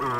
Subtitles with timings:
[0.00, 0.14] Media.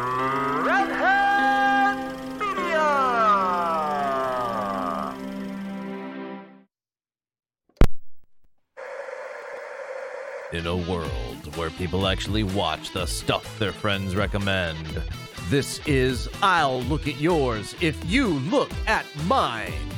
[10.53, 15.03] In a world where people actually watch the stuff their friends recommend,
[15.49, 19.90] this is I'll Look at Yours If You Look at Mine.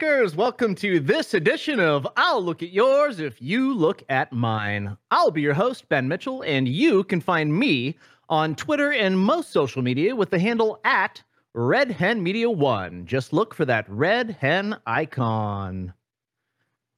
[0.00, 0.34] Lookers.
[0.34, 4.96] Welcome to this edition of I'll Look at Yours If You Look at Mine.
[5.10, 7.98] I'll be your host, Ben Mitchell, and you can find me
[8.30, 13.04] on Twitter and most social media with the handle at Red Hen Media One.
[13.04, 15.92] Just look for that red hen icon.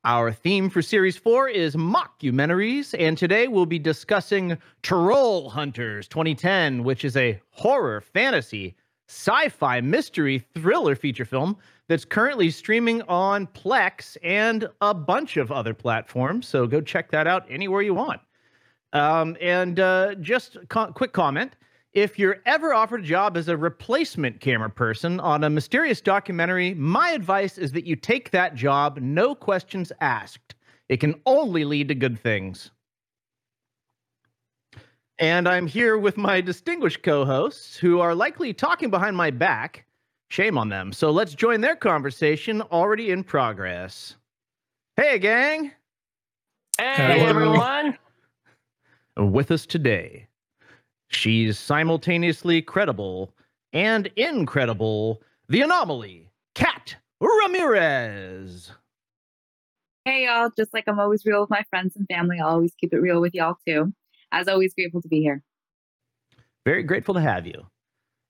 [0.04, 6.84] Our theme for Series 4 is mockumentaries, and today we'll be discussing Troll Hunters 2010,
[6.84, 8.76] which is a horror, fantasy,
[9.08, 11.56] sci fi, mystery, thriller feature film
[11.88, 16.48] that's currently streaming on Plex and a bunch of other platforms.
[16.48, 18.20] So go check that out anywhere you want.
[18.92, 21.56] Um, and uh, just co- quick comment
[21.92, 26.72] if you're ever offered a job as a replacement camera person on a mysterious documentary,
[26.74, 30.54] my advice is that you take that job, no questions asked.
[30.88, 32.70] It can only lead to good things.
[35.22, 39.84] And I'm here with my distinguished co hosts who are likely talking behind my back.
[40.30, 40.92] Shame on them.
[40.92, 44.16] So let's join their conversation already in progress.
[44.96, 45.70] Hey, gang.
[46.76, 47.24] Hey, Hello.
[47.24, 47.96] everyone.
[49.16, 50.26] With us today,
[51.06, 53.32] she's simultaneously credible
[53.72, 55.22] and incredible.
[55.48, 58.72] The anomaly, Kat Ramirez.
[60.04, 62.92] Hey y'all, just like I'm always real with my friends and family, I'll always keep
[62.92, 63.92] it real with y'all too.
[64.32, 65.42] As always, grateful to be here.
[66.64, 67.66] Very grateful to have you.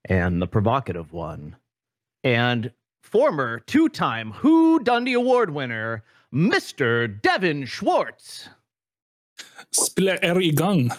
[0.05, 1.55] And the provocative one,
[2.23, 2.71] and
[3.01, 6.03] former two time Who Dundee Award winner,
[6.33, 7.21] Mr.
[7.21, 8.49] Devin Schwartz.
[9.71, 10.91] Spiller er i gang.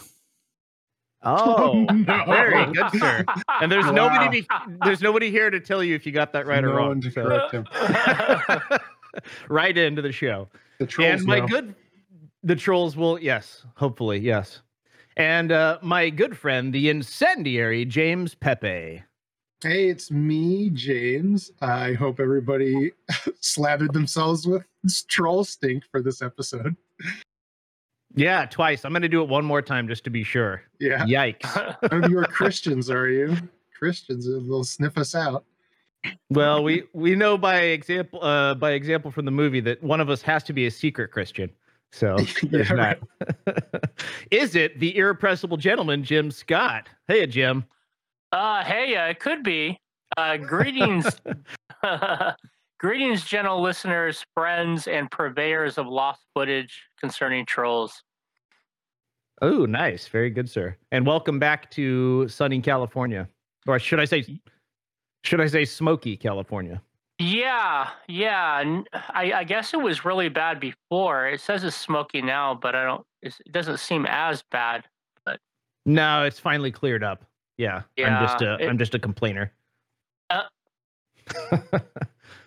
[1.22, 2.24] Oh, no.
[2.26, 3.24] very good, sir.
[3.60, 4.48] And there's nobody to,
[4.84, 7.02] there's nobody here to tell you if you got that right or wrong.
[7.02, 7.64] so-
[9.48, 10.48] right into the show.
[10.78, 11.46] The trolls and my know.
[11.46, 11.74] good
[12.44, 14.60] the trolls will yes, hopefully, yes.
[15.16, 19.02] And uh, my good friend, the incendiary James Pepe.
[19.62, 21.52] Hey, it's me, James.
[21.60, 22.92] I hope everybody
[23.40, 24.64] slathered themselves with
[25.08, 26.76] troll stink for this episode.
[28.14, 28.84] Yeah, twice.
[28.84, 30.62] I'm gonna do it one more time just to be sure.
[30.80, 31.04] Yeah.
[31.04, 31.76] Yikes.
[31.92, 33.36] Oh, you are Christians, are you?
[33.76, 35.44] Christians uh, will sniff us out.
[36.30, 40.10] well, we we know by example uh, by example from the movie that one of
[40.10, 41.50] us has to be a secret Christian.
[41.94, 43.92] So there's Yeah, that.
[44.32, 46.88] Is it the irrepressible gentleman Jim Scott?
[47.06, 47.64] Hey, Jim.
[48.32, 49.78] Uh, hey, uh, it could be.
[50.16, 51.06] Uh, greetings,
[52.80, 58.02] greetings, gentle listeners, friends, and purveyors of lost footage concerning trolls.
[59.40, 60.08] Oh, nice.
[60.08, 60.76] Very good, sir.
[60.90, 63.28] And welcome back to sunny California.
[63.66, 64.40] Or should I say
[65.22, 66.82] should I say smoky California?
[67.18, 68.58] Yeah, yeah.
[68.64, 71.28] n- I, I guess it was really bad before.
[71.28, 73.04] It says it's smoky now, but I don't.
[73.22, 74.84] It's, it doesn't seem as bad.
[75.86, 77.24] No, it's finally cleared up.
[77.58, 77.82] Yeah.
[77.98, 79.52] I'm just Yeah, a it- am just a complainer.
[80.30, 80.42] Uh.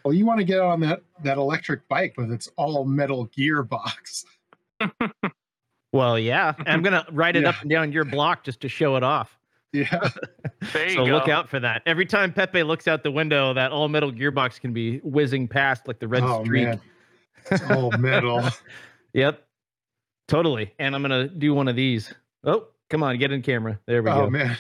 [0.03, 4.23] Well, you want to get on that that electric bike with its all metal gearbox.
[5.91, 6.53] well, yeah.
[6.65, 7.49] I'm gonna ride it Yeah.
[7.49, 9.37] up and down your block just to show it off.
[9.73, 10.09] Yeah.
[10.73, 11.11] There you so go.
[11.13, 11.81] look out for that.
[11.85, 15.87] Every time Pepe looks out the window, that all metal gearbox can be whizzing past
[15.87, 16.65] like the red oh streak.
[16.65, 16.81] man.
[17.49, 18.43] It's all metal.
[19.13, 19.45] Yep.
[20.27, 20.73] Totally.
[20.79, 22.13] And I'm gonna do one of these.
[22.43, 23.79] Oh, come on, get in camera.
[23.85, 24.21] There we oh go.
[24.25, 24.57] Oh man.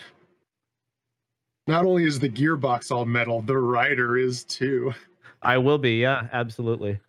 [1.67, 4.93] Not only is the gearbox all metal, the rider is too.
[5.41, 6.91] I will be, yeah, absolutely.
[6.91, 6.99] You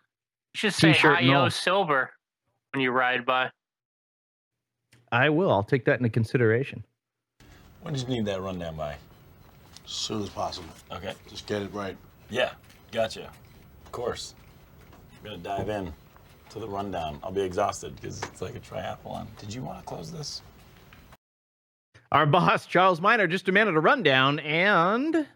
[0.55, 2.11] should say T-shirt and "Hi, yo, silver"
[2.73, 3.51] when you ride by.
[5.13, 5.51] I will.
[5.51, 6.83] I'll take that into consideration.
[7.83, 8.97] When did you need that rundown by?
[9.85, 10.69] As soon as possible.
[10.93, 11.15] Okay.
[11.29, 11.97] Just get it right.
[12.31, 12.53] Yeah,
[12.93, 13.31] gotcha.
[13.85, 14.35] Of course.
[15.19, 15.93] I'm gonna dive in.
[16.51, 17.21] to the rundown.
[17.23, 19.27] I'll be exhausted because it's like a triathlon.
[19.39, 20.43] Did you want to close this?
[22.11, 25.27] Our boss, Charles Miner, just demanded a rundown, and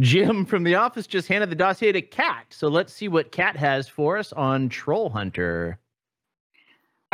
[0.00, 2.46] Jim from the office just handed the dossier to Kat.
[2.48, 5.78] So let's see what Kat has for us on Troll Hunter.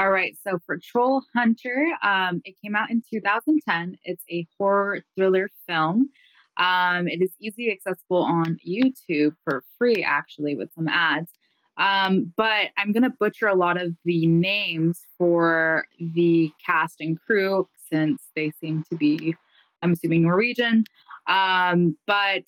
[0.01, 3.99] All right, so for Troll Hunter, um, it came out in 2010.
[4.05, 6.09] It's a horror thriller film.
[6.57, 11.31] Um, it is easily accessible on YouTube for free, actually, with some ads.
[11.77, 17.21] Um, but I'm going to butcher a lot of the names for the cast and
[17.21, 19.37] crew since they seem to be,
[19.83, 20.85] I'm assuming, Norwegian.
[21.27, 22.45] Um, but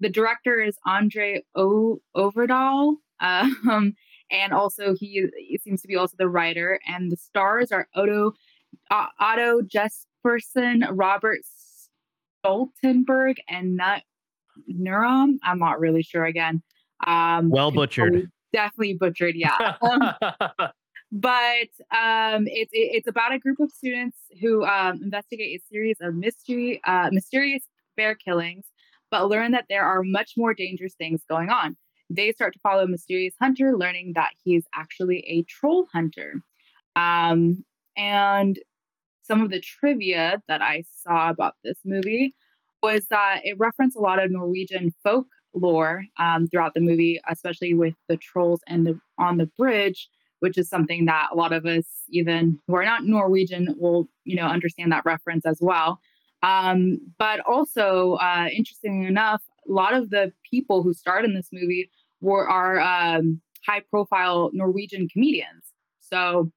[0.00, 2.96] the director is Andre o- Overdahl.
[3.18, 3.94] Um,
[4.30, 6.80] and also he, he seems to be also the writer.
[6.86, 8.32] And the stars are Otto,
[8.90, 11.40] uh, Otto Jespersen, Robert
[12.44, 14.02] Stoltenberg, and Nut
[14.72, 15.38] Nurum.
[15.42, 16.62] I'm not really sure again.
[17.06, 18.30] Um, Well butchered.
[18.52, 19.34] definitely butchered.
[19.36, 19.76] Yeah.
[19.82, 20.12] Um,
[21.12, 25.96] but um, it's it, it's about a group of students who um, investigate a series
[26.00, 27.62] of mystery uh, mysterious
[27.96, 28.64] bear killings,
[29.10, 31.76] but learn that there are much more dangerous things going on.
[32.08, 36.34] They start to follow a mysterious hunter, learning that he is actually a troll hunter.
[36.94, 37.64] Um,
[37.96, 38.58] and
[39.22, 42.34] some of the trivia that I saw about this movie
[42.82, 47.74] was that it referenced a lot of Norwegian folk lore um, throughout the movie, especially
[47.74, 50.08] with the trolls and the on the bridge,
[50.40, 54.36] which is something that a lot of us, even who are not Norwegian, will you
[54.36, 55.98] know understand that reference as well.
[56.42, 61.90] Um, but also, uh, interestingly enough, lot of the people who starred in this movie
[62.20, 65.64] were are um, high-profile Norwegian comedians.
[66.00, 66.50] So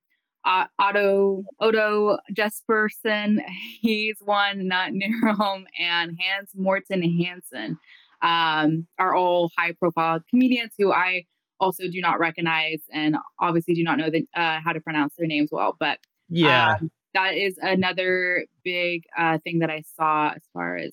[0.46, 3.40] uh, Otto Odo Jespersen,
[3.82, 7.78] he's one, Nut Nero, and Hans Morten Hansen
[8.22, 11.26] um, are all high-profile comedians who I
[11.60, 15.28] also do not recognize and obviously do not know the, uh, how to pronounce their
[15.28, 15.76] names well.
[15.80, 16.76] But Yeah.
[16.80, 20.92] um, that is another big uh, thing that I saw as far as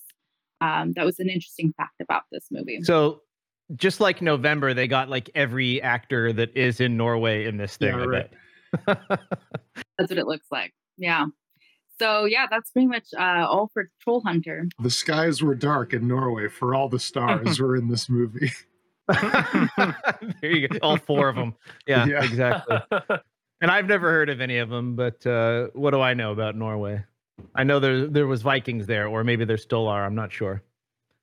[0.61, 2.81] um, that was an interesting fact about this movie.
[2.82, 3.23] So
[3.75, 7.97] just like November, they got like every actor that is in Norway in this thing.
[7.99, 8.31] Yeah, right.
[8.87, 10.73] That's what it looks like.
[10.97, 11.26] Yeah.
[11.99, 14.69] So yeah, that's pretty much uh, all for Troll Hunter.
[14.81, 18.52] The skies were dark in Norway for all the stars were in this movie.
[19.09, 19.97] there
[20.43, 20.79] you go.
[20.82, 21.55] All four of them.
[21.87, 22.23] Yeah, Yeah.
[22.25, 22.76] exactly.
[23.62, 26.55] And I've never heard of any of them, but uh, what do I know about
[26.56, 27.02] Norway?
[27.55, 30.05] I know there there was Vikings there, or maybe there still are.
[30.05, 30.62] I'm not sure.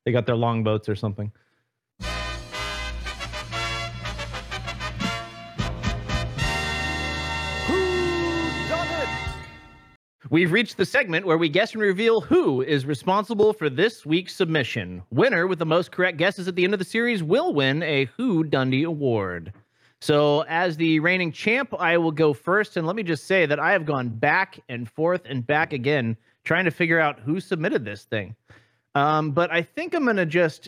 [0.06, 1.32] They got their longboats or something.
[10.30, 14.34] We've reached the segment where we guess and reveal who is responsible for this week's
[14.34, 15.04] submission.
[15.12, 18.06] Winner with the most correct guesses at the end of the series will win a
[18.18, 19.54] Who Dundee Award.
[20.04, 22.76] So, as the reigning champ, I will go first.
[22.76, 26.18] And let me just say that I have gone back and forth and back again
[26.44, 28.36] trying to figure out who submitted this thing.
[28.96, 30.68] Um, but I think I'm going to just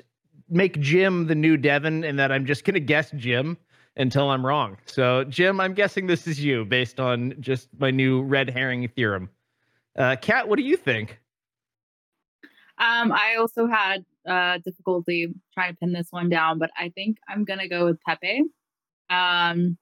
[0.50, 3.58] make Jim the new Devin and that I'm just going to guess Jim
[3.98, 4.78] until I'm wrong.
[4.86, 9.30] So, Jim, I'm guessing this is you based on just my new red herring theorem.
[9.98, 11.20] Uh, Kat, what do you think?
[12.78, 17.18] Um, I also had uh, difficulty trying to pin this one down, but I think
[17.28, 18.44] I'm gonna go with Pepe.
[19.10, 19.78] Um,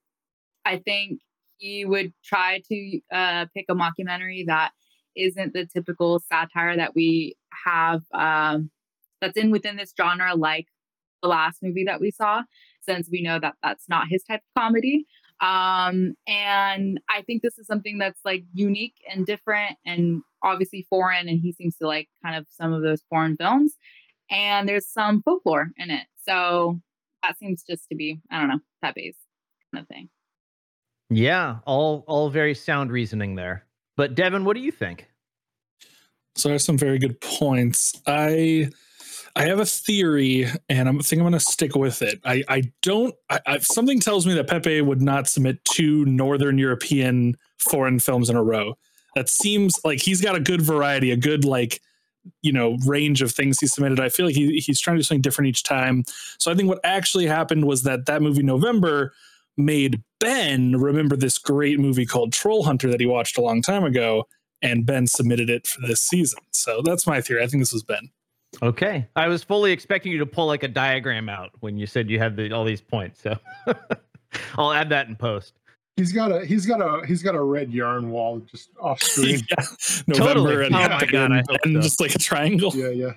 [0.65, 1.19] I think
[1.57, 4.71] he would try to uh, pick a mockumentary that
[5.15, 8.69] isn't the typical satire that we have um,
[9.21, 10.67] that's in within this genre, like
[11.21, 12.43] the last movie that we saw,
[12.81, 15.05] since we know that that's not his type of comedy.
[15.39, 21.27] Um, and I think this is something that's like unique and different and obviously foreign.
[21.27, 23.73] And he seems to like kind of some of those foreign films.
[24.29, 26.07] And there's some folklore in it.
[26.25, 26.79] So
[27.23, 29.17] that seems just to be, I don't know, Pepe's
[29.73, 30.09] kind of thing.
[31.09, 33.65] Yeah, all all very sound reasoning there.
[33.97, 35.09] But Devin, what do you think?
[36.35, 37.99] So I have some very good points.
[38.07, 38.69] I
[39.35, 42.19] I have a theory, and I'm I think I'm going to stick with it.
[42.23, 43.13] I I don't.
[43.29, 48.29] I, I, something tells me that Pepe would not submit two Northern European foreign films
[48.29, 48.75] in a row.
[49.15, 51.81] That seems like he's got a good variety, a good like
[52.41, 53.99] you know range of things he submitted.
[53.99, 56.03] I feel like he, he's trying to do something different each time.
[56.39, 59.13] So I think what actually happened was that that movie November
[59.57, 63.83] made Ben remember this great movie called Troll Hunter that he watched a long time
[63.83, 64.27] ago,
[64.61, 66.39] and Ben submitted it for this season.
[66.51, 67.43] So that's my theory.
[67.43, 68.09] I think this was Ben.
[68.61, 72.09] Okay, I was fully expecting you to pull like a diagram out when you said
[72.09, 73.21] you had the, all these points.
[73.21, 73.37] So
[74.57, 75.53] I'll add that in post.
[75.97, 79.41] He's got a he's got a he's got a red yarn wall just off screen.
[79.49, 79.65] yeah.
[80.07, 80.65] November Totally.
[80.65, 82.71] and, Oh my God, I and just like a triangle.
[82.75, 83.11] yeah, yeah.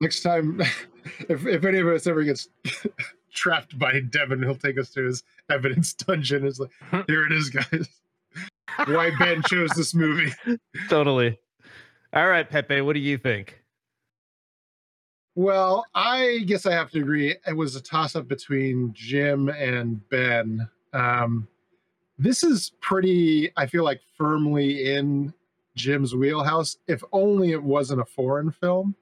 [0.00, 0.60] Next time,
[1.28, 2.48] if if any of us ever gets
[3.32, 4.42] trapped by Devin.
[4.42, 6.46] He'll take us to his evidence dungeon.
[6.46, 6.70] It's like,
[7.06, 7.88] here it is, guys.
[8.86, 10.32] Why Ben chose this movie.
[10.88, 11.38] totally.
[12.12, 13.60] All right, Pepe, what do you think?
[15.36, 17.36] Well, I guess I have to agree.
[17.46, 20.68] It was a toss up between Jim and Ben.
[20.94, 21.48] Um,
[22.16, 25.34] this is pretty, I feel like, firmly in
[25.74, 28.94] Jim's wheelhouse, if only it wasn't a foreign film.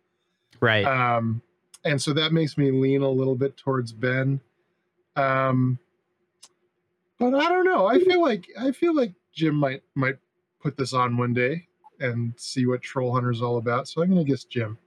[0.60, 0.84] Right.
[0.84, 1.42] Um,
[1.84, 4.40] and so that makes me lean a little bit towards Ben.
[5.16, 5.78] Um,
[7.18, 7.86] but I don't know.
[7.86, 10.16] I feel like I feel like Jim might might
[10.60, 11.66] put this on one day
[12.00, 13.88] and see what Troll Hunter's all about.
[13.88, 14.78] So I'm gonna guess Jim.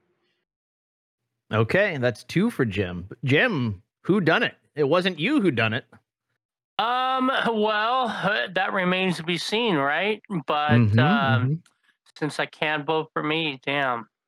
[1.54, 3.10] okay, that's two for Jim.
[3.24, 4.56] Jim, who done it?
[4.76, 5.86] It wasn't you who done it.
[6.77, 8.08] Um, well,
[8.53, 10.22] that remains to be seen, right?
[10.46, 11.62] But Mhm, um, mhm.
[12.17, 14.10] since I can't vote for me, damn.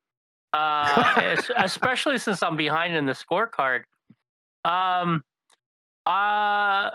[0.54, 3.82] Uh, especially since I'm behind in the scorecard.
[4.64, 5.22] Um,
[6.06, 6.90] uh,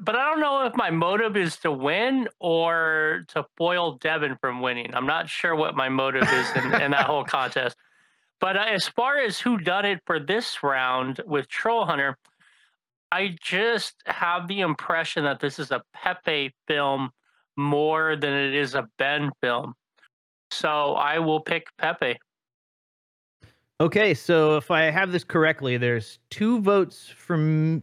[0.00, 4.60] but I don't know if my motive is to win or to foil Devin from
[4.62, 4.94] winning.
[4.94, 7.76] I'm not sure what my motive is in, in that whole contest.
[8.40, 12.16] But uh, as far as who done it for this round with Troll Hunter,
[13.10, 17.10] I just have the impression that this is a Pepe film
[17.56, 19.74] more than it is a Ben film.
[20.50, 22.18] So I will pick Pepe.
[23.80, 27.82] Okay, so if I have this correctly, there's two votes from.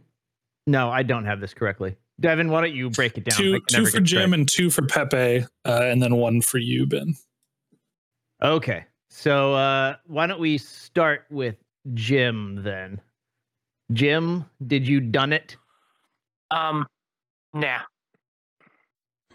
[0.66, 1.96] No, I don't have this correctly.
[2.20, 3.38] Devin, why don't you break it down?
[3.38, 4.34] Two two for Jim straight.
[4.34, 7.14] and two for Pepe, uh, and then one for you, Ben.
[8.42, 11.56] Okay, so uh, why don't we start with
[11.94, 13.00] Jim then?
[13.92, 15.56] Jim, did you done it?
[16.50, 16.86] Um,
[17.54, 17.80] nah.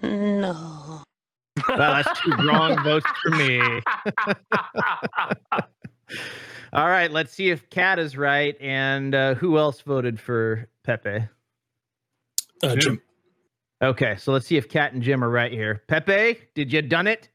[0.02, 1.04] No.
[1.68, 3.62] Well, that's two wrong votes for me.
[6.74, 11.28] All right, let's see if Kat is right and uh, who else voted for Pepe.
[12.64, 13.02] Uh, Jim.
[13.82, 15.84] Okay, so let's see if Kat and Jim are right here.
[15.88, 17.30] Pepe, did you done it?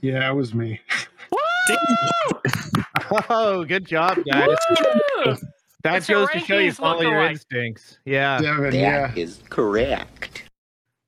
[0.00, 0.80] Yeah, it was me.
[3.30, 4.48] Oh, good job, guys.
[4.70, 5.36] Woo!
[5.84, 7.30] That What's your goes to show you rankings follow looking your like?
[7.32, 7.98] instincts.
[8.04, 8.40] Yeah.
[8.40, 9.12] Devin, yeah.
[9.14, 10.42] is correct.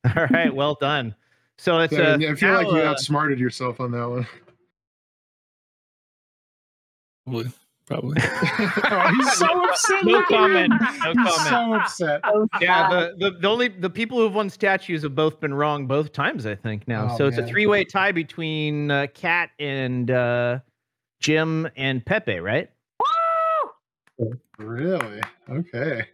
[0.16, 1.14] All right, well done.
[1.58, 4.26] So it's uh, Devin, I feel like now, you uh, outsmarted yourself on that one.
[7.26, 7.50] Probably.
[7.86, 8.16] Probably.
[8.22, 10.04] oh, he's so upset.
[10.04, 10.72] No Look at comment.
[10.72, 10.78] him.
[10.78, 11.48] No He's comment.
[11.48, 12.20] so upset.
[12.22, 15.88] Oh, Yeah, the, the, the only the people who've won statues have both been wrong
[15.88, 17.08] both times, I think now.
[17.10, 17.50] Oh, so it's a man.
[17.50, 20.60] three way tie between uh, Kat and uh,
[21.20, 22.70] Jim and Pepe, right?
[24.18, 24.32] Woo!
[24.58, 25.20] Really?
[25.48, 26.04] Okay.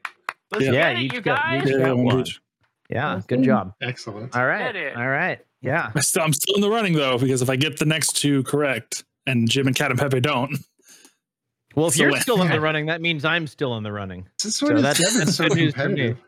[0.52, 0.72] Let's Yeah.
[0.72, 2.14] Yeah, get you it, you got- you got yeah, one one.
[2.16, 2.40] for each.
[2.88, 3.24] Yeah, Awesome.
[3.26, 3.74] good job.
[3.80, 4.36] Excellent.
[4.36, 4.96] All right.
[4.96, 5.40] All right.
[5.60, 5.90] Yeah.
[5.94, 8.42] I still, I'm still in the running though, because if I get the next two
[8.44, 10.56] correct, and Jim and Kat and Pepe don't,
[11.74, 13.92] Well, if So you're what- still in the running, that means I'm still in the
[13.92, 14.28] running.
[14.42, 15.84] This So is that's- Devin that's so good news for me.
[15.88, 16.18] competitive.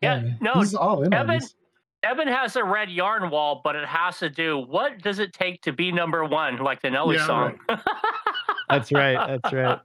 [0.00, 0.38] Yeah, man.
[0.40, 1.54] no, he's all in on this.
[2.02, 4.58] Evan has a red yarn wall, but it has to do.
[4.58, 7.58] What does it take to be number one, like the Nelly Yeah, song?
[8.68, 9.14] That's right.
[9.14, 9.78] That's right.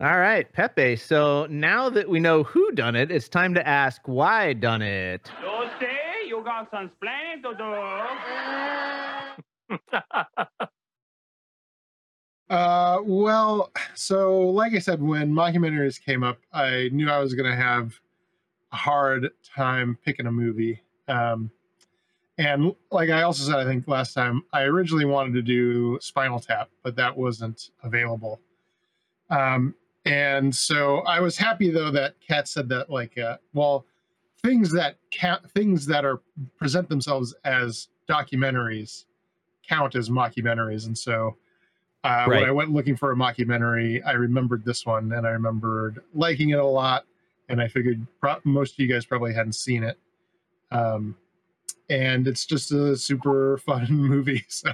[0.00, 0.96] All right, Pepe.
[0.96, 5.30] So now that we know who done it, it's time to ask why done it.
[5.40, 7.74] Yo say you got some explaining to do.
[12.50, 17.50] Uh, well, so like I said, when mockumentaries came up, I knew I was going
[17.50, 17.92] to have a
[18.74, 20.82] hard time picking a movie.
[21.08, 21.50] Um,
[22.38, 26.40] and like I also said, I think last time, I originally wanted to do Spinal
[26.40, 28.40] Tap, but that wasn't available.
[29.30, 33.86] Um, and so I was happy though that Kat said that, like, uh, well,
[34.42, 36.20] things that count, things that are
[36.58, 39.04] present themselves as documentaries
[39.66, 41.36] count as mockumentaries, and so
[42.04, 42.40] uh, Right.
[42.40, 46.50] when I went looking for a mockumentary, I remembered this one and I remembered liking
[46.50, 47.06] it a lot.
[47.48, 49.98] And I figured pro- most of you guys probably hadn't seen it.
[50.70, 51.16] Um,
[51.90, 54.44] and it's just a super fun movie.
[54.48, 54.70] So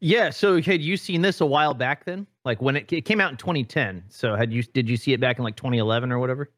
[0.00, 0.30] Yeah.
[0.30, 2.26] So had you seen this a while back then?
[2.44, 4.04] Like when it, it came out in 2010.
[4.08, 6.50] So had you did you see it back in like 2011 or whatever?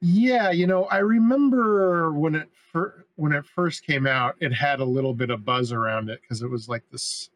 [0.00, 4.78] yeah, you know, I remember when it fir- when it first came out, it had
[4.78, 7.30] a little bit of buzz around it because it was like this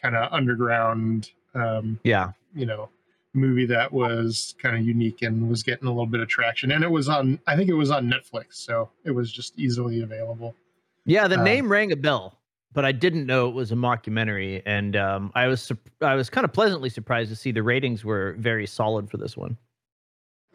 [0.00, 2.30] kind of underground, um, Yeah.
[2.54, 2.88] you know,
[3.34, 6.72] movie that was kind of unique and was getting a little bit of traction.
[6.72, 10.00] And it was on, I think it was on Netflix, so it was just easily
[10.02, 10.54] available.
[11.04, 11.28] Yeah.
[11.28, 12.38] The Um, name rang a bell,
[12.72, 16.30] but I didn't know it was a mockumentary, and um, I was sup- I was
[16.30, 19.56] kind of pleasantly surprised to see the ratings were very solid for this one.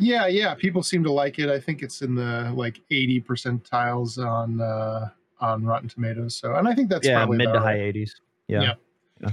[0.01, 1.49] Yeah, yeah, people seem to like it.
[1.49, 5.09] I think it's in the like 80 percentiles on uh,
[5.41, 6.35] on Rotten Tomatoes.
[6.35, 7.95] So, and I think that's yeah, probably mid to high right.
[7.95, 8.11] 80s.
[8.47, 8.61] Yeah.
[8.61, 8.73] Yeah.
[9.21, 9.29] Yeah.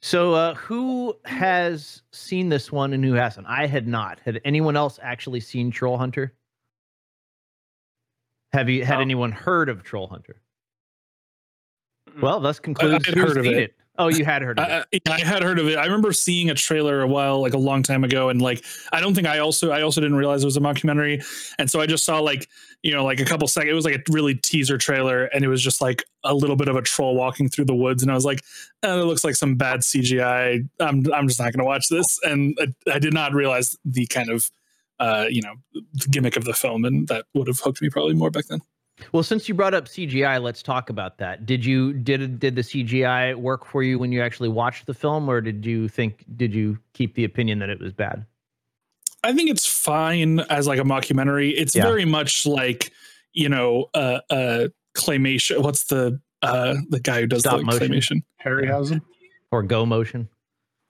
[0.00, 3.46] So, uh, who has seen this one and who hasn't?
[3.48, 4.20] I had not.
[4.20, 6.34] Had anyone else actually seen Troll Hunter?
[8.52, 9.00] Have you had No.
[9.02, 10.40] anyone heard of Troll Hunter?
[12.10, 12.22] Mm.
[12.22, 13.74] Well, thus concludes heard of seen it.
[14.00, 15.02] Oh, you had heard of it.
[15.08, 15.76] I, I, I had heard of it.
[15.76, 19.00] I remember seeing a trailer a while, like a long time ago, and like I
[19.00, 21.24] don't think I also I also didn't realize it was a mockumentary,
[21.58, 22.48] and so I just saw like
[22.84, 23.72] you know like a couple seconds.
[23.72, 26.68] It was like a really teaser trailer, and it was just like a little bit
[26.68, 28.42] of a troll walking through the woods, and I was like,
[28.84, 30.68] oh, it looks like some bad CGI.
[30.78, 34.06] I'm I'm just not going to watch this, and I, I did not realize the
[34.06, 34.48] kind of
[35.00, 38.14] uh you know the gimmick of the film, and that would have hooked me probably
[38.14, 38.60] more back then.
[39.12, 41.46] Well, since you brought up CGI, let's talk about that.
[41.46, 45.28] Did you did did the CGI work for you when you actually watched the film,
[45.28, 48.26] or did you think did you keep the opinion that it was bad?
[49.24, 51.52] I think it's fine as like a mockumentary.
[51.56, 51.82] It's Yeah.
[51.84, 52.92] very much like
[53.34, 55.62] you know, uh, uh, claymation.
[55.62, 57.88] What's the uh the guy who does Stop the motion?
[57.92, 58.22] claymation?
[58.44, 59.00] Harryhausen.
[59.52, 60.28] Or go motion?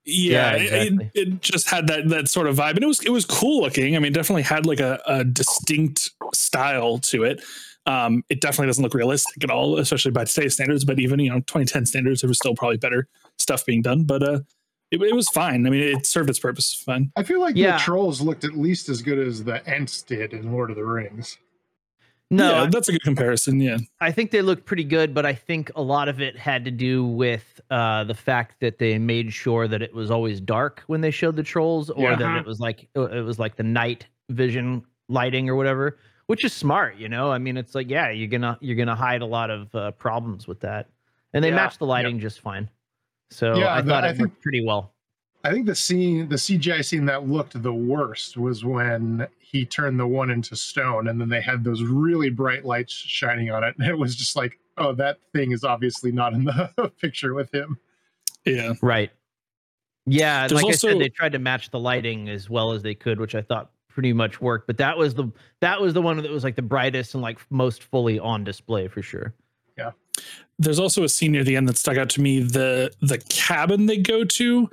[0.04, 0.62] Yeah, Yeah, it-
[0.92, 1.10] exactly.
[1.14, 3.60] it, it just had that that sort of vibe, and it was it was cool
[3.62, 3.96] looking.
[3.96, 7.42] I mean, definitely had like a, a distinct style to it.
[7.88, 10.84] Um, it definitely doesn't look realistic at all, especially by today's standards.
[10.84, 14.04] But even you know, 2010 standards, there was still probably better stuff being done.
[14.04, 14.40] But uh,
[14.90, 15.66] it, it was fine.
[15.66, 17.10] I mean, it served its purpose fine.
[17.16, 17.78] I feel like Yeah.
[17.78, 20.84] the trolls looked at least as good as the Ents did in Lord of the
[20.84, 21.38] Rings.
[22.30, 23.58] No, yeah, I- that's a good comparison.
[23.58, 23.78] Yeah.
[24.02, 26.70] I think they looked pretty good, but I think a lot of it had to
[26.70, 31.00] do with uh, the fact that they made sure that it was always dark when
[31.00, 32.16] they showed the trolls, or Yeah.
[32.16, 32.38] that Uh-huh.
[32.40, 35.96] it was like it was like the night vision lighting or whatever,
[36.28, 36.96] which is smart.
[36.96, 39.74] You know, I mean, it's like yeah, you're gonna you're gonna hide a lot of
[39.74, 40.88] uh, problems with that,
[41.34, 41.56] and they Yeah.
[41.56, 42.70] matched the lighting just fine.
[43.30, 44.92] So Yeah, I the- thought I it think- worked pretty well.
[45.44, 49.98] I think the scene, the CGI scene that looked the worst was when he turned
[49.98, 53.76] the one into stone, and then they had those really bright lights shining on it,
[53.78, 57.54] and it was just like, oh, that thing is obviously not in the picture with
[57.54, 57.78] him.
[58.44, 58.72] Yeah.
[58.82, 59.10] Right.
[60.06, 62.94] Yeah, There's like I said, they tried to match the lighting as well as they
[62.96, 64.66] could, which I thought pretty much worked.
[64.66, 67.38] But that was the that was the one that was like the brightest and like
[67.50, 69.34] most fully on display for sure.
[69.76, 69.90] Yeah.
[70.58, 73.86] There's also a scene near the end that stuck out to me the the cabin
[73.86, 74.68] they go to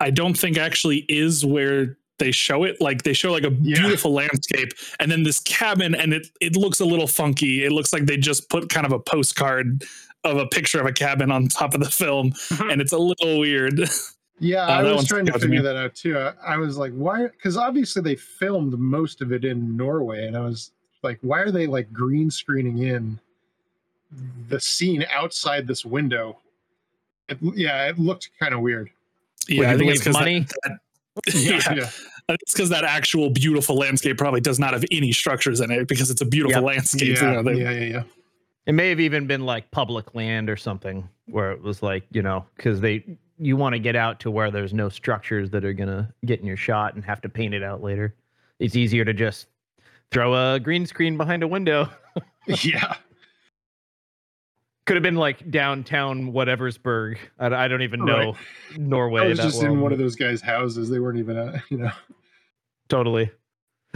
[0.00, 3.80] i don't think actually is where they show it like they show like a Yeah.
[3.80, 7.92] beautiful landscape and then this cabin and it it looks a little funky it looks
[7.94, 9.84] like they just put kind of a postcard
[10.24, 12.32] of a picture of a cabin on top of the film
[12.70, 13.80] and it's a little weird
[14.40, 15.68] Yeah, Uh, I was trying to stuck to figure me.
[15.68, 16.18] that out too.
[16.18, 17.26] I, I was like, why?
[17.28, 20.72] Because obviously they filmed most of it in Norway, and I was
[21.02, 23.20] like, why are they like green screening in
[24.48, 26.38] the scene outside this window?
[27.28, 28.90] It, yeah, it looked kind of weird.
[29.48, 30.46] yeah Would i think it's because money?
[30.64, 30.78] that,
[31.34, 31.90] yeah, yeah.
[32.30, 36.10] it's because that actual beautiful landscape probably does not have any structures in it because
[36.10, 36.66] it's a beautiful Yep.
[36.66, 38.02] landscape you know, they- yeah, yeah, yeah.
[38.66, 42.22] It may have even been like public land or something where it was like, you
[42.22, 43.04] know, because they
[43.40, 46.46] you want to get out to where there's no structures that are gonna get in
[46.46, 48.14] your shot and have to paint it out later.
[48.58, 49.46] It's easier to just
[50.10, 51.88] throw a green screen behind a window.
[52.46, 52.96] yeah.
[54.86, 57.18] Could have been like downtown whateversburg.
[57.38, 58.36] I, I don't even know
[58.76, 59.22] Norway.
[59.22, 60.90] I was just in one of those guys' houses.
[60.90, 61.92] They weren't even, uh, you know.
[62.88, 63.30] Totally.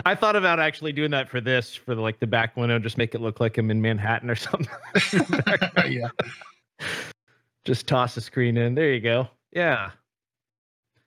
[0.04, 3.14] I thought about actually doing that for this, for like the back window, just make
[3.14, 4.68] it look like I'm in Manhattan or something.
[5.88, 6.08] yeah.
[7.64, 8.74] Just toss a screen in.
[8.74, 9.28] There you go.
[9.52, 9.90] Yeah.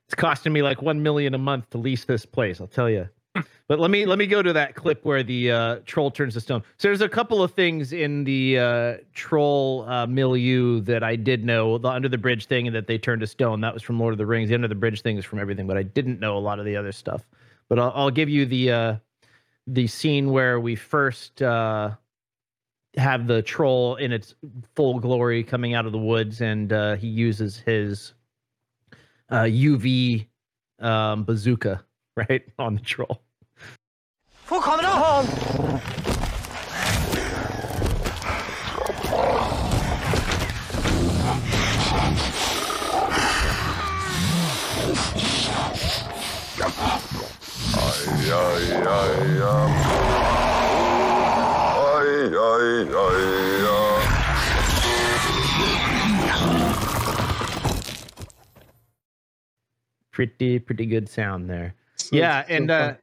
[0.07, 3.07] It's costing me like one million a month to lease this place, I'll tell you.
[3.67, 6.39] But let me let me go to that clip where the uh, troll turns to
[6.39, 6.63] stone.
[6.77, 11.43] So there's a couple of things in the uh, troll uh, milieu that I did
[11.43, 11.77] know.
[11.77, 13.59] The under the bridge thing and that they turned to stone.
[13.59, 14.47] That was from Lord of the Rings.
[14.47, 16.65] The under the bridge thing is from everything, but I didn't know a lot of
[16.65, 17.27] the other stuff.
[17.67, 18.95] But I'll, I'll give you the uh,
[19.67, 21.91] the scene where we first uh,
[22.97, 24.35] have the troll in its
[24.75, 28.13] full glory coming out of the woods, and uh, he uses his
[29.29, 30.27] uh, UV
[30.79, 31.83] um, bazooka
[32.15, 33.21] right on the troll.
[60.11, 61.75] Pretty pretty good sound there.
[61.95, 62.93] So- yeah, so and uh,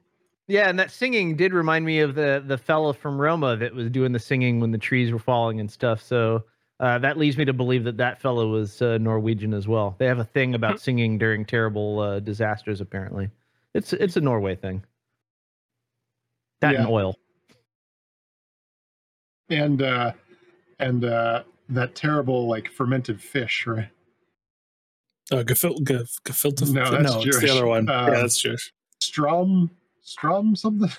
[0.49, 3.89] yeah, and that singing did remind me of the the fella from Roma that was
[3.91, 6.03] doing the singing when the trees were falling and stuff.
[6.03, 6.45] So
[6.81, 9.95] uh, that leads me to believe that that fellow was uh, Norwegian as well.
[9.99, 12.81] They have a thing about singing during terrible uh, disasters.
[12.81, 13.31] Apparently,
[13.75, 14.83] it's it's a Norway thing.
[16.61, 17.15] That and oil.
[19.55, 20.12] And uh
[20.79, 23.88] and uh that terrible like fermented fish right
[25.33, 26.71] Uh, gefil- gef- gefilte.
[26.73, 27.88] No, that's no, it's the other one.
[27.88, 28.73] Uh, yeah, that's Jewish.
[29.01, 29.71] Strum,
[30.03, 30.90] Strum, something.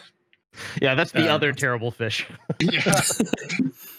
[0.81, 2.25] Yeah, that's the Uh, other terrible fish.
[2.59, 3.01] yeah.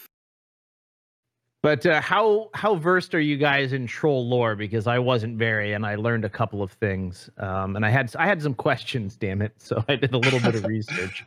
[1.63, 4.55] But uh, how how versed are you guys in troll lore?
[4.55, 7.29] Because I wasn't very, and I learned a couple of things.
[7.39, 9.17] Um, and I had I had some questions.
[9.17, 9.53] Damn it!
[9.59, 11.25] So I did a little bit of research.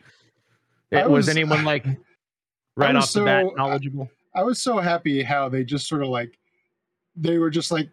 [0.93, 1.85] I was, was- anyone like
[2.79, 4.09] right was off the bat so- knowledgeable?
[4.35, 6.37] I was so happy how they just sort of like
[7.15, 7.89] they were just like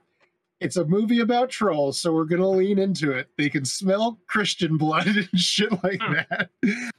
[0.60, 3.28] it's a movie about trolls, so we're gonna lean into it.
[3.36, 6.14] They can smell Christian blood and shit like hmm.
[6.14, 6.50] that.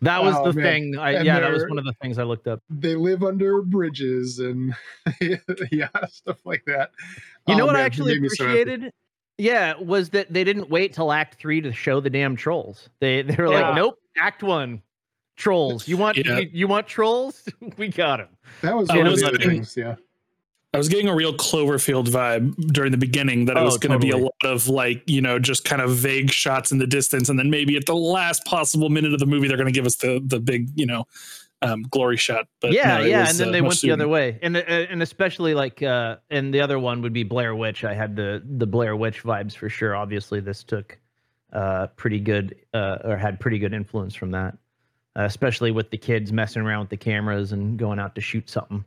[0.01, 0.63] That was Oh, the man.
[0.63, 0.97] thing.
[0.99, 2.61] I, yeah, that was one of the things I looked up.
[2.69, 4.75] They live under bridges and
[5.71, 6.91] yeah, stuff like that.
[7.47, 8.91] You know Oh, what man, I actually me so appreciated?
[9.39, 12.89] yeah, was that they didn't wait till Act Three to show the damn trolls.
[12.99, 13.69] They they were Yeah.
[13.69, 14.81] like, nope, Act One,
[15.37, 15.87] trolls.
[15.87, 16.39] You want Yeah.
[16.39, 17.47] you, you want trolls?
[17.77, 18.27] we got them.
[18.61, 19.77] That was I one of was the other things.
[19.77, 19.95] Yeah.
[20.73, 23.93] I was getting a real Cloverfield vibe during the beginning that it Oh, was going
[23.93, 26.85] to be a lot of like, you know, just kind of vague shots in the
[26.85, 27.29] distance.
[27.29, 29.85] And then maybe at the last possible minute of the movie, they're going to give
[29.85, 31.05] us the, the big, you know,
[31.61, 32.47] um, glory shot.
[32.59, 34.57] But yeah, no, yeah, was, and then uh, they much went the other way, and
[34.57, 37.83] uh, and especially like, uh, and the other one would be Blair Witch.
[37.83, 39.95] I had the the Blair Witch vibes for sure.
[39.95, 40.99] Obviously, this took
[41.53, 44.55] uh, pretty good uh, or had pretty good influence from that,
[45.17, 48.49] uh, especially with the kids messing around with the cameras and going out to shoot
[48.49, 48.83] something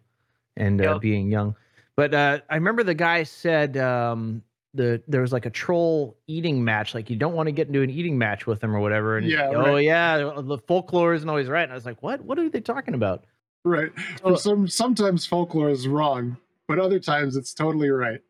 [0.57, 1.01] and uh, Yep.
[1.01, 1.55] being young.
[1.97, 6.63] But uh, I remember the guy said um, the there was like a troll eating
[6.65, 6.95] match.
[6.95, 9.19] Like you don't want to get into an eating match with them or whatever.
[9.19, 9.85] And Yeah, oh right.
[9.85, 11.65] yeah, the folklore isn't always right.
[11.65, 12.21] And I was like, what?
[12.25, 13.25] What are they talking about?
[13.65, 13.91] Right.
[14.25, 16.37] So- some sometimes folklore is wrong,
[16.69, 18.21] but other times it's totally right.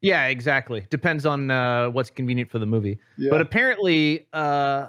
[0.00, 0.84] Yeah, exactly.
[0.90, 2.98] Depends on uh, what's convenient for the movie.
[3.18, 3.30] Yeah.
[3.30, 4.88] But apparently, uh,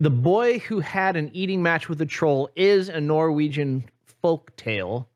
[0.00, 3.84] the boy who had an eating match with a troll is a Norwegian
[4.22, 5.08] folk tale.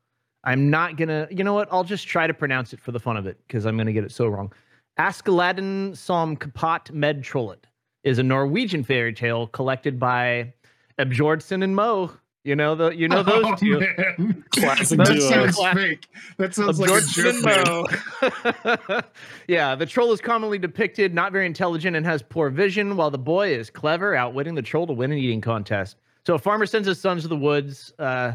[0.43, 1.27] I'm not gonna.
[1.29, 1.67] You know what?
[1.71, 4.03] I'll just try to pronounce it for the fun of it because I'm gonna get
[4.03, 4.51] it so wrong.
[4.99, 7.65] Askeladden som kapat med trollet
[8.03, 10.51] is a Norwegian fairy tale collected by
[10.97, 12.11] Ebjordsson and Moe.
[12.43, 12.89] You know the.
[12.89, 13.79] You know those Oh, two.
[13.79, 14.43] man.
[14.51, 15.19] Classic That duo.
[15.29, 16.07] sounds Class- fake.
[16.37, 19.05] That sounds of like a George joke.
[19.47, 23.17] Yeah, the troll is commonly depicted not very intelligent and has poor vision, while the
[23.17, 25.97] boy is clever, outwitting the troll to win an eating contest.
[26.25, 27.93] So a farmer sends his sons to the woods.
[27.99, 28.33] Uh,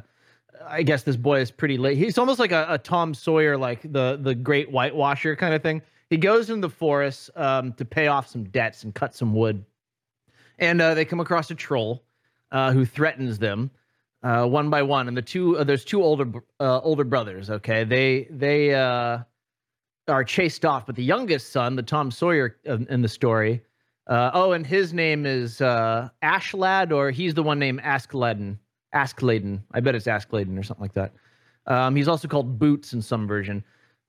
[0.67, 1.97] I guess this boy is pretty late.
[1.99, 5.83] He's almost like a, a Tom Sawyer, like the the great whitewasher kind of thing.
[6.11, 9.65] He goes in the forest um, to pay off some debts and cut some wood,
[10.59, 12.05] and uh, they come across a troll
[12.53, 13.71] uh, who threatens them
[14.23, 15.09] uh, one by one.
[15.09, 17.51] And the two uh, there's two older uh, older brothers.
[17.51, 19.19] Okay, they they uh,
[20.09, 23.63] are chased off, but the youngest son, the Tom Sawyer in in the story.
[24.07, 28.57] Uh, oh, and his name is uh, Ashlad, or he's the one named Askladen.
[28.95, 29.61] Askladen.
[29.73, 31.13] I bet it's Askladen or something like that.
[31.67, 33.65] Um, he's also called Boots in some version.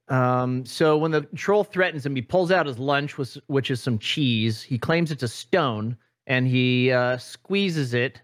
[0.10, 3.82] Um, so when the troll threatens him, he pulls out his lunch, which, which is
[3.82, 4.62] some cheese.
[4.62, 8.22] He claims it's a stone, and he uh, squeezes it,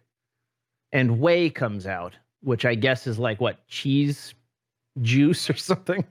[0.93, 4.33] and whey comes out, which I guess is like what cheese
[5.01, 6.05] juice or something.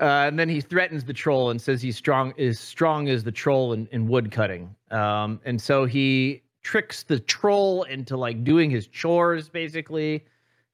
[0.00, 3.30] Uh, and then he threatens the troll and says he's strong, is strong as the
[3.30, 4.74] troll in, in wood cutting.
[4.90, 10.24] Um, and so he tricks the troll into like doing his chores basically.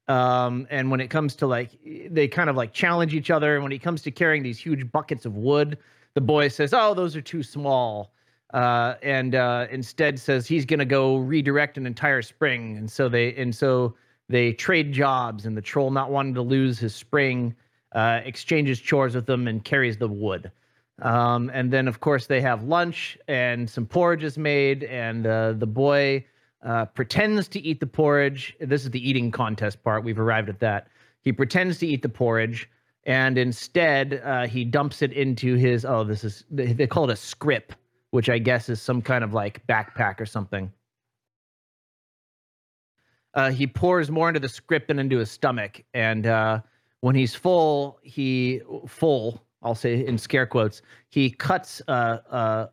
[0.09, 1.71] Um, and when it comes to like,
[2.11, 3.57] they kind of like challenge each other.
[3.57, 5.77] And when it comes to carrying these huge buckets of wood,
[6.15, 8.13] the boy says, "Oh, those are too small."
[8.53, 12.77] Uh, and uh, instead says he's going to go redirect an entire spring.
[12.77, 13.95] And so they and so
[14.29, 15.47] they trade jobs.
[15.47, 17.55] And the troll, not wanting to lose his spring,
[17.93, 20.51] uh, exchanges chores with them and carries the wood.
[21.03, 25.53] Um, and then, of course, they have lunch and some porridge is made, and uh,
[25.53, 26.25] the boy
[26.63, 28.55] uh, pretends to eat the porridge.
[28.61, 30.05] This is the eating contest part.
[30.05, 30.89] We've arrived at that.
[31.23, 32.69] He pretends to eat the porridge,
[33.05, 35.85] and instead, uh, he dumps it into his.
[35.85, 37.73] Oh, this is they, they call it a scrip,
[38.11, 40.73] which I guess is some kind of like backpack or something.
[43.35, 46.61] Uh, he pours more into the script and into his stomach, and uh,
[47.01, 49.45] when he's full, he full.
[49.63, 50.83] I'll say in scare quotes.
[51.11, 52.67] He cuts uh uh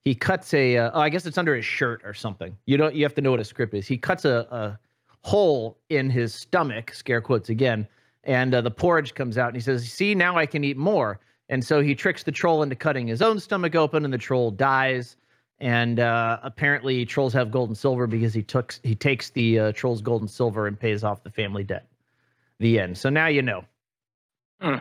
[0.00, 2.56] he cuts a uh, oh, I guess it's under his shirt or something.
[2.66, 3.86] You don't you have to know what a script is.
[3.86, 4.78] He cuts a, a
[5.22, 7.86] hole in his stomach, scare quotes again,
[8.24, 11.20] and uh, the porridge comes out and he says, "See, now I can eat more."
[11.48, 14.50] And so he tricks the troll into cutting his own stomach open and the troll
[14.50, 15.16] dies.
[15.60, 19.72] And uh, apparently trolls have gold and silver because he took he takes the uh,
[19.72, 21.88] troll's gold and silver and pays off the family debt.
[22.60, 22.96] The end.
[22.96, 23.64] So now you know.
[24.60, 24.76] Hmm.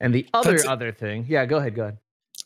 [0.00, 1.98] And the other That's- other thing, yeah, go ahead, go ahead.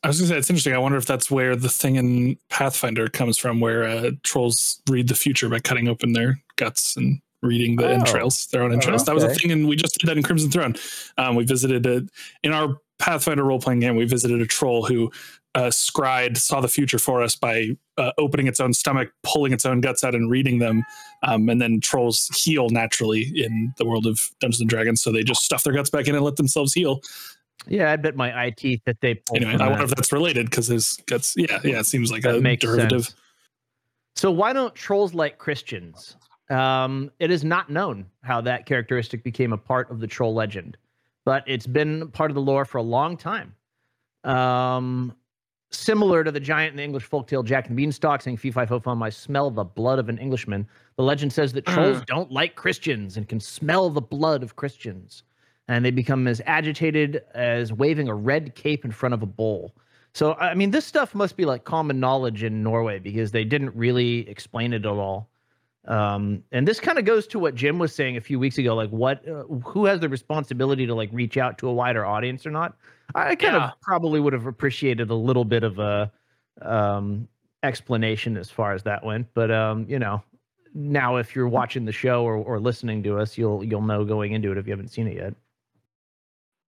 [0.02, 0.74] I was gonna say it's interesting.
[0.74, 5.08] I wonder if that's where the thing in Pathfinder comes from, where uh, trolls read
[5.08, 7.90] the future by cutting open their guts and reading the Oh.
[7.92, 9.04] entrails, their own entrails.
[9.04, 10.74] That was a thing, and we just did that in Crimson Throne.
[11.18, 12.04] Um, we visited it
[12.42, 15.10] in our Pathfinder role playing game, we visited a troll who
[15.56, 19.64] uh, scried saw the future for us by uh, opening its own stomach, pulling its
[19.66, 20.82] own guts out, and reading them.
[21.22, 25.22] Um, and then trolls heal naturally in the world of Dungeons and Dragons, so they
[25.22, 27.00] just stuff their guts back in and let themselves heal.
[27.68, 29.70] Yeah, I bet my eye teeth that they Anyway, I that.
[29.70, 31.34] wonder if that's related because his guts.
[31.36, 33.04] Yeah, yeah, it seems like That a derivative.
[33.06, 33.14] sense.
[34.16, 36.16] So why don't trolls like Christians?
[36.50, 40.76] Um, it is not known how that characteristic became a part of the troll legend,
[41.24, 43.54] but it's been part of the lore for a long time.
[44.24, 45.14] Um,
[45.70, 48.66] similar to the giant in the English folktale Jack and the Beanstalk saying "Fee fi
[48.66, 52.30] fo fum, I smell the blood of an Englishman." The legend says that trolls don't
[52.30, 55.22] like Christians and can smell the blood of Christians,
[55.68, 59.74] and they become as agitated as waving a red cape in front of a bull.
[60.12, 63.74] So I mean, this stuff must be like common knowledge in Norway because they didn't
[63.74, 65.28] really explain it at all.
[65.86, 68.74] Um, and this kind of goes to what Jim was saying a few weeks ago,
[68.74, 72.46] like what, uh, who has the responsibility to like reach out to a wider audience
[72.46, 72.76] or not?
[73.14, 73.68] I kind Yeah.
[73.70, 76.10] of probably would have appreciated a little bit of a
[76.62, 77.28] um,
[77.62, 80.22] explanation as far as that went, but um, you know,
[80.72, 84.32] now if you're watching the show or, or listening to us, you'll you'll know going
[84.32, 85.34] into it if you haven't seen it yet.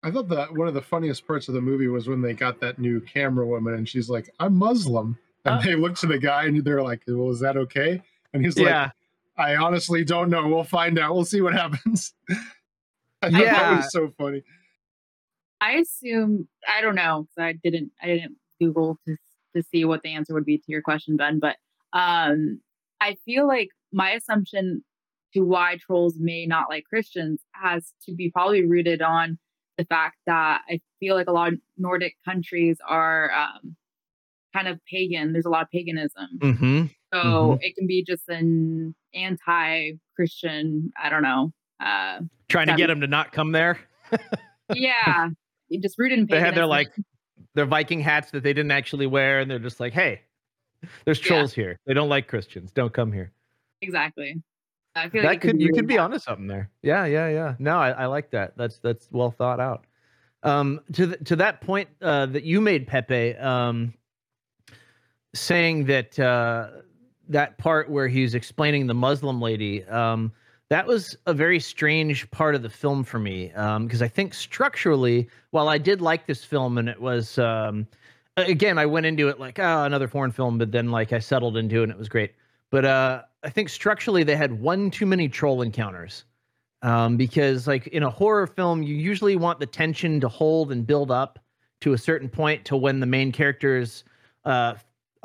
[0.03, 2.59] I thought that one of the funniest parts of the movie was when they got
[2.59, 5.17] that new camera woman and she's like, I'm Muslim.
[5.45, 5.61] And Uh.
[5.63, 8.01] they look to the guy and they're like, Well, is that okay?
[8.35, 8.91] And he's like, yeah,
[9.37, 10.47] I honestly don't know.
[10.47, 11.15] We'll find out.
[11.15, 12.13] We'll see what happens.
[13.21, 13.53] I thought Yeah.
[13.53, 14.43] that was so funny.
[15.61, 19.15] I assume I don't know because I didn't I didn't Google to
[19.55, 21.39] to see what the answer would be to your question, Ben.
[21.39, 21.55] But
[21.93, 22.59] um,
[22.99, 24.83] I feel like my assumption
[25.33, 29.37] to why trolls may not like Christians has to be probably rooted on
[29.77, 33.75] the fact that I feel like a lot of Nordic countries are um,
[34.53, 35.31] kind of pagan.
[35.33, 36.85] There's a lot of paganism, mm-hmm.
[37.23, 40.91] So it can be just an anti-Christian.
[41.01, 41.51] I don't know.
[41.79, 43.79] Uh, trying to get them to not come there.
[44.73, 45.29] yeah,
[45.81, 46.89] just rooted in they had their like
[47.53, 50.21] their Viking hats that they didn't actually wear, and they're just like, "Hey,
[51.05, 51.27] there's Yeah.
[51.27, 51.79] trolls here.
[51.85, 52.71] They don't like Christians.
[52.71, 53.31] Don't come here."
[53.81, 54.41] exactly.
[54.95, 56.69] I feel like That it could you could be onto something there.
[56.81, 57.55] Yeah, yeah, yeah.
[57.59, 58.55] No, I, I like that.
[58.55, 59.85] That's that's well thought out.
[60.43, 63.93] Um, to th- to that point uh, that you made, Pepe, um,
[65.33, 66.69] saying that uh,
[67.29, 70.31] that part where he's explaining the Muslim lady, um,
[70.69, 75.29] that was a very strange part of the film for me because I think structurally,
[75.51, 77.87] while I did like this film and it was um,
[78.37, 81.57] again, I went into it like oh another foreign film, but then like I settled
[81.57, 82.33] into it and it was great.
[82.71, 86.25] But uh, I think structurally they had one too many troll encounters
[86.81, 90.85] um, because like in a horror film, you usually want the tension to hold and
[90.85, 91.39] build up
[91.81, 94.03] to a certain point to when the main characters
[94.45, 94.75] uh,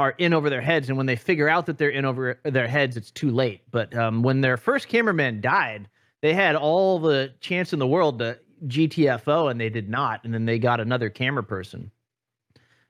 [0.00, 2.66] are in over their heads, and when they figure out that they're in over their
[2.66, 3.60] heads, it's too late.
[3.70, 5.88] But um, when their first cameraman died,
[6.22, 10.32] they had all the chance in the world to GTFO, and they did not, and
[10.32, 11.90] then they got another camera person.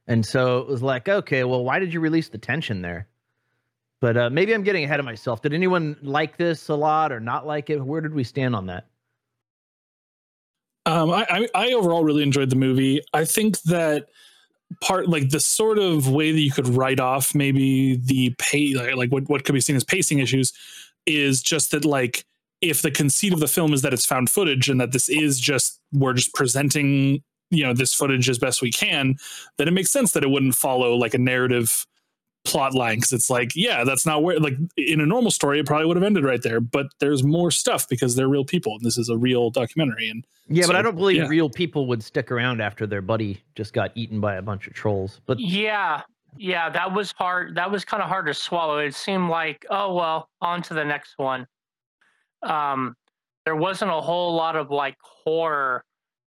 [0.06, 3.08] And so it was like, okay, well, why did you release the tension there?
[4.00, 5.42] But uh, maybe I'm getting ahead of myself.
[5.42, 7.84] Did anyone like this a lot or not like it?
[7.84, 8.86] Where did we stand on that?
[10.86, 13.02] Um, I, I I overall really enjoyed the movie.
[13.12, 14.06] I think that
[14.80, 18.94] part like the sort of way that you could write off maybe the pay like,
[18.94, 20.52] like what what could be seen as pacing issues
[21.06, 22.24] is just that like
[22.60, 25.40] if the conceit of the film is that it's found footage and that this is
[25.40, 29.16] just we're just presenting you know this footage as best we can
[29.58, 31.86] then it makes sense that it wouldn't follow like a narrative
[32.44, 35.66] plot line because it's like yeah that's not where like in a normal story it
[35.66, 38.84] probably would have ended right there but there's more stuff because they're real people and
[38.84, 41.28] this is a real documentary and Yeah, but I don't believe yeah.
[41.28, 44.72] real people would stick around after their buddy just got eaten by a bunch of
[44.72, 45.20] trolls.
[45.26, 46.02] But Yeah,
[46.36, 47.54] yeah, that was hard.
[47.56, 48.78] That was kind of hard to swallow.
[48.78, 51.46] It seemed like, oh well, on to the next one.
[52.42, 52.96] Um,
[53.44, 55.84] there wasn't a whole lot of like horror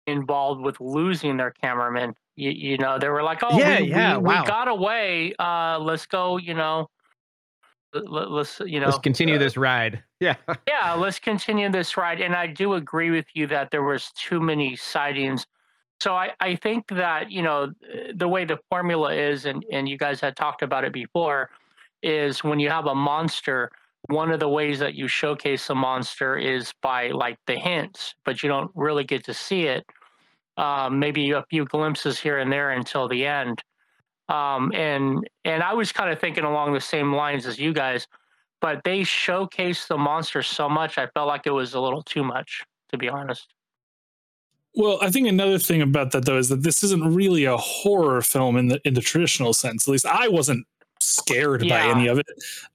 [0.08, 2.13] involved with losing their cameraman.
[2.35, 4.41] You, you know, they were like, oh, Yeah, we, yeah, we, wow.
[4.41, 5.33] we got away.
[5.37, 6.37] Uh, let's go.
[6.37, 6.89] You know,
[7.93, 10.03] let, us you know, let's continue uh, this ride.
[10.23, 10.35] Yeah.
[10.65, 12.21] yeah, let's continue this ride.
[12.21, 15.45] And I do agree with you that there was too many sightings.
[15.99, 17.73] So I, I think that, you know,
[18.15, 21.49] the way the formula is, and, and you guys had talked about it before,
[22.01, 23.69] is when you have a monster,
[24.07, 28.41] one of the ways that you showcase a monster is by like the hints, but
[28.43, 29.85] you don't really get to see it.
[30.57, 33.61] Um, maybe a few glimpses here and there until the end.
[34.29, 38.07] Um, and and I was kind of thinking along the same lines as you guys
[38.63, 42.23] but they showcased the monster so much i felt like it was a little too
[42.23, 43.53] much to be honest
[44.75, 48.21] Well, I think another thing about that though is that this isn't really a horror
[48.21, 49.87] film in the in the traditional sense.
[49.87, 50.65] At least I wasn't
[51.05, 52.25] scared by any of it.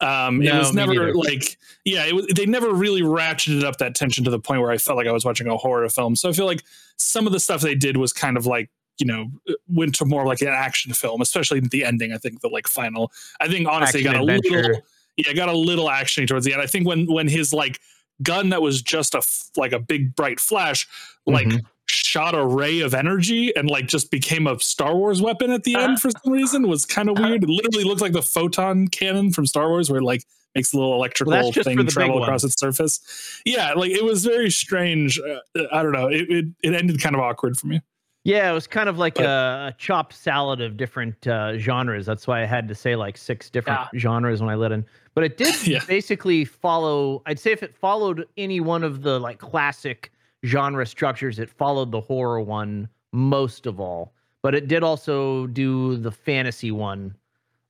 [0.01, 4.25] Um, it was never like yeah, it was, they never really ratcheted up that tension
[4.25, 6.17] to the point where I felt like I was watching a horror film.
[6.17, 6.63] So I feel like
[6.97, 9.31] some of the stuff they did was kind of like you know
[9.69, 12.13] went to more like an action film, especially the ending.
[12.13, 13.13] I think the like final.
[13.41, 14.63] I think honestly got a adventure.
[14.63, 14.83] little
[15.17, 16.63] yeah, got a little actiony towards the end.
[16.63, 17.81] I think when when his like
[18.23, 19.23] gun that was just a,
[19.57, 20.89] like a big bright flash
[21.27, 21.61] like Mhm.
[21.91, 25.75] Shot a ray of energy and like just became a Star Wars weapon at the
[25.77, 27.43] end for some reason was kind of weird.
[27.45, 30.25] It literally looked like the photon cannon from Star Wars where it like
[30.55, 33.41] makes a little electrical for thing travel across its surface.
[33.45, 35.19] Yeah, like it was very strange.
[35.21, 35.41] Uh,
[35.73, 36.09] I don't know.
[36.09, 37.81] It, it it ended kind of awkward for me.
[38.25, 42.05] Yeah, it was kind of like But- a, a chopped salad of different uh, genres.
[42.05, 44.85] That's why I had to say like six different genres when I let in.
[45.15, 45.81] But it did Yeah.
[45.87, 47.23] basically follow.
[47.27, 50.13] I'd say if it followed any one of the like classic
[50.45, 54.13] genre structures, it followed the horror one most of all.
[54.43, 57.15] But it did also do the fantasy one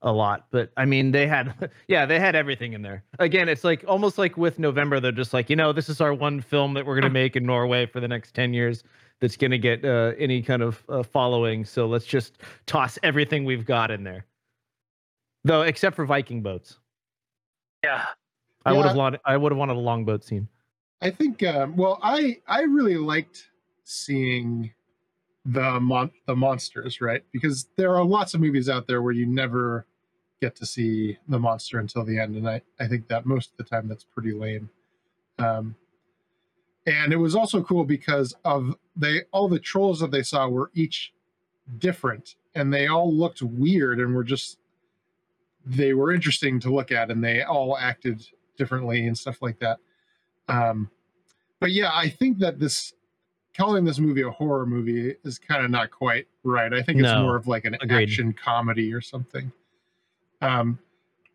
[0.02, 0.46] a lot.
[0.50, 3.04] But I mean, they had yeah, they had everything in there.
[3.18, 6.12] Again, it's like almost like with November, they're just like you know, this is our
[6.14, 8.84] one film that we're gonna make in Norway for the next ten years
[9.20, 11.64] that's going to get uh, any kind of uh, following.
[11.64, 14.26] So let's just toss everything we've got in there.
[15.44, 16.78] Though, except for Viking boats,
[17.82, 18.04] Yeah.
[18.64, 19.20] I would have wanted.
[19.24, 20.46] I would have wanted a longboat scene.
[21.00, 21.42] I think.
[21.42, 23.50] Um, well, I I really liked
[23.84, 24.72] seeing
[25.44, 27.22] the mon- the monsters, right?
[27.32, 29.86] Because there are lots of movies out there where you never
[30.40, 33.56] get to see the monster until the end, and I I think that most of
[33.58, 34.70] the time that's pretty lame.
[35.38, 35.76] Um,
[36.86, 40.70] and it was also cool because of they all the trolls that they saw were
[40.74, 41.12] each
[41.78, 44.58] different, and they all looked weird and were just
[45.64, 49.78] they were interesting to look at, and they all acted differently and stuff like that.
[50.48, 50.90] Um,
[51.60, 52.92] but yeah, I think that this
[53.56, 56.72] calling this movie a horror movie is kind of not quite right.
[56.72, 57.22] I think it's No.
[57.22, 58.04] more of like an Agreed.
[58.08, 59.50] action comedy or something.
[60.40, 60.78] Um,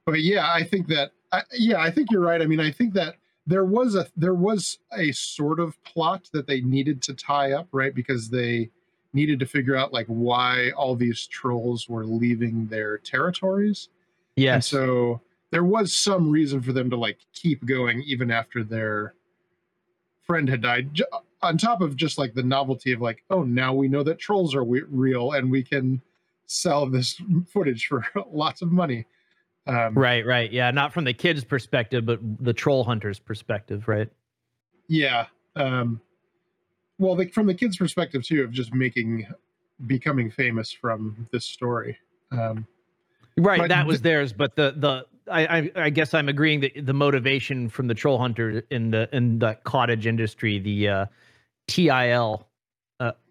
[0.06, 2.42] but yeah, I think that I, yeah, I think you're right.
[2.42, 6.48] I mean, I think that there was a there was a sort of plot that
[6.48, 7.94] they needed to tie up, right?
[7.94, 8.70] Because they
[9.12, 13.90] needed to figure out like why all these trolls were leaving their territories.
[14.38, 14.68] And Yes.
[14.68, 15.22] so
[15.54, 19.14] there was some reason for them to like keep going even after their
[20.24, 21.00] friend had died.
[21.44, 24.56] On top of just like the novelty of like, oh, now we know that trolls
[24.56, 26.02] are we- real and we can
[26.48, 29.06] sell this footage for lots of money.
[29.68, 30.26] Um, right.
[30.26, 30.52] Right.
[30.52, 30.72] Yeah.
[30.72, 33.88] Not from the kids' perspective, but the troll hunter's perspective.
[33.88, 34.10] Right.
[34.88, 35.28] Yeah.
[35.56, 36.02] Um,
[36.98, 39.28] well, the, from the kids' perspective too, of just making,
[39.86, 42.00] becoming famous from this story.
[42.32, 42.66] Um,
[43.38, 43.68] Right.
[43.68, 46.94] That was th- theirs, but the the I, I I guess I'm agreeing that the
[46.94, 51.06] motivation from the troll hunter in the in the cottage industry, the uh,
[51.68, 52.48] TIL.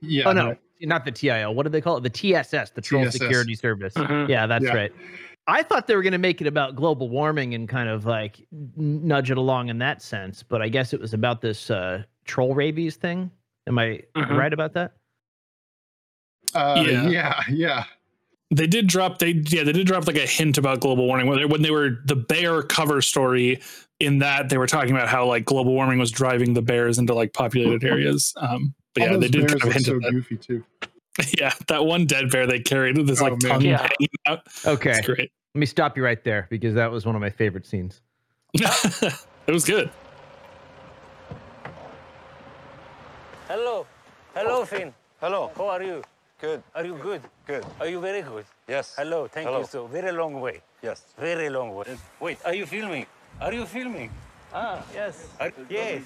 [0.00, 0.22] yeah.
[0.28, 0.58] oh no, right.
[0.80, 1.54] not the TIL.
[1.54, 2.02] What do they call it?
[2.02, 3.12] The TSS, the Troll TSS.
[3.18, 3.94] Security Service.
[3.94, 4.28] Mhm.
[4.28, 4.74] Yeah, that's Yeah.
[4.74, 4.92] right.
[5.48, 8.46] I thought they were going to make it about global warming and kind of like
[8.76, 12.54] nudge it along in that sense, but I guess it was about this uh, troll
[12.54, 13.28] rabies thing.
[13.66, 14.36] Am I Mhm.
[14.38, 14.92] right about that?
[16.54, 17.08] Uh, Yeah.
[17.08, 17.42] yeah.
[17.48, 17.84] Yeah.
[18.54, 21.38] They did drop they yeah they did drop like a hint about global warming when
[21.38, 23.60] they, when they were the bear cover story
[23.98, 27.14] in that they were talking about how like global warming was driving the bears into
[27.14, 28.34] like populated areas.
[28.36, 30.10] Um, but All yeah, they did kind of hint so at that.
[30.12, 30.64] goofy too.
[31.38, 33.50] Yeah, that one dead bear they carried with this Oh, like man.
[33.52, 33.78] tongue Yeah.
[33.82, 34.40] hanging out.
[34.66, 34.90] Okay.
[34.92, 35.30] It's great.
[35.54, 38.00] Let me stop you right there because that was one of my favorite scenes.
[38.54, 39.12] it
[39.48, 39.90] was good.
[43.48, 43.86] Hello.
[44.34, 44.92] Hello, Finn.
[45.20, 45.50] Hello.
[45.56, 46.02] How are you?
[46.42, 46.60] Good.
[46.74, 47.22] Are you good?
[47.46, 47.64] Good.
[47.78, 48.44] Are you very good?
[48.66, 48.96] Yes.
[48.98, 49.28] Hello.
[49.28, 49.60] Thank Hello.
[49.60, 49.86] you so.
[49.86, 50.60] Very long way.
[50.82, 51.04] Yes.
[51.16, 51.96] Very long way.
[52.18, 53.06] Wait, are you filming?
[53.40, 54.10] Are you filming?
[54.52, 55.28] Ah, yes.
[55.38, 56.02] Are, yes.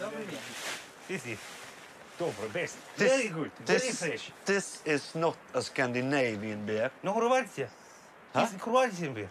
[1.08, 1.38] This is
[2.18, 2.76] Dobro, best.
[2.98, 3.50] This- very good.
[3.64, 4.30] Very fresh.
[4.44, 6.90] this is not a Scandinavian beer.
[7.02, 7.68] No, Croatia.
[8.34, 8.44] Huh?
[8.44, 9.30] It's Croatian beer.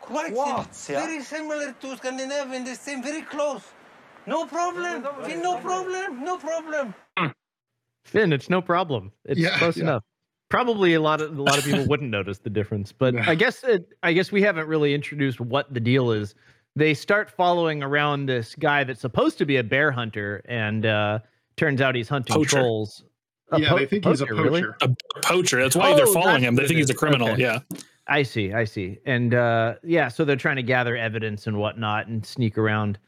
[0.00, 0.34] Croatian.
[0.34, 0.96] Croatia?
[1.04, 2.64] Very similar to Scandinavian.
[2.64, 3.02] The same.
[3.02, 3.64] Very close.
[4.26, 5.04] No problem.
[5.24, 6.24] Finn, no problem.
[6.24, 6.94] No problem.
[8.04, 9.12] Finn, it's no problem.
[9.24, 9.84] It's Yeah, close yeah.
[9.84, 10.04] enough.
[10.48, 13.22] Probably a lot of a lot of people wouldn't notice the difference, but No.
[13.26, 16.34] I guess it, I guess we haven't really introduced what the deal is.
[16.76, 21.18] They start following around this guy that's supposed to be a bear hunter, and uh,
[21.56, 22.58] turns out he's hunting Poacher.
[22.58, 23.04] trolls.
[23.52, 24.42] A yeah, po- they think he's a poacher.
[24.42, 24.64] really?
[24.80, 24.88] A
[25.22, 25.60] poacher.
[25.60, 26.54] That's why Oh, they're following him.
[26.56, 27.28] They think he's a criminal.
[27.30, 27.42] Okay.
[27.42, 27.60] Yeah.
[28.08, 32.08] I see, I see, and uh, yeah, so they're trying to gather evidence and whatnot
[32.08, 32.98] and sneak around.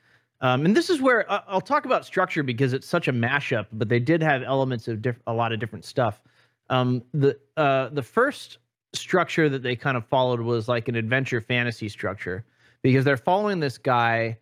[0.43, 3.88] Um, and this is where I'll talk about structure because it's such a mashup, but
[3.88, 6.20] they did have elements of diff- a lot of different stuff.
[6.68, 8.59] Um, the uh, the first
[8.93, 12.45] structure that they kind of followed was like an adventure fantasy structure
[12.82, 14.36] because they're following this guy.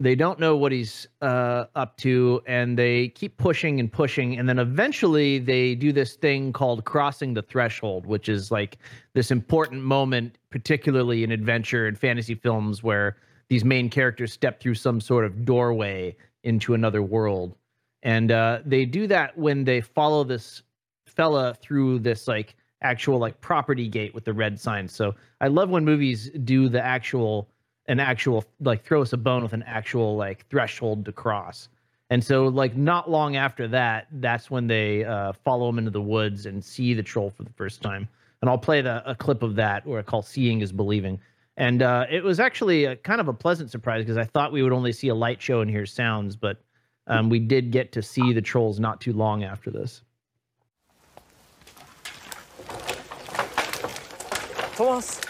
[0.00, 4.48] They don't know what he's uh, up to, and they keep pushing and pushing, and
[4.48, 8.78] then eventually they do this thing called crossing the threshold, which is like
[9.12, 13.16] this important moment, particularly in adventure and fantasy films, where
[13.48, 17.54] these main characters step through some sort of doorway into another world.
[18.02, 20.62] And uh, they do that when they follow this
[21.06, 24.86] fella through this like actual like property gate with the red sign.
[24.88, 27.48] So I love when movies do the actual
[27.86, 31.68] an actual like throw us a bone with an actual like threshold to cross.
[32.10, 36.00] And so like not long after that, that's when they uh, follow him into the
[36.00, 38.06] woods and see the troll for the first time.
[38.40, 41.18] And I'll play the a clip of that where I call "Seeing is Believing."
[41.56, 44.62] And uh, it was actually a, kind of a pleasant surprise because I thought we
[44.62, 46.62] would only see a light show and hear sounds, but
[47.06, 50.02] um, we did get to see the trolls not too long after this.
[54.76, 55.20] Thomas.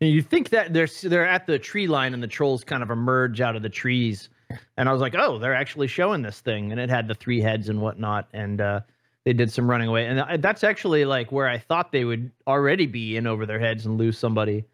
[0.00, 2.90] And you think that they're they're at the tree line and the trolls kind of
[2.90, 4.28] emerge out of the trees,
[4.76, 7.40] and I was like, oh, they're actually showing this thing, and it had the three
[7.40, 8.80] heads and whatnot, and uh,
[9.28, 12.86] they did some running away, and that's actually like where I thought they would already
[12.86, 14.64] be in over their heads and lose somebody,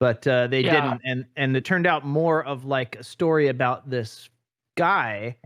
[0.00, 0.80] but uh, they Yeah.
[0.80, 4.30] didn't, and and it turned out more of like a story about this
[4.78, 5.36] guy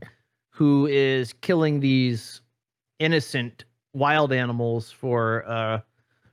[0.50, 2.40] who is killing these
[3.00, 5.80] innocent wild animals for uh,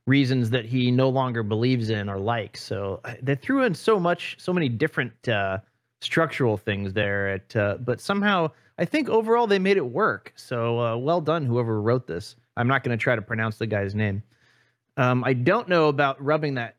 [0.06, 2.62] reasons that he no longer believes in or likes.
[2.64, 5.58] So uh, they threw in so much, so many different uh,
[6.02, 7.30] structural things there.
[7.30, 10.32] At, uh, but somehow, I think overall they made it work.
[10.38, 12.36] So uh, well done, whoever wrote this.
[12.58, 14.24] I'm not going to try to pronounce the guy's name.
[14.98, 16.78] Um, I don't know about rubbing that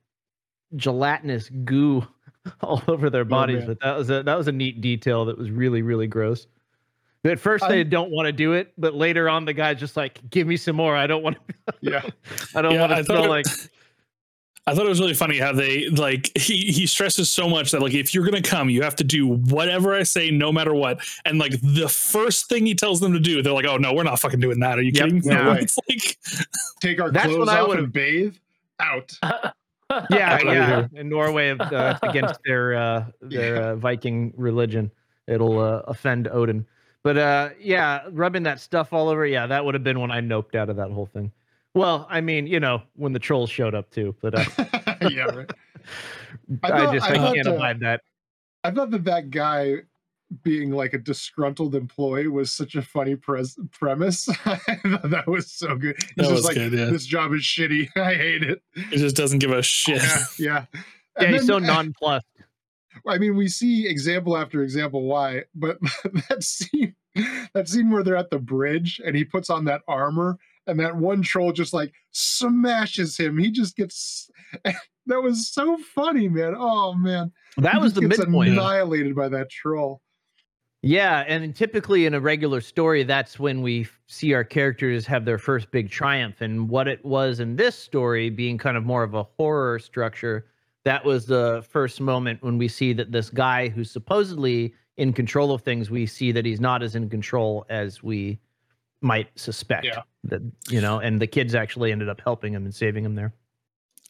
[0.77, 2.07] gelatinous goo
[2.63, 3.67] all over their bodies, man.
[3.69, 6.47] but that was a that was a neat detail that was really really gross.
[7.25, 9.97] At first, they I- don't want to do it, but later on, the guy's just
[9.97, 10.97] like, "Give me some more.
[10.97, 11.75] I don't want to.
[11.83, 12.03] Yeah.
[12.55, 13.47] I don't Yeah, want to smell like."
[14.67, 17.81] I thought it was really funny how they like he he stresses so much that
[17.83, 21.01] like if you're gonna come, you have to do whatever I say, no matter what.
[21.25, 24.03] And like the first thing he tells them to do, they're like, "Oh no, we're
[24.05, 24.79] not fucking doing that.
[24.79, 25.59] Are you Yep, kidding?" no way.
[25.61, 26.19] it's like
[26.81, 28.37] Take our That's clothes what I off would've- and bathe.
[28.79, 29.13] Out.
[30.09, 30.87] Yeah, That's yeah.
[31.01, 33.61] In Norway, uh, against their uh, their Yeah.
[33.71, 34.89] uh, Viking religion,
[35.27, 36.65] it'll uh, offend Odin.
[37.03, 40.21] But uh, yeah, rubbing that stuff all over, yeah, that would have been when I
[40.21, 41.33] noped out of that whole thing.
[41.75, 44.65] Well, I mean, you know, when the trolls showed up too, but uh,
[45.11, 45.51] yeah, right.
[46.65, 48.01] I I, just I I, can't uh, abide that.
[48.65, 49.77] I thought that that guy
[50.43, 54.27] being like a disgruntled employee was such a funny pres- premise.
[55.05, 55.97] That was so good.
[56.01, 56.85] He's That just was like, good, yeah.
[56.87, 57.89] this job is shitty.
[57.97, 58.63] I hate it.
[58.75, 60.03] it just doesn't give a shit.
[60.03, 60.65] Yeah, yeah.
[61.19, 62.27] Yeah, And he's so then- nonplussed.
[63.07, 65.79] I mean, we see example after example why, but
[66.29, 66.95] that scene,
[67.55, 70.97] that scene where they're at the bridge and he puts on that armor and that
[70.97, 73.39] one troll just like smashes him.
[73.39, 74.31] He just gets.
[75.07, 76.55] That was so funny, man.
[76.57, 78.53] Oh man, That He was the midpoint.
[78.53, 80.03] Annihilated by that troll.
[80.83, 85.37] Yeah, and typically in a regular story, that's when we see our characters have their
[85.37, 86.41] first big triumph.
[86.41, 90.47] And what it was in this story, being kind of more of a horror structure,
[90.85, 95.53] that was the first moment when we see that this guy who's supposedly in control
[95.53, 98.39] of things, we see that he's not as in control as we
[99.01, 99.87] might suspect.
[99.87, 100.03] Yeah.
[100.25, 103.33] That you know, and the kids actually ended up helping him and saving him there.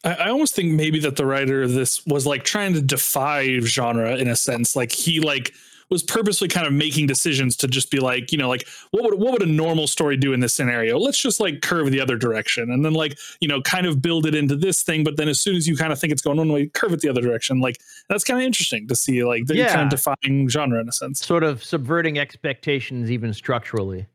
[0.03, 3.59] I, I almost think maybe that the writer of this was like trying to defy
[3.61, 4.75] genre in a sense.
[4.75, 5.53] Like he like
[5.89, 9.19] was purposely kind of making decisions to just be like, you know, like what would
[9.19, 10.97] what would a normal story do in this scenario?
[10.97, 14.25] Let's just like curve the other direction, and then like you know, kind of build
[14.25, 15.03] it into this thing.
[15.03, 16.93] But then as soon as you kind of think it's going oh, one way, curve
[16.93, 17.59] it the other direction.
[17.61, 17.79] Like
[18.09, 19.23] that's kind of interesting to see.
[19.23, 19.83] Like they're kind Yeah.
[19.83, 21.25] of defying genre in a sense.
[21.25, 24.07] Sort of subverting expectations, even structurally.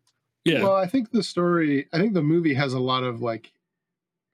[0.47, 0.63] Yeah.
[0.63, 3.53] Well, I think the story, I think the movie has a lot of like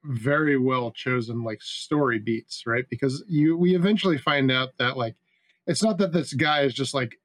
[0.03, 2.85] very well chosen like story beats, right?
[2.89, 5.15] Because you we eventually find out that like
[5.65, 7.15] it's not that this guy is just like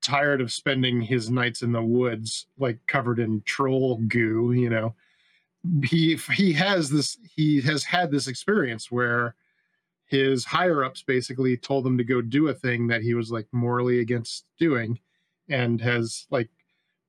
[0.00, 4.94] tired of spending his nights in the woods like covered in troll goo, you know.
[5.84, 9.34] He he has this he has had this experience where
[10.06, 13.46] his higher ups basically told him to go do a thing that he was like
[13.52, 14.98] morally against doing
[15.48, 16.50] and has like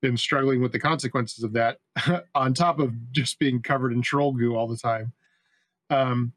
[0.04, 1.78] been struggling with the consequences of that
[2.34, 5.10] on top of just being covered in troll goo all the time.
[5.88, 6.30] Um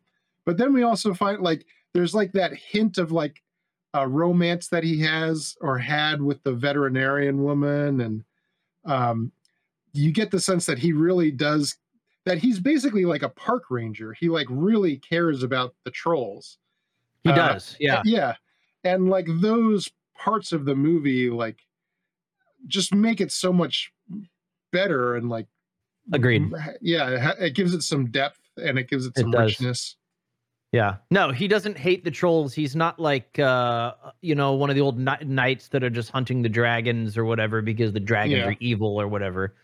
[0.46, 3.44] but then we also find like there's like that hint of like
[3.94, 8.00] a romance that he has or had with the veterinarian woman.
[8.00, 8.24] And
[8.86, 9.34] um
[9.92, 11.76] you get the sense that he really does
[12.26, 14.14] that he's basically like a park ranger.
[14.14, 16.58] He like really cares about the trolls.
[17.24, 18.02] He Uh, does, yeah.
[18.06, 18.36] yeah.
[18.86, 21.60] And like those parts of the movie like
[22.68, 23.92] just make it so much
[24.72, 25.48] better and like
[26.14, 26.52] Agreed.
[26.82, 29.52] yeah it, gives it some depth and it gives it It some does.
[29.52, 29.96] richness
[30.72, 30.96] Yeah.
[31.12, 32.54] No, he doesn't hate the trolls.
[32.54, 36.42] He's not like uh you know one of the old knights that are just hunting
[36.42, 38.48] the dragons or whatever because the dragons Yeah.
[38.48, 39.56] are evil or whatever.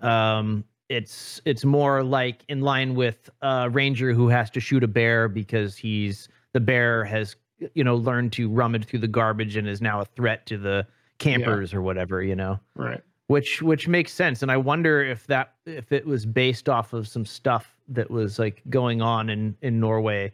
[0.00, 4.88] Um it's it's more like in line with a ranger who has to shoot a
[4.88, 7.36] bear because he's the bear has
[7.74, 10.86] you know learned to rummage through the garbage and is now a threat to the
[11.18, 12.58] campers or whatever, you know?
[12.74, 13.02] Right.
[13.26, 17.06] Which which makes sense and i wonder if that if it was based off of
[17.06, 20.32] some stuff that was like going on in in norway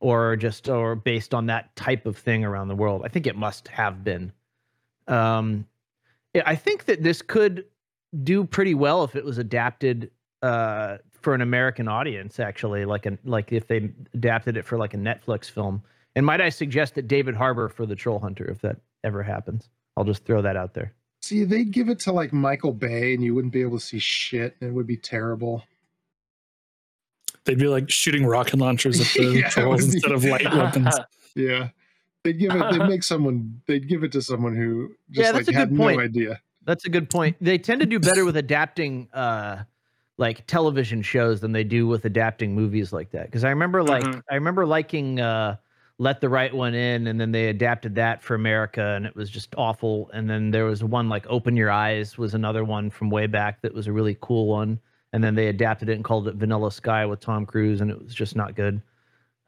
[0.00, 3.02] or just or based on that type of thing around the world.
[3.04, 4.32] I think it must have been.
[5.06, 5.66] Um
[6.44, 7.64] i think that this could
[8.22, 10.10] do pretty well if it was adapted
[10.42, 14.94] uh for an american audience actually like an like if they adapted it for like
[14.94, 15.82] a netflix film.
[16.14, 19.70] And might i suggest that david harbour for the troll hunter if that ever happens
[19.98, 23.22] i'll just throw that out there see they'd give it to like michael bay and
[23.24, 25.62] you wouldn't be able to see shit and it would be terrible
[27.44, 30.44] They'd be like shooting rocket launchers at the Yeah, trolls would be- instead of light
[30.54, 30.94] weapons.
[31.34, 31.68] yeah
[32.24, 35.46] they'd give it they'd make someone they'd give it to someone who just Yeah, like
[35.46, 36.00] that's a had good no point.
[36.00, 37.36] idea That's a good point.
[37.40, 39.62] They tend to do better with adapting uh
[40.18, 43.26] like television shows than they do with adapting movies like that.
[43.26, 44.22] Because I remember like Mhm.
[44.30, 45.56] I remember liking uh
[46.00, 49.28] Let the Right One In and then they adapted that for America and it was
[49.28, 50.08] just awful.
[50.12, 53.62] And then there was one like Open Your Eyes was another one from way back
[53.62, 54.78] that was a really cool one.
[55.12, 58.00] And then they adapted it and called it Vanilla Sky with Tom Cruise and it
[58.00, 58.80] was just not good.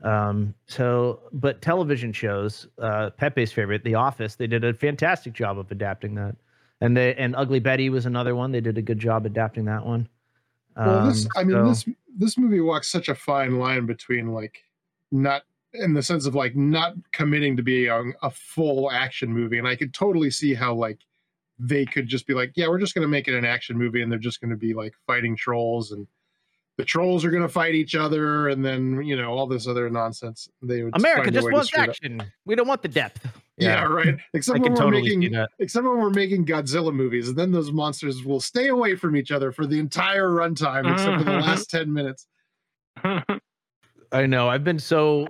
[0.02, 5.56] Um so but television shows, uh Pepe's favorite, The Office, they did a fantastic job
[5.56, 6.34] of adapting that
[6.80, 8.50] and they and Ugly Betty was another one.
[8.50, 10.08] They did a good job adapting that one.
[10.76, 14.32] Well, this Um, I mean so- this this movie walks such a fine line between
[14.32, 14.58] like
[15.12, 15.42] not
[15.72, 19.68] in the sense of like not committing to be a, a full action movie, and
[19.68, 20.98] I could totally see how like
[21.58, 24.02] they could just be like, yeah, we're just going to make it an action movie,
[24.02, 26.06] and they're just going to be like fighting trolls, and
[26.76, 29.88] the trolls are going to fight each other, and then you know all this other
[29.90, 30.48] nonsense.
[30.62, 31.90] They would America just way wants screw it up.
[31.90, 32.22] action.
[32.44, 33.26] We don't want the depth.
[33.56, 34.16] Yeah, right.
[34.32, 37.52] Except I when can we're totally making except when we're making Godzilla movies, and then
[37.52, 41.30] those monsters will stay away from each other for the entire runtime, except for the
[41.38, 42.26] last ten minutes.
[44.12, 44.48] I know.
[44.48, 45.28] I've been so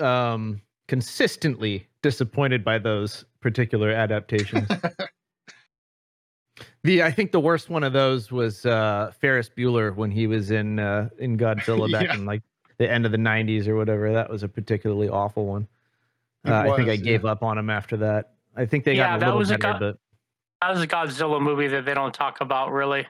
[0.00, 4.68] um consistently disappointed by those particular adaptations.
[6.82, 10.50] the I think the worst one of those was uh Ferris Bueller when he was
[10.50, 12.14] in uh in Godzilla back Yeah.
[12.14, 12.42] in like
[12.78, 14.12] the end of the 90s or whatever.
[14.12, 15.68] That was a particularly awful one.
[16.44, 17.30] It Uh, I think I was, gave yeah.
[17.30, 18.32] up on him after that.
[18.56, 19.98] I think they Yeah, got a that little was a better, go- but
[20.62, 23.06] that was a Godzilla movie that they don't talk about really.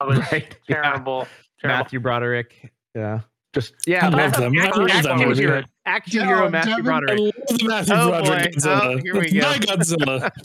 [0.00, 0.82] That was Right, yeah.
[0.82, 1.26] terrible.
[1.60, 1.78] terrible.
[1.78, 2.72] Matthew Broderick.
[2.94, 3.20] Yeah.
[3.54, 4.52] Just yeah, I love Matthew- them.
[4.58, 6.28] I action, love that action movie.
[6.28, 7.20] hero, action Yeah, hero oh, Matthew Devin- I Broderick.
[7.20, 8.60] love the Matthew Oh, oh Broderick boy.
[8.60, 8.80] Godzilla.
[8.82, 9.40] Oh, here we go.
[9.48, 10.30] my Godzilla.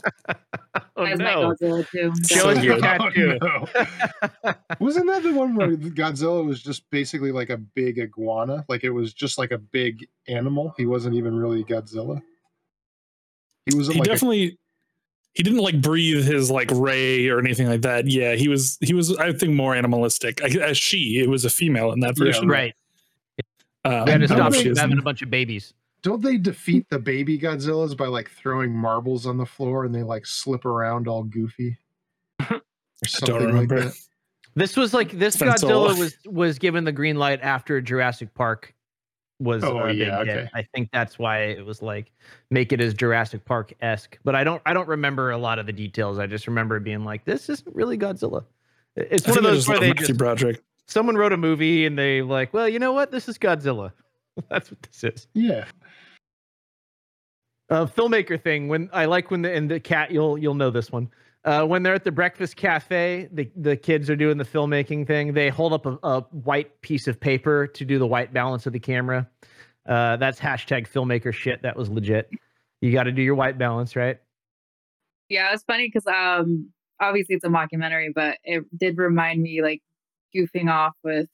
[0.96, 1.34] Oh That's my.
[1.34, 2.12] Godzilla too.
[2.24, 3.40] So your tattoo.
[3.42, 4.54] Oh.
[4.80, 8.64] Wasn't that the one where Godzilla was just basically like a big iguana?
[8.70, 10.74] Like it was just like a big animal.
[10.78, 12.22] He wasn't even really Godzilla.
[13.66, 14.58] He wasn't He like a- definitely
[15.34, 18.08] he didn't like breathe his like ray or anything like that.
[18.08, 20.42] Yeah, he was he was I think more animalistic.
[20.44, 22.48] I- As she, it was a female in that Yeah, version.
[22.48, 22.74] Right.
[23.84, 25.74] Um, We had to I stop if she him is having a bunch of babies.
[26.04, 30.04] don't they defeat the baby Godzillas by like throwing marbles on the floor and they
[30.04, 31.78] like slip around all goofy?
[32.50, 32.60] Or
[33.24, 33.80] I don't like remember.
[33.86, 33.94] that.
[34.54, 38.76] This was like this Been Godzilla was was given the green light after Jurassic Park
[39.40, 40.30] was Oh, a big yeah, hit.
[40.30, 40.50] okay.
[40.54, 42.12] I think that's why it was like
[42.52, 44.20] make it as Jurassic Park esque.
[44.24, 46.20] But I don't I don't remember a lot of the details.
[46.20, 48.44] I just remember being like this isn't really Godzilla.
[48.96, 50.62] It's I one of those where they Matthew just Broderick.
[50.92, 53.12] Someone wrote a movie and they like, well, you know what?
[53.12, 53.92] This is Godzilla.
[54.50, 55.28] that's what this is.
[55.34, 55.66] Yeah.
[57.70, 60.92] uh, filmmaker thing when I like when the and the cat you'll you'll know this
[60.92, 61.10] one.
[61.44, 65.34] Uh, when they're at the breakfast cafe, the the kids are doing the filmmaking thing.
[65.34, 68.74] They hold up a, a white piece of paper to do the white balance of
[68.74, 69.28] the camera.
[69.88, 71.62] Uh, that's hashtag filmmaker shit.
[71.64, 72.30] That was legit.
[72.82, 74.20] You got to do your white balance, right?
[75.30, 76.70] Yeah, it's funny because um
[77.00, 79.82] obviously it's a mockumentary, but it did remind me like
[80.36, 81.28] goofing off with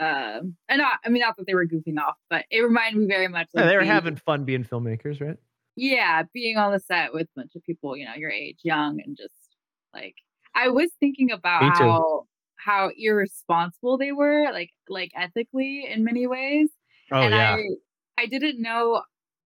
[0.00, 3.06] um and not I mean not that they were goofing off, but it reminded me
[3.06, 5.36] very much Yeah, they were being- having fun being filmmakers, right?
[5.76, 9.00] yeah, being on the set with a bunch of people, you know, your age, young
[9.04, 9.56] and just
[9.92, 10.14] like
[10.54, 12.26] I was thinking about how
[12.56, 16.68] how irresponsible they were, like like ethically in many ways.
[17.10, 17.64] Oh and yeah, I
[18.22, 19.02] I didn't know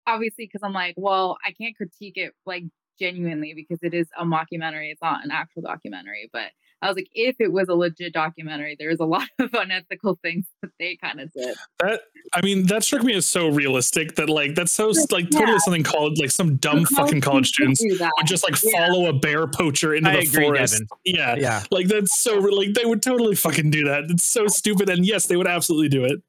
[0.06, 2.64] obviously because I'm like, well, I can't critique it like
[2.98, 6.50] genuinely because it is a mockumentary, it's not an actual documentary, but
[6.82, 10.44] I was like, if it was a legit documentary, there's a lot of unethical things
[10.62, 11.56] that they kind of did.
[11.80, 12.02] That
[12.34, 15.38] I mean, that struck me as so realistic that like that's so Like, like yeah.
[15.40, 18.86] totally something called like some dumb fucking college students would just like Yeah.
[18.88, 20.74] follow a bear poacher into I the agree, forest.
[20.74, 20.88] Devin.
[21.04, 21.34] Yeah.
[21.36, 21.62] Yeah.
[21.70, 24.04] Like that's so like they would totally fucking do that.
[24.10, 24.88] It's so stupid.
[24.90, 26.22] And yes, they would absolutely do it.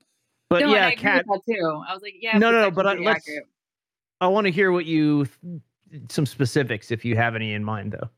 [0.49, 1.83] But no, and I yeah, agree Kat, that too.
[1.89, 3.45] I was like, yeah, No, no, no, but I- let's- accurate.
[4.21, 5.27] I want to hear what you
[6.09, 8.09] some specifics if you have any in mind though.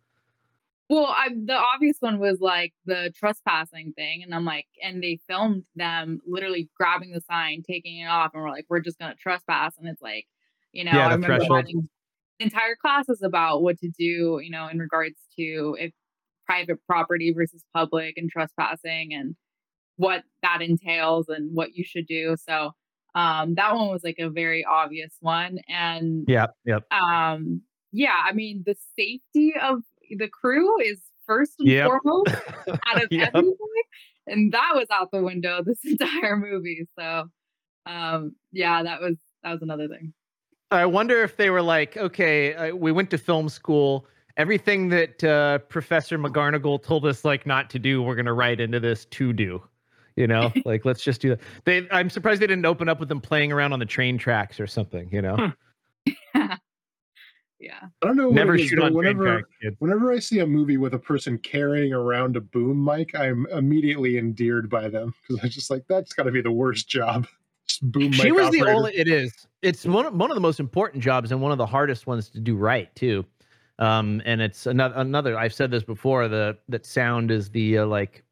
[0.90, 5.20] Well, I, the obvious one was like the trespassing thing, and I'm like, and they
[5.28, 9.16] filmed them literally grabbing the sign, taking it off, and we're like, we're just gonna
[9.16, 10.26] trespass, and it's like,
[10.72, 11.58] you know, Yeah, I remember threshold.
[11.58, 11.90] having
[12.40, 15.92] entire classes about what to do, you know, in regards to if
[16.46, 19.36] private property versus public and trespassing and
[19.98, 22.36] what that entails and what you should do.
[22.48, 22.72] So
[23.16, 26.84] um that one was like a very obvious one and Yep, yep.
[26.92, 27.62] um
[27.92, 29.80] yeah i mean the safety of
[30.18, 31.88] the crew is first and Yep.
[32.04, 32.36] foremost
[32.88, 33.32] out of Yep.
[33.36, 33.58] everything
[34.28, 37.30] and that was out the window this entire movie so
[37.86, 40.14] um yeah that was that was another thing
[40.70, 44.06] I wonder if they were like, okay, uh, we went to film school.
[44.36, 48.82] Everything that uh, Professor McGarnagle told us like not to do, we're gonna write into
[48.82, 49.64] this to do.
[50.18, 51.40] You know, like let's just do that.
[51.64, 54.60] They, I'm surprised they didn't open up with them playing around on the train tracks
[54.60, 55.08] or something.
[55.10, 55.54] You know,
[57.60, 58.30] yeah I don't know.
[58.30, 59.50] Never it is, shoot on train whenever, tracks.
[59.62, 59.76] Kid.
[59.80, 64.18] Whenever I see a movie with a person carrying around a boom mic, I'm immediately
[64.18, 67.28] endeared by them because I'm just like, that's got to be the worst job.
[67.68, 68.78] Just boom She mic was the operator.
[68.78, 68.98] only.
[68.98, 69.46] It is.
[69.62, 72.30] It's one of, one of the most important jobs and one of the hardest ones
[72.30, 73.26] to do right too.
[73.80, 75.38] Um, and it's another another.
[75.38, 76.30] I've said this before.
[76.30, 78.24] The that sound is the uh, like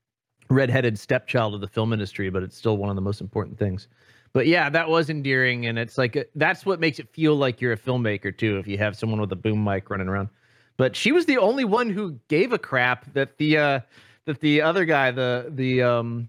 [0.50, 3.90] redheaded stepchild of the film industry, but it's still one of the most important things.
[4.36, 7.62] But yeah, that was endearing, and it's like uh, that's what makes it feel like
[7.62, 8.58] you're a filmmaker too.
[8.58, 10.28] If you have someone with a boom mic running around,
[10.76, 13.80] but she was the only one who gave a crap that the uh,
[14.26, 16.28] that the other guy, the the um,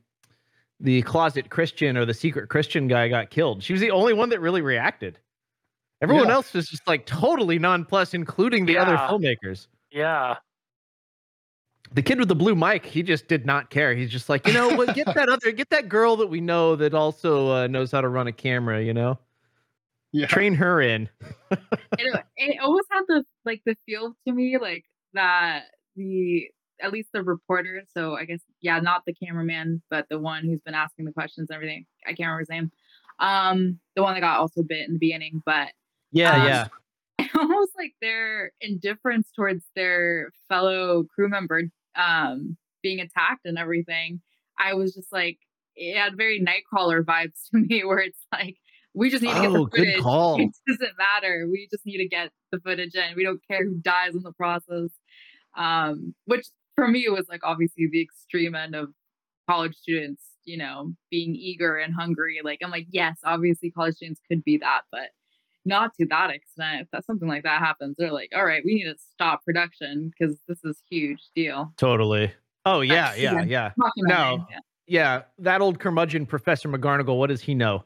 [0.78, 3.60] the closet Christian or the secret Christian guy got killed.
[3.64, 5.18] She was the only one that really reacted.
[6.00, 6.34] Everyone Yeah.
[6.34, 9.66] else was just like totally nonplussed, including the other filmmakers.
[9.90, 10.36] Yeah.
[11.96, 13.94] The kid with the blue mic, he just did not care.
[13.94, 14.94] He's just like, you know what?
[14.94, 18.08] Get that other, get that girl that we know that also uh, knows how to
[18.08, 18.82] run a camera.
[18.82, 19.18] You know,
[20.12, 20.26] Yeah.
[20.26, 21.08] train her in.
[21.50, 24.84] it, it almost had the like the feel to me like
[25.14, 25.64] that
[25.96, 26.48] the
[26.82, 30.60] at least the reporter so i guess yeah not the cameraman but the one who's
[30.60, 32.70] been asking the questions and everything i can't remember his name
[33.20, 35.68] um the one that got also bit in the beginning but
[36.12, 36.66] Yeah, Um, yeah.
[37.38, 41.62] almost like their indifference towards their fellow crew member
[41.96, 44.20] um being attacked and everything
[44.58, 45.38] i was just like
[45.74, 48.56] it had very nightcrawler vibes to me where it's like
[48.94, 50.00] we just need to get the Oh, good footage.
[50.02, 50.40] call.
[50.40, 51.46] it doesn't matter.
[51.50, 53.14] We just need to get the footage in.
[53.14, 54.90] We don't care who dies in the process.
[55.56, 58.88] Um which for me was like obviously the extreme end of
[59.50, 62.40] college students you know being eager and hungry.
[62.42, 65.10] Like i'm like yes obviously college students could be that but
[65.66, 66.82] not to that extent.
[66.82, 70.10] If that something like that happens, they're like, all right, we need to stop production
[70.10, 71.72] because this is huge deal.
[71.76, 72.32] Totally.
[72.64, 73.70] Oh yeah, That's- yeah, yeah.
[73.76, 73.88] yeah.
[73.98, 74.46] No.
[74.50, 74.58] yeah.
[74.88, 77.18] Yeah, that old curmudgeon Professor McGarnagle.
[77.18, 77.84] What does he know?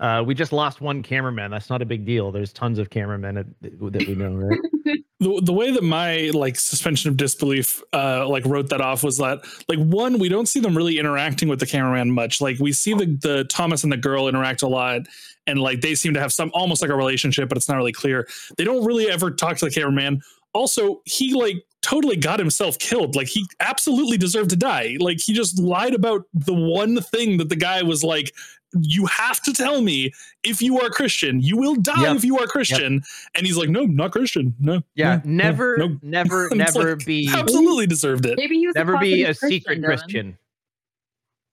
[0.00, 1.50] Uh, we just lost one cameraman.
[1.50, 2.30] That's not a big deal.
[2.30, 4.60] There's tons of cameramen that, that we know, right?
[5.20, 9.18] the, the way that my like suspension of disbelief uh like wrote that off was
[9.18, 12.72] that like one we don't see them really interacting with the cameraman much like we
[12.72, 15.02] see the the thomas and the girl interact a lot
[15.46, 17.92] and like they seem to have some almost like a relationship but it's not really
[17.92, 18.26] clear
[18.56, 20.20] they don't really ever talk to the cameraman
[20.52, 25.32] also he like totally got himself killed like he absolutely deserved to die like he
[25.34, 28.32] just lied about the one thing that the guy was like
[28.80, 30.10] you have to tell me
[30.44, 32.16] if you are christian you will die Yep.
[32.16, 33.02] if you are christian
[33.34, 37.04] and he's like no not christian no Yeah, no, no, never, no." never, never like,
[37.04, 39.84] be, absolutely deserved it Maybe he was never be a closeted secret Devin.
[39.84, 40.38] Christian.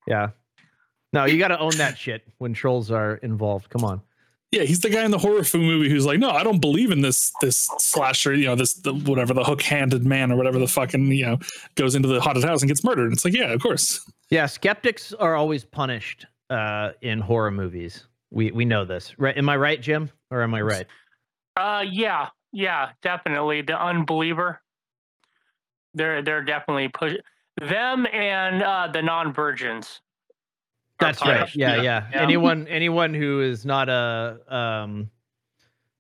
[0.08, 0.30] Yeah.
[1.14, 3.70] No, you got to own that shit when trolls are involved.
[3.70, 4.02] Come on.
[4.52, 6.92] yeah he's the guy in the horror film movie who's like no i don't believe
[6.92, 10.68] in this this slasher you know this the, whatever the hook-handed man or whatever the
[10.68, 11.38] fucking you know
[11.76, 14.46] goes into the haunted house and gets murdered and it's like yeah of course Yeah,
[14.48, 18.08] skeptics are always punished uh, in horror movies.
[18.30, 19.38] We we know this, right?
[19.38, 20.88] Am I right, Jim, or am I right?
[21.58, 23.62] Uh, yeah, yeah, definitely.
[23.62, 24.62] The unbeliever.
[25.94, 27.14] They're they're definitely push
[27.60, 30.00] them and uh, the non-virgins.
[31.02, 31.38] Are That's right.
[31.38, 31.56] punished.
[31.56, 31.82] Yeah, yeah.
[31.82, 32.08] Yeah.
[32.14, 32.22] Yeah.
[32.22, 35.10] Anyone anyone who is not a um,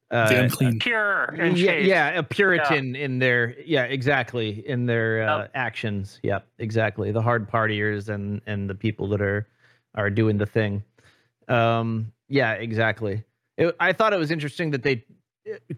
[0.09, 5.23] uh, the unclean Pure and yeah, yeah, a Puritan in their yeah, exactly in their
[5.23, 5.51] uh, Yep.
[5.55, 6.19] actions.
[6.23, 7.11] Yep, exactly.
[7.11, 9.47] The hard partiers and and the people that are
[9.95, 10.83] are doing the thing.
[11.47, 13.23] Um, yeah, exactly.
[13.57, 15.03] It, I thought it was interesting that they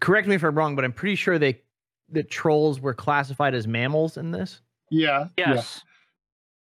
[0.00, 1.60] correct me if I'm wrong, but I'm pretty sure they
[2.10, 4.60] that trolls were classified as mammals in this.
[4.90, 5.28] Yeah.
[5.38, 5.82] Yes.
[5.84, 5.90] Yeah.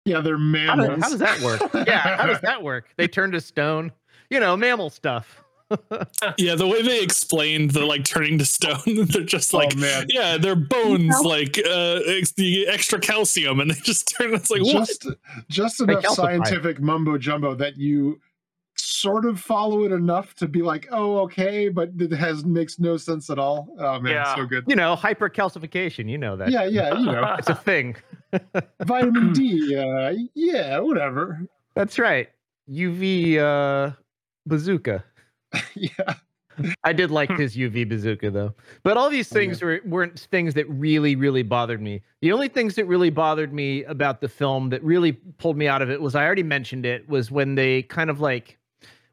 [0.07, 1.03] Yeah, they're How, do- mammals.
[1.03, 1.61] how does that work?
[1.87, 2.87] Yeah, how does that work?
[2.97, 3.93] They turn to stone.
[4.31, 5.43] You know, mammal stuff.
[6.39, 8.79] Yeah, the way they explained the like turning to stone,
[9.09, 10.07] they're just like, oh man.
[10.09, 11.29] yeah, their bones know?
[11.29, 14.33] like uh ex- the extra calcium, and they just turn.
[14.35, 14.87] It's like what?
[14.87, 15.09] just
[15.49, 18.21] just enough scientific mumbo jumbo that you
[18.77, 22.97] sort of follow it enough to be like, oh, okay, but it has makes no
[22.97, 23.75] sense at all.
[23.81, 24.37] Oh man, Yeah.
[24.37, 24.65] so good.
[24.69, 26.09] You know, hypercalcification.
[26.09, 26.51] You know that.
[26.51, 27.97] Yeah, yeah, you know, It's a thing.
[28.84, 29.76] vitamin D.
[29.76, 31.41] Uh, yeah, whatever.
[31.74, 32.28] That's right.
[32.70, 33.93] UV uh,
[34.47, 35.05] bazooka.
[35.74, 36.14] yeah,
[36.84, 38.55] I did like his UV bazooka though.
[38.82, 39.47] But all these Oh, yeah.
[39.47, 42.03] things were, weren't things that really, really bothered me.
[42.22, 45.82] The only things that really bothered me about the film that really pulled me out
[45.82, 48.59] of it was I already mentioned it was when they kind of like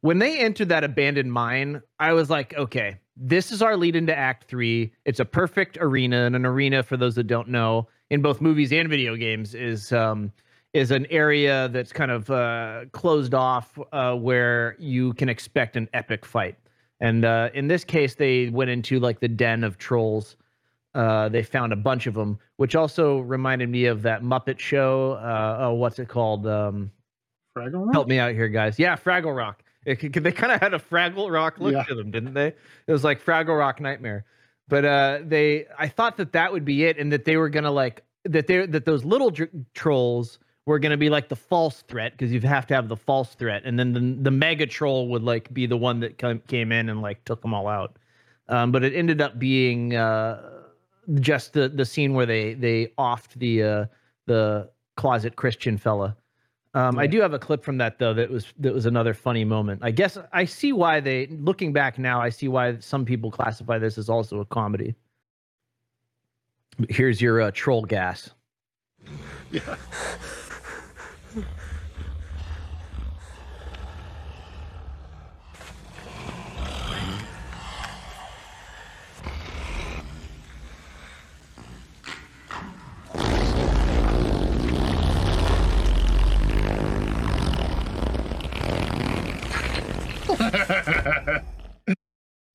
[0.02, 4.14] when they entered that abandoned mine, I was like, okay, this is our lead into
[4.18, 4.92] act three.
[5.06, 6.26] It's a perfect arena.
[6.26, 9.92] And an arena, for those that don't know, in both movies and video games, is
[9.92, 10.32] um
[10.74, 15.88] is an area that's kind of uh, closed off uh, where you can expect an
[15.94, 16.56] epic fight.
[17.00, 20.36] And uh, in this case, they went into like the den of trolls.
[20.96, 25.14] Uh, they found a bunch of them, which also reminded me of that Muppet show.
[25.14, 26.48] Uh, oh, what's it called?
[26.48, 26.92] Um,
[27.56, 27.94] Fraggle Rock?
[27.94, 28.80] help me out here, guys.
[28.80, 29.64] Yeah, Fraggle Rock.
[29.86, 31.84] It, they kind of had a Fraggle Rock look Yeah.
[31.84, 32.48] to them, didn't they?
[32.48, 34.26] It was like Fraggle Rock Nightmare.
[34.68, 37.72] But uh, they, I thought that that would be it, and that they were gonna
[37.72, 42.14] like that they that those little dr- trolls were gonna be like the false threat
[42.14, 45.24] because you have to have the false threat, and then the the mega troll would
[45.24, 47.98] like be the one that come, came in and like took them all out.
[48.48, 50.62] Um, but it ended up being uh,
[51.20, 53.86] just the the scene where they they offed the uh,
[54.26, 56.16] the closet Christian fella.
[56.76, 58.14] Um, I do have a clip from that though.
[58.14, 59.82] That was that was another funny moment.
[59.84, 63.78] I guess I see why they, looking back now, I see why some people classify
[63.78, 64.96] this as also a comedy.
[66.90, 68.30] Here's your uh, troll gas.
[69.52, 69.76] Yeah.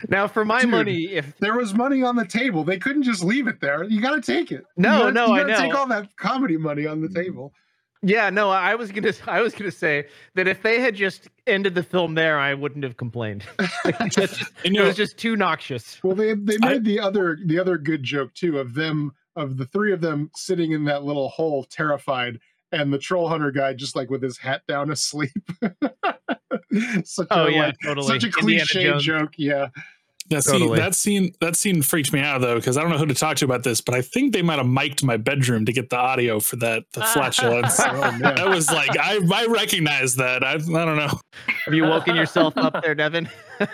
[0.09, 2.63] Now, for my Dude, money, if there was money on the table.
[2.63, 3.83] They couldn't just leave it there.
[3.83, 4.65] You got to take it.
[4.77, 5.79] You No, gotta- no, you I gotta Take know.
[5.79, 7.53] all that comedy money on the table.
[8.01, 10.07] yeah, no, I was gonna, I was gonna say
[10.37, 13.43] that if they had just ended the film there, I wouldn't have complained.
[13.85, 15.99] It's just- it you know, was just too noxious.
[16.05, 19.57] Well, they they I- made the other the other good joke too of them of
[19.57, 22.39] the three of them sitting in that little hole, terrified,
[22.73, 25.31] and the troll hunter guy just like with his hat down asleep.
[27.05, 28.07] such Oh a, yeah, like, totally.
[28.07, 29.33] such a cliche joke.
[29.37, 29.69] Yeah,
[30.31, 30.79] Yeah, see, Totally.
[30.79, 33.39] that scene that scene freaked me out though because I don't know who to talk
[33.39, 35.97] to about this, but I think they might have mic'd my bedroom to get the
[35.97, 37.81] audio for that the flatulence.
[37.81, 38.21] Oh, man.
[38.21, 40.45] that was like I I recognize that.
[40.45, 41.19] I I don't know.
[41.65, 43.29] Have you woken yourself up there, Devin?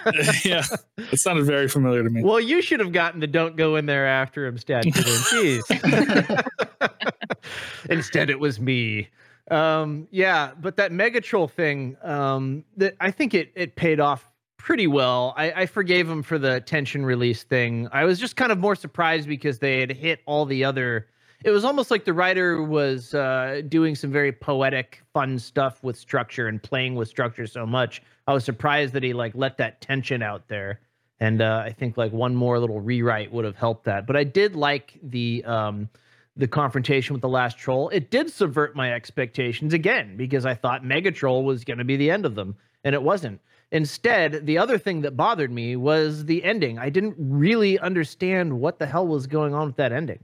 [0.44, 0.62] yeah,
[0.96, 2.22] it sounded very familiar to me.
[2.22, 4.90] Well, you should have gotten the "Don't go in there after him" statue.
[4.92, 6.44] Jeez.
[7.90, 9.08] Instead, it was me.
[9.50, 14.30] Um, yeah, but that Megatroll thing, um, that I think it it paid off
[14.64, 15.34] pretty well.
[15.36, 17.86] I, I forgave him for the tension release thing.
[17.92, 21.06] I was just kind of more surprised because they had hit all the other.
[21.44, 25.98] It was almost like the writer was uh, doing some very poetic, fun stuff with
[25.98, 28.02] structure and playing with structure so much.
[28.26, 30.80] I was surprised that he like let that tension out there
[31.20, 34.06] and uh, I think like one more little rewrite would have helped that.
[34.06, 35.90] But I did like the um,
[36.38, 37.90] the confrontation with the last troll.
[37.90, 42.10] It did subvert my expectations again because I thought Megatroll was going to be the
[42.10, 43.42] end of them, and it wasn't.
[43.74, 46.78] Instead, the other thing that bothered me was the ending.
[46.78, 50.20] I didn't really understand what the hell was going on with that ending.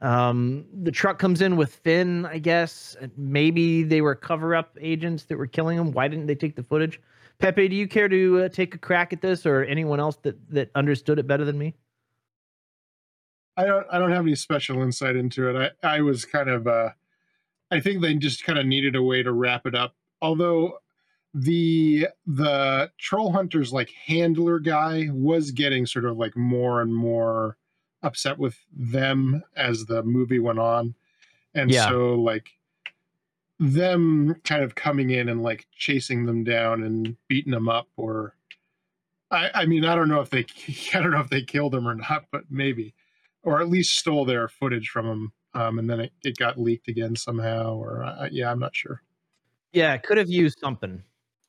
[0.00, 2.96] Um, the truck comes in with Finn, I guess.
[3.16, 5.90] Maybe they were cover up agents that were killing him.
[5.90, 7.00] Why didn't they take the footage?
[7.40, 10.36] Pepe, do you care to uh, take a crack at this, or anyone else that
[10.50, 11.74] that understood it better than me?
[13.56, 15.74] I don't I don't have any special insight into it.
[15.82, 16.90] I I was kind of uh,
[17.72, 19.96] I think they just kind of needed a way to wrap it up.
[20.22, 20.78] Although
[21.34, 27.56] the the troll hunters like handler guy was getting sort of like more and more
[28.02, 30.94] upset with them as the movie went on
[31.54, 31.88] and Yeah.
[31.88, 32.50] so like
[33.58, 38.36] them kind of coming in and like chasing them down and beating them up or
[39.30, 40.46] I, I mean I don't know if they
[40.94, 42.94] I don't know if they killed them or not but maybe
[43.42, 46.88] or at least stole their footage from them um, and then it, it got leaked
[46.88, 49.02] again somehow or uh, yeah I'm not sure
[49.72, 51.02] Yeah, could have used something.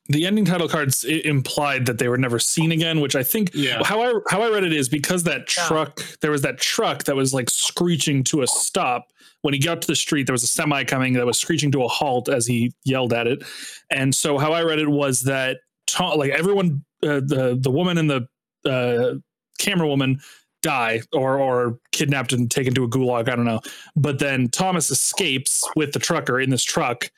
[0.08, 3.50] The ending title cards i- implied that they were never seen again, which I think
[3.54, 3.82] Yeah.
[3.84, 5.66] how I how I read it is because that Yeah.
[5.66, 9.08] truck there was that truck that was like screeching to a stop
[9.42, 10.26] when he got to the street.
[10.26, 13.26] There was a semi coming that was screeching to a halt as he yelled at
[13.26, 13.42] it,
[13.90, 17.98] and so how I read it was that Tom, like everyone, uh, the the woman
[17.98, 18.28] and the
[18.68, 19.14] uh,
[19.58, 20.20] camera woman
[20.62, 23.28] die or or kidnapped and taken to a gulag.
[23.28, 23.60] I don't know,
[23.94, 27.08] but then Thomas escapes with the trucker in this truck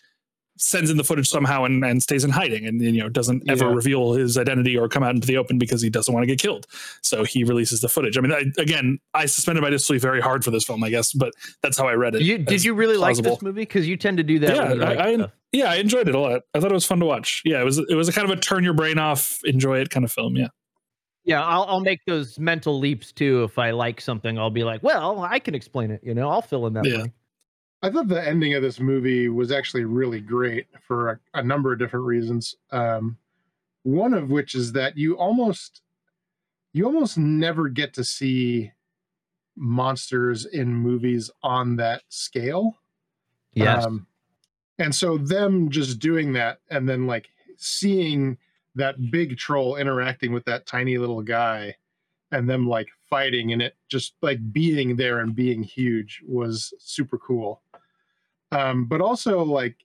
[0.59, 3.67] sends in the footage somehow and, and stays in hiding and you know doesn't ever
[3.67, 3.75] Yeah.
[3.75, 6.39] reveal his identity or come out into the open because he doesn't want to get
[6.39, 6.67] killed
[7.03, 10.45] so he releases the footage i mean I, again i suspended my disbelief very hard
[10.45, 11.33] for this film i guess but
[11.63, 13.63] that's how i read it You, did you really like this movie?
[13.63, 14.55] Because you tend to do that.
[14.55, 17.01] Yeah, like I- I- yeah i enjoyed it a lot i thought it was fun
[17.01, 19.41] to watch yeah it was it was a kind of a turn your brain off
[19.45, 20.49] enjoy it kind of film yeah
[21.25, 23.45] Yeah, I'll, I'll make those mental leaps too.
[23.45, 26.01] If I like something, I'll be like, well, I can explain it.
[26.03, 26.87] You know, I'll fill in that.
[26.87, 27.05] Yeah.
[27.83, 31.73] I thought the ending of this movie was actually really great for a, a number
[31.73, 32.57] of different reasons.
[32.73, 33.19] Um,
[33.85, 35.83] one of which is that you almost
[36.73, 38.73] you almost never get to see
[39.57, 42.79] monsters in movies on that scale.
[43.55, 43.85] Yes.
[43.85, 44.07] Um,
[44.79, 48.39] and so them just doing that and then like seeing
[48.75, 51.75] that big troll interacting with that tiny little guy
[52.31, 57.19] and them like fighting and it just like being there and being huge was super
[57.19, 57.63] cool.
[58.53, 59.77] Um, but also like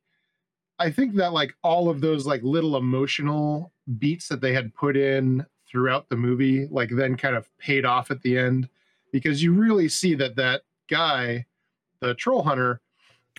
[0.79, 4.95] I think that like all of those like little emotional beats that they had put
[4.97, 8.69] in throughout the movie like then kind of paid off at the end
[9.11, 11.45] because you really see that that guy
[11.99, 12.79] the troll hunter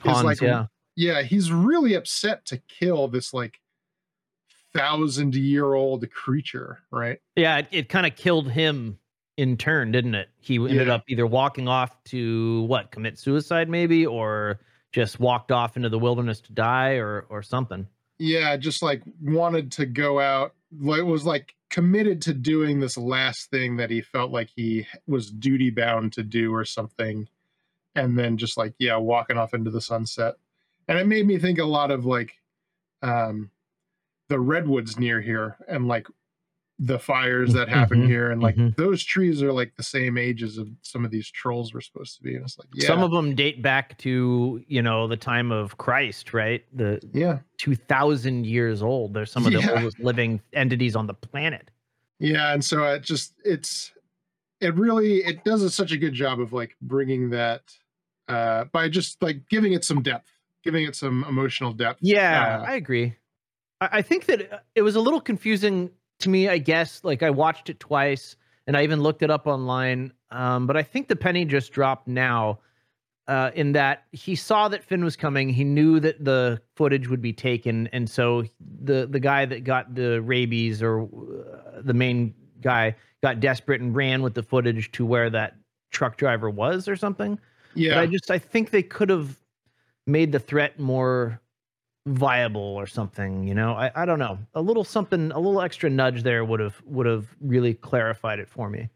[0.01, 0.67] Hans, is like yeah.
[0.97, 3.61] yeah he's really upset to kill this like
[4.75, 8.99] thousand year old creature right Yeah, it, it kind of killed him
[9.37, 10.29] in turn, didn't it?
[10.41, 10.95] He ended Yeah.
[10.95, 14.61] up either walking off to what, commit suicide maybe, or
[14.95, 17.87] just walked off into the wilderness to die or or something.
[18.19, 23.51] yeah just like wanted to go out It was like committed to doing this last
[23.51, 27.29] thing that he felt like he was duty bound to do or something
[27.97, 30.35] and then just like yeah walking off into the sunset
[30.87, 32.35] and it made me think a lot of like
[33.03, 33.51] um
[34.29, 36.07] the redwoods near here and like
[36.81, 38.75] the fires that happen Mhm, here and like mhm.
[38.77, 42.23] those trees are like the same ages of some of these trolls were supposed to
[42.23, 45.53] be and it's like yeah Some of them date back to you know the time
[45.53, 46.65] of Christ, right?
[46.77, 49.15] The yeah two thousand years old.
[49.15, 49.71] They're some of the Yeah.
[49.77, 51.71] oldest living entities on the planet.
[52.19, 53.93] yeah and so it just it's
[54.61, 57.63] it really it does a, such a good job of like bringing that
[58.29, 60.31] uh by just like giving it some depth
[60.65, 63.15] giving it some emotional depth Yeah, Uh, I agree.
[63.81, 65.91] I, I think that it was a little confusing
[66.21, 66.49] to me.
[66.49, 68.37] I guess like I watched it twice,
[68.67, 70.13] and I even looked it up online.
[70.31, 72.61] Um, but I think the penny just dropped now.
[73.27, 77.23] Uh, in that he saw that Finn was coming, he knew that the footage would
[77.23, 78.45] be taken, and so
[78.83, 83.95] the the guy that got the rabies or uh, the main guy got desperate and
[83.95, 85.57] ran with the footage to where that
[85.91, 87.37] truck driver was or something.
[87.37, 89.39] But yeah I just I think they could have
[90.07, 91.41] made the threat more
[92.07, 93.47] viable or something.
[93.47, 94.39] You know, I, I don't know.
[94.55, 98.49] A little something, a little extra nudge there would have would have really clarified it
[98.49, 98.89] for me.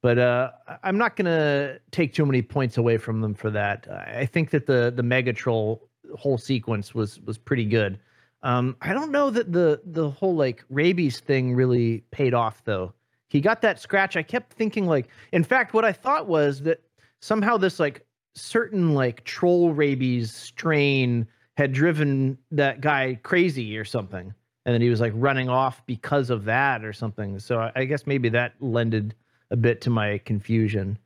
[0.00, 3.86] But uh, I'm not gonna take too many points away from them for that.
[3.90, 7.98] I I think that the the Mega Troll whole sequence was was pretty good.
[8.42, 12.94] Um, I don't know that the the whole like rabies thing really paid off though.
[13.28, 14.16] He got that scratch.
[14.16, 16.80] I kept thinking like, in fact, what I thought was that
[17.20, 21.26] somehow this like certain like troll rabies strain
[21.58, 24.32] had driven that guy crazy or something
[24.64, 27.84] and then he was like running off because of that or something so i, I
[27.84, 29.14] guess maybe that lended
[29.50, 30.96] a bit to my confusion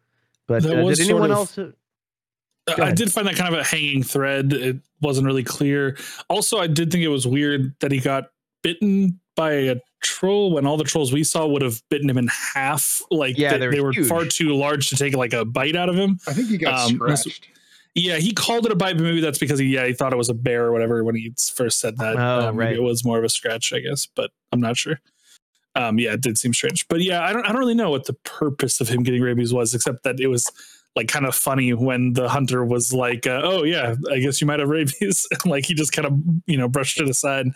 [0.47, 1.59] but That uh, was did sort anyone of- else
[2.79, 4.53] I did find that kind of a hanging thread.
[4.53, 5.97] It wasn't really clear.
[6.29, 8.31] Also, I did think it was weird that he got
[8.63, 12.29] bitten by a troll when all the trolls we saw would have bitten him in
[12.55, 13.03] half.
[13.11, 14.07] Like Yeah, they, they're they were huge.
[14.09, 16.21] far too large to take like a bite out of him.
[16.29, 17.49] i think he got Um, scratched
[17.95, 20.17] Yeah, he called it a bite, but maybe that's because he yeah he thought it
[20.17, 22.17] was a bear or whatever when he first said that.
[22.17, 22.77] Oh, Uh, maybe right.
[22.77, 24.99] It was more of a scratch, I guess, but I'm not sure.
[25.75, 28.07] Um, yeah, it did seem strange, but yeah, I don't I don't really know what
[28.07, 30.51] the purpose of him getting rabies was, except that it was
[30.97, 34.47] like kind of funny when the hunter was like, uh, "Oh yeah, I guess you
[34.47, 37.47] might have rabies," and like he just kind of you know brushed it aside.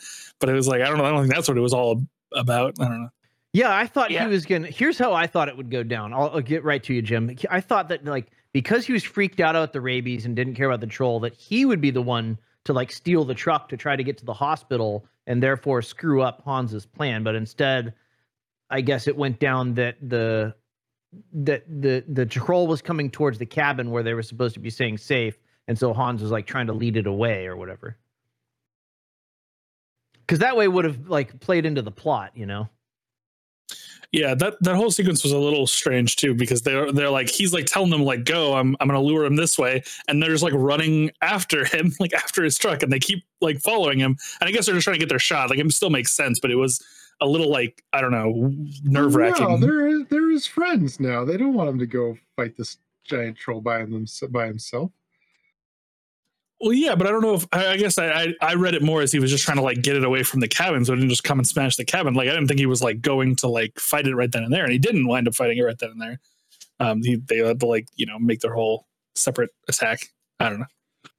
[0.41, 2.03] But it was like I don't know, I don't think that's what it was all
[2.34, 2.74] about.
[2.80, 3.09] I don't know.
[3.53, 4.24] Yeah, I thought Yeah.
[4.26, 4.68] he was gonna.
[4.68, 6.12] Here's how I thought it would go down.
[6.14, 7.34] I'll, I'll get right to you, Jim.
[7.51, 8.26] I thought that like
[8.57, 11.34] because he was freaked out about the rabies and didn't care about the troll, that
[11.34, 14.24] he would be the one to like steal the truck to try to get to
[14.24, 17.22] the hospital and therefore screw up Hans's plan.
[17.22, 17.92] But instead,
[18.70, 20.54] I guess it went down that the
[21.34, 24.70] that the the troll was coming towards the cabin where they were supposed to be
[24.70, 25.38] staying safe,
[25.68, 27.98] and so Hans was like trying to lead it away or whatever.
[30.26, 32.68] because that way would have like played into the plot, you know.
[34.12, 37.52] Yeah, that that whole sequence was a little strange too because they're they're like he's
[37.52, 40.42] like telling them like go I'm I'm gonna lure him this way and they're just
[40.44, 44.48] like running after him like after his truck and they keep like following him and
[44.48, 46.50] I guess they're just trying to get their shot like it still makes sense but
[46.50, 46.84] it was
[47.20, 48.52] a little like I don't know
[48.84, 49.61] nerve No, wracking.
[49.61, 51.24] they're they're his friends now.
[51.24, 54.92] They don't want him to go fight this giant troll by him by himself.
[56.61, 58.82] Well, yeah, but I don't know if I, I guess I, I I read it
[58.82, 60.92] more as he was just trying to like get it away from the cabin, so
[60.94, 62.14] it didn't just come and smash the cabin.
[62.14, 64.52] Like I didn't think he was like going to like fight it right then and
[64.52, 66.20] there, and he didn't wind up fighting it right then and there.
[66.80, 70.09] Um, he, they had to like you know make their whole separate attack.
[70.40, 70.66] I don't know.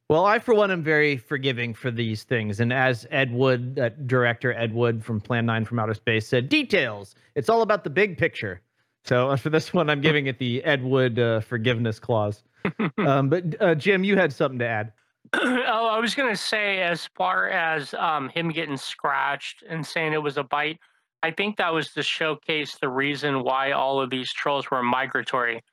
[0.10, 3.90] Well, I for one am very forgiving for these things, and as Ed Wood, uh,
[4.06, 7.14] director Ed Wood from Plan Nine from Outer Space said, details.
[7.36, 8.62] It's all about the big picture.
[9.04, 12.44] So for this one, I'm giving it the Ed Wood uh, forgiveness clause.
[12.98, 14.94] um, but uh, Jim, you had something to add.
[15.68, 20.22] oh, I was gonna say, as far as um, him getting scratched and saying it
[20.22, 20.80] was a bite,
[21.24, 25.64] I think that was to showcase the reason why all of these trolls were migratory,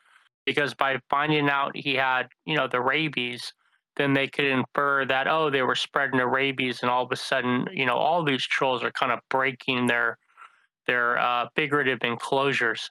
[0.45, 3.53] because by finding out he had, you know, the rabies,
[3.97, 7.17] then they could infer that oh, they were spreading the rabies, and all of a
[7.17, 10.19] sudden, you know, all these trolls are kind of breaking their
[10.87, 12.91] their uh, figurative enclosures.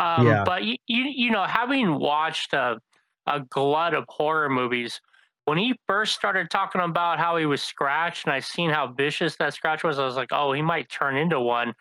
[0.00, 0.44] Um, Yeah.
[0.44, 2.78] But you, you, you know, having watched a,
[3.26, 5.00] a glut of horror movies,
[5.48, 9.36] when he first started talking about how he was scratched and I seen how vicious
[9.36, 11.72] that scratch was, I was like, oh, he might turn into one.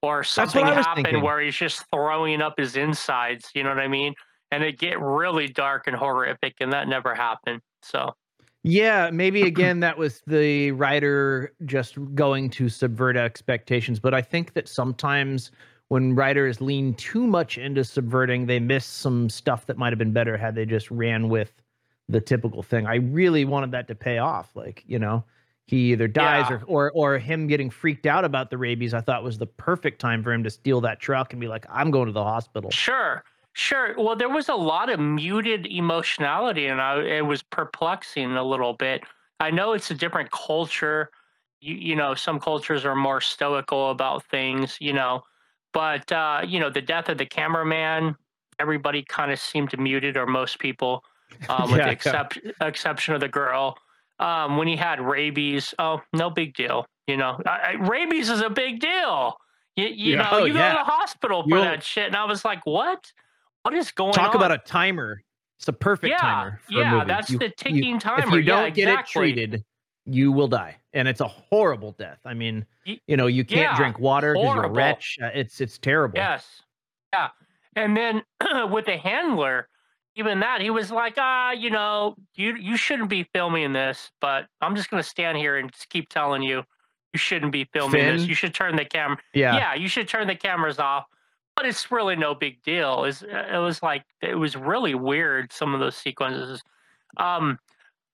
[0.00, 1.22] Or something happened thinking.
[1.24, 4.14] where he's just throwing up his insides, you know what I mean?
[4.52, 7.62] And it get really dark and horrific, and that never happened.
[7.82, 8.12] So
[8.62, 13.98] Yeah, maybe again that was the writer just going to subvert expectations.
[13.98, 15.50] But I think that sometimes
[15.88, 20.12] when writers lean too much into subverting, they miss some stuff that might have been
[20.12, 21.52] better had they just ran with
[22.08, 22.86] the typical thing.
[22.86, 24.54] I really wanted that to pay off.
[24.54, 25.24] Like, you know,
[25.66, 26.58] he either dies Yeah.
[26.68, 28.94] or, or or him getting freaked out about the rabies.
[28.94, 31.66] I thought was the perfect time for him to steal that truck and be like,
[31.68, 32.70] I'm going to the hospital.
[32.70, 33.94] Sure, sure.
[33.98, 38.74] Well, there was a lot of muted emotionality, and I, it was perplexing a little
[38.74, 39.02] bit.
[39.40, 41.10] I know it's a different culture.
[41.60, 45.24] You, you know, some cultures are more stoical about things, you know,
[45.72, 48.14] but, uh, you know, the death of the cameraman,
[48.58, 51.02] everybody kind of seemed muted or most people,
[51.48, 52.66] um, with Yeah, the yeah.
[52.66, 53.76] exception of the girl.
[54.18, 56.86] Um, when he had rabies, oh, no big deal.
[57.06, 59.36] You know, I, I, rabies is a big deal.
[59.76, 60.22] You, you Yeah.
[60.22, 62.06] know, Oh, you go to the hospital for You'll- that shit.
[62.06, 63.12] And I was like, what?
[63.62, 64.32] What is going Talk on?
[64.32, 65.22] Talk about a timer.
[65.58, 66.60] It's a perfect Yeah, timer.
[66.70, 68.26] Yeah, that's You- the you- ticking timer.
[68.26, 69.64] If you don't get it treated,
[70.06, 72.18] you will die, and it's a horrible death.
[72.24, 75.18] I mean, you know, you can't drink water because you're a wretch.
[75.20, 76.16] Uh, It's it's terrible.
[76.16, 76.62] Yes.
[77.12, 77.28] Yeah.
[77.74, 78.22] And then
[78.70, 79.68] with the handler,
[80.16, 84.46] even that, he was like, ah, you know, you you shouldn't be filming this, but
[84.60, 86.62] I'm just gonna stand here and just keep telling you
[87.12, 88.26] you shouldn't be filming this.
[88.26, 89.56] You should turn the camera Yeah.
[89.56, 91.04] yeah, you should turn the cameras off.
[91.54, 93.04] But it's really no big deal.
[93.04, 95.52] It's, it was like it was really weird.
[95.52, 96.62] Some of those sequences.
[97.16, 97.58] Um,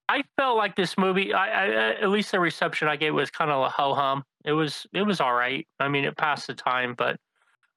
[0.09, 1.33] I felt like this movie.
[1.33, 4.23] I, I at least the reception I gave was kind of a ho hum.
[4.45, 5.67] It was it was all right.
[5.81, 7.17] I mean, it passed the time, but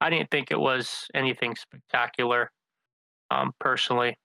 [0.02, 2.52] I didn't think it was anything spectacular.
[3.32, 4.18] Um, personally,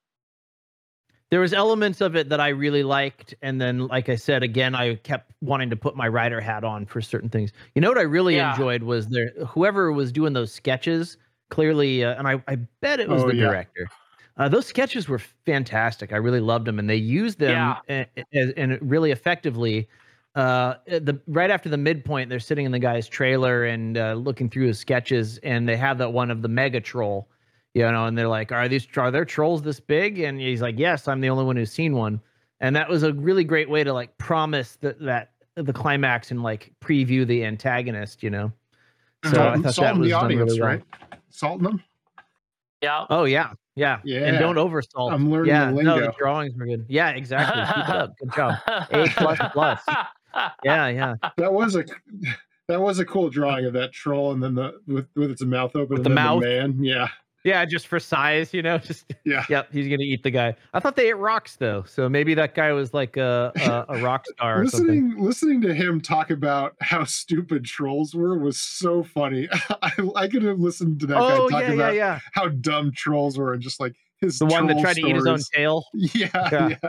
[1.31, 4.75] There was elements of it that I really liked, and then, like I said again,
[4.75, 7.53] I kept wanting to put my writer hat on for certain things.
[7.77, 8.51] You know what I really Yeah.
[8.51, 11.17] enjoyed was there whoever was doing those sketches.
[11.51, 13.45] Clearly, uh, and I, I bet it was Oh, the yeah.
[13.47, 13.89] director.
[14.39, 16.13] Uh, those sketches were fantastic.
[16.13, 18.07] I really loved them, and they used them Yeah.
[18.17, 19.89] a- a- and really effectively.
[20.37, 24.49] Uh, the right after the midpoint, they're sitting in the guy's trailer and uh, looking
[24.49, 27.29] through his sketches, and they have that one of the mega troll,
[27.75, 30.79] you know, and they're like, "Are these are there trolls this big?" And he's like,
[30.79, 32.21] "Yes, I'm the only one who's seen one."
[32.61, 36.43] And that was a really great way to like promise that that the climax and
[36.43, 38.53] like preview the antagonist, you know.
[39.25, 40.69] So I Salting- thought that was the done audience, really well.
[40.71, 40.83] right?
[41.31, 41.83] Salting them.
[42.83, 43.07] yeah.
[43.11, 44.21] Oh yeah, yeah, Yeah.
[44.27, 45.13] And don't oversalt.
[45.13, 46.87] I'm learning yeah, the no, the drawings were good.
[46.89, 47.63] Yeah, exactly.
[47.83, 48.15] Keep up.
[48.19, 48.55] Good job.
[48.67, 49.81] A plus plus.
[50.65, 51.15] Yeah, yeah.
[51.37, 51.85] That was a
[52.69, 55.75] that was a cool drawing of that troll, and then the with with its mouth
[55.77, 56.43] open, With and the then mouth?
[56.43, 56.83] man.
[56.85, 57.09] Yeah,
[57.43, 58.77] Yeah, just for size, you know.
[58.91, 59.47] Just yeah.
[59.49, 60.55] yep, he's gonna eat the guy.
[60.75, 63.51] I thought they ate rocks though, so maybe that guy was like a
[63.89, 68.39] a, a rock star or listening listening to him talk about how stupid trolls were
[68.39, 69.49] was so funny.
[69.83, 72.19] I, I could have listened to that Oh guy talk yeah, yeah, about yeah.
[72.35, 75.17] how dumb trolls were and just like his The one that troll tried to eat
[75.17, 75.85] his own tail.
[75.95, 76.69] Yeah, Yeah.
[76.83, 76.89] yeah,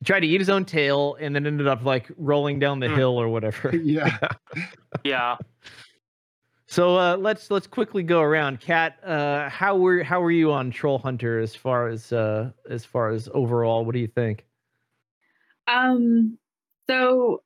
[0.00, 2.88] He tried to eat his own tail and then ended up like rolling down the
[2.88, 2.94] Hmm.
[2.94, 3.76] hill or whatever.
[3.76, 4.16] yeah.
[5.04, 5.36] yeah.
[6.68, 8.60] So uh, let's let's quickly go around.
[8.60, 12.84] Kat, uh, how were how were you on Troll Hunter as far as uh, as
[12.84, 13.84] far as overall?
[13.84, 14.44] What do you think?
[15.68, 16.38] Um,
[16.88, 17.42] so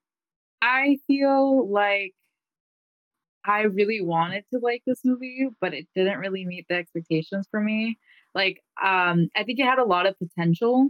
[0.63, 2.15] I feel like
[3.45, 7.61] I really wanted to like this movie, but it didn't really meet the expectations for
[7.61, 7.99] me.
[8.35, 10.89] Like, um, I think it had a lot of potential,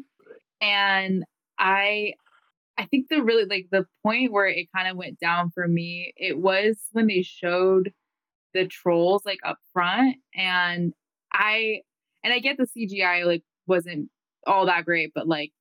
[0.61, 1.25] and
[1.59, 2.15] I,
[2.77, 6.13] I think the really like the point where it kind of went down for me,
[6.17, 7.93] it was when they showed
[8.55, 10.93] the trolls like up front, and
[11.33, 11.81] I,
[12.25, 14.09] and I get the CGI like wasn't
[14.47, 15.53] all that great, but like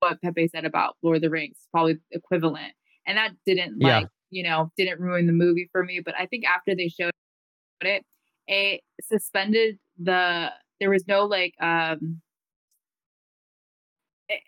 [0.00, 2.72] what Pepe said about Lord of the Rings, probably equivalent,
[3.06, 3.98] and that didn't Yeah.
[4.00, 6.00] like you know didn't ruin the movie for me.
[6.04, 7.10] But I think after they showed
[7.82, 8.04] it,
[8.46, 10.50] it suspended the.
[10.80, 12.20] There was no like um.
[14.28, 14.40] It,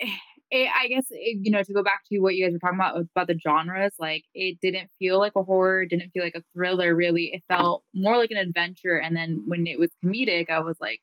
[0.51, 2.79] it, I guess it, you know to go back to what you guys were talking
[2.79, 6.43] about about the genres, like it didn't feel like a horror, didn't feel like a
[6.55, 6.95] thriller.
[6.95, 8.97] Really, it felt more like an adventure.
[8.97, 11.01] And then when it was comedic, I was like,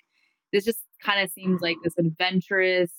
[0.52, 2.91] this just kind of seems like this adventurous,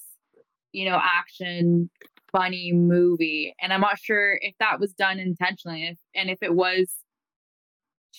[0.72, 1.90] you know, action
[2.32, 3.54] funny movie.
[3.60, 6.90] And I'm not sure if that was done intentionally, if, and if it was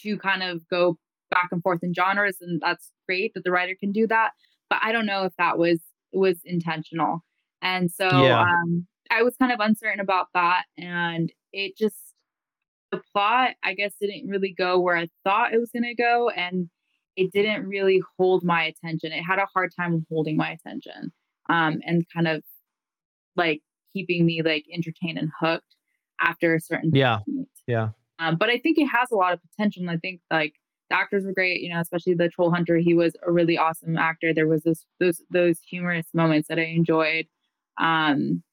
[0.01, 0.97] to kind of go
[1.31, 4.31] back and forth in genres, and that's great that the writer can do that.
[4.69, 5.79] But I don't know if that was
[6.11, 7.23] was intentional.
[7.61, 8.41] And so Yeah.
[8.41, 11.97] um, I was kind of uncertain about that, and it just
[12.91, 16.29] the plot, I guess, didn't really go where I thought it was going to go,
[16.29, 16.69] and
[17.15, 19.11] it didn't really hold my attention.
[19.11, 21.11] It had a hard time holding my attention,
[21.49, 22.43] um, and kind of
[23.35, 23.61] like
[23.93, 25.75] keeping me like entertained and hooked
[26.21, 27.19] after a certain Yeah.
[27.25, 27.47] point.
[27.67, 27.89] Yeah.
[28.19, 30.55] Um, but I think it has a lot of potential, and I think like
[30.89, 31.61] the actors were great.
[31.61, 32.77] You know, especially the troll hunter.
[32.77, 34.33] He was a really awesome actor.
[34.33, 37.27] There was those those those humorous moments that I enjoyed,
[37.79, 38.43] um,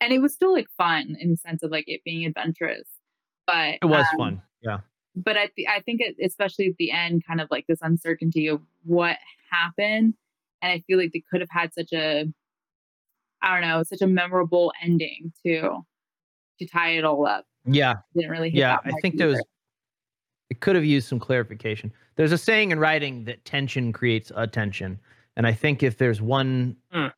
[0.00, 2.88] and it was still like fun in the sense of like it being adventurous.
[3.46, 4.42] But It was um, fun.
[4.62, 4.78] Yeah.
[5.16, 8.46] but I, th- I think it, especially at the end, kind of like this uncertainty
[8.46, 9.16] of what
[9.50, 10.14] happened,
[10.62, 12.26] and I feel like they could have had such a,
[13.42, 15.78] I don't know, such a memorable ending to,
[16.58, 17.44] to tie it all up.
[17.66, 17.94] Yeah.
[18.14, 18.76] Didn't really hit Yeah.
[18.84, 19.28] that I think either.
[19.28, 19.42] was.
[20.50, 21.92] it could have used some clarification.
[22.16, 24.98] There's a saying in writing that tension creates attention.
[25.36, 27.12] And I think if there's one Mm.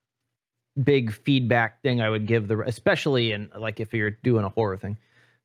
[0.82, 4.76] Big feedback thing I would give the especially in like if you're doing a horror
[4.76, 4.96] thing,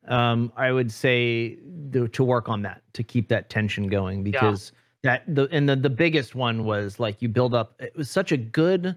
[0.07, 1.57] um, I would say
[1.91, 4.71] to, to work on that to keep that tension going because
[5.03, 8.31] that the and the the biggest one was like you build up it was such
[8.31, 8.95] a good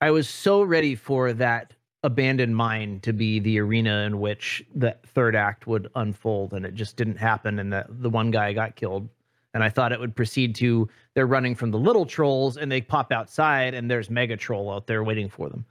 [0.00, 4.96] I was so ready for that abandoned mine to be the arena in which the
[5.06, 8.76] third act would unfold and it just didn't happen and the the one guy got
[8.76, 9.08] killed
[9.56, 12.82] and I thought it would proceed to they're running from the little trolls and they
[12.82, 15.64] pop outside and there's mega troll out there waiting for them.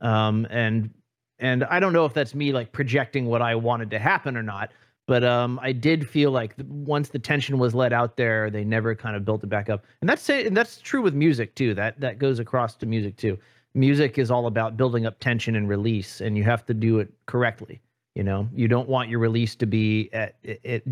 [0.00, 0.90] Um and
[1.38, 4.42] and I don't know if that's me like projecting what I wanted to happen or
[4.42, 4.72] not
[5.06, 8.96] but um I did feel like once the tension was let out there they never
[8.96, 9.84] kind of built it back up.
[10.00, 11.74] And that's and that's true with music too.
[11.74, 13.38] That that goes across to music too.
[13.72, 17.08] Music is all about building up tension and release and you have to do it
[17.26, 17.80] correctly
[18.18, 18.48] you know?
[18.52, 20.34] You don't want your release to be at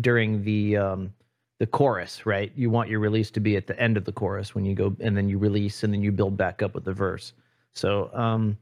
[0.01, 1.13] during the um
[1.59, 2.51] the chorus right?
[2.55, 4.95] You want your release to be at the end of the chorus when you go
[4.99, 7.33] and then you release and then you build back up with the verse.
[7.73, 8.57] So um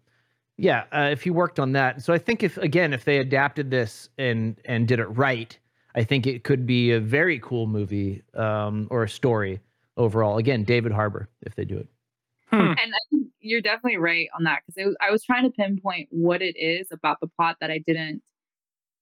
[0.57, 2.01] yeah uh, if you worked on that.
[2.01, 5.57] So i think if again if they adapted this and and did it right
[5.95, 9.59] i think it could be a very cool movie um or a story
[9.97, 10.37] overall.
[10.37, 11.87] Again david harbour if they do it.
[12.51, 16.41] And I think you're definitely right on that because I was trying to pinpoint what
[16.41, 18.21] it is about the plot that I didn't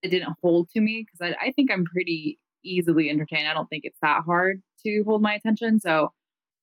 [0.01, 3.47] it didn't hold to me because I, I think I'm pretty easily entertained.
[3.47, 5.79] I don't think it's that hard to hold my attention.
[5.79, 6.11] So,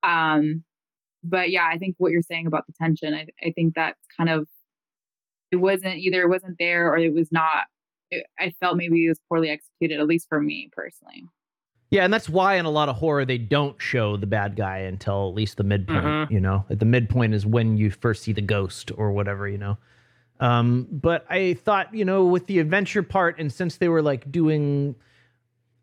[0.02, 0.64] um,
[1.22, 4.30] but yeah, I think what you're saying about the tension, I, I think that's kind
[4.30, 4.46] of
[5.50, 7.64] it wasn't either it wasn't there or it was not.
[8.10, 11.24] It, I felt maybe it was poorly executed, at least for me personally.
[11.90, 14.78] Yeah, and that's why in a lot of horror they don't show the bad guy
[14.78, 16.04] until at least the midpoint.
[16.04, 16.30] Mhm.
[16.30, 19.48] You know, at the midpoint is when you first see the ghost or whatever.
[19.48, 19.78] You know,
[20.38, 24.30] um, but I thought you know with the adventure part, and since they were like
[24.30, 24.94] doing,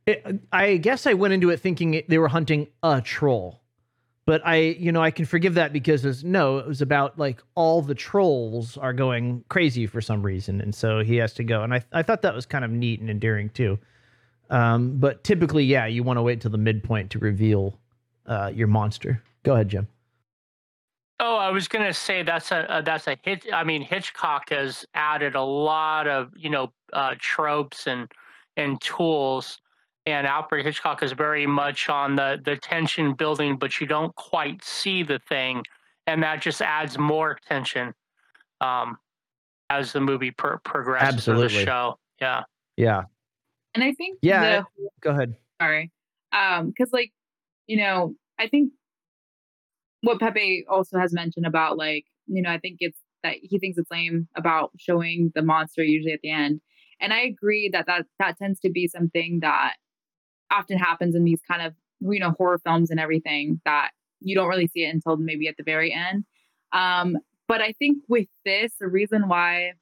[0.07, 3.61] it, I guess I went into it thinking they were hunting a troll.
[4.25, 7.41] But I, you know, I can forgive that because it's, no, it was about like
[7.55, 11.63] all the trolls are going crazy for some reason, and so he has to go.
[11.63, 13.79] And I, I thought that was kind of neat and endearing too.
[14.49, 17.77] Um, but typically, yeah, you want to wait till the midpoint to reveal
[18.25, 19.21] uh, your monster.
[19.43, 19.87] Go ahead, Jim.
[21.19, 23.45] Oh, I was gonna say that's a, a that's a hit.
[23.51, 28.11] I mean, Hitchcock has added a lot of you know uh, tropes and
[28.57, 29.59] and tools,
[30.07, 34.63] and Alfred Hitchcock is very much on the the tension building, but you don't quite
[34.63, 35.63] see the thing,
[36.07, 37.93] and that just adds more tension
[38.61, 38.97] um,
[39.69, 41.27] as the movie pro- progresses.
[41.27, 41.65] or the Absolutely.
[41.65, 41.99] show.
[42.21, 42.43] Yeah.
[42.77, 43.03] Yeah,
[43.75, 45.35] And I think Yeah, the go ahead.
[45.61, 45.91] sorry
[46.31, 47.11] um because like
[47.67, 48.71] you know i think
[50.01, 53.77] what pepe also has mentioned about like you know i think it's that he thinks
[53.77, 56.61] it's lame about showing the monster usually at the end
[56.99, 59.73] and i agree that that that tends to be something that
[60.51, 64.47] often happens in these kind of you know horror films and everything that you don't
[64.47, 66.25] really see it until maybe at the very end.
[66.73, 67.17] Um,
[67.47, 69.73] but I think with this, the reason why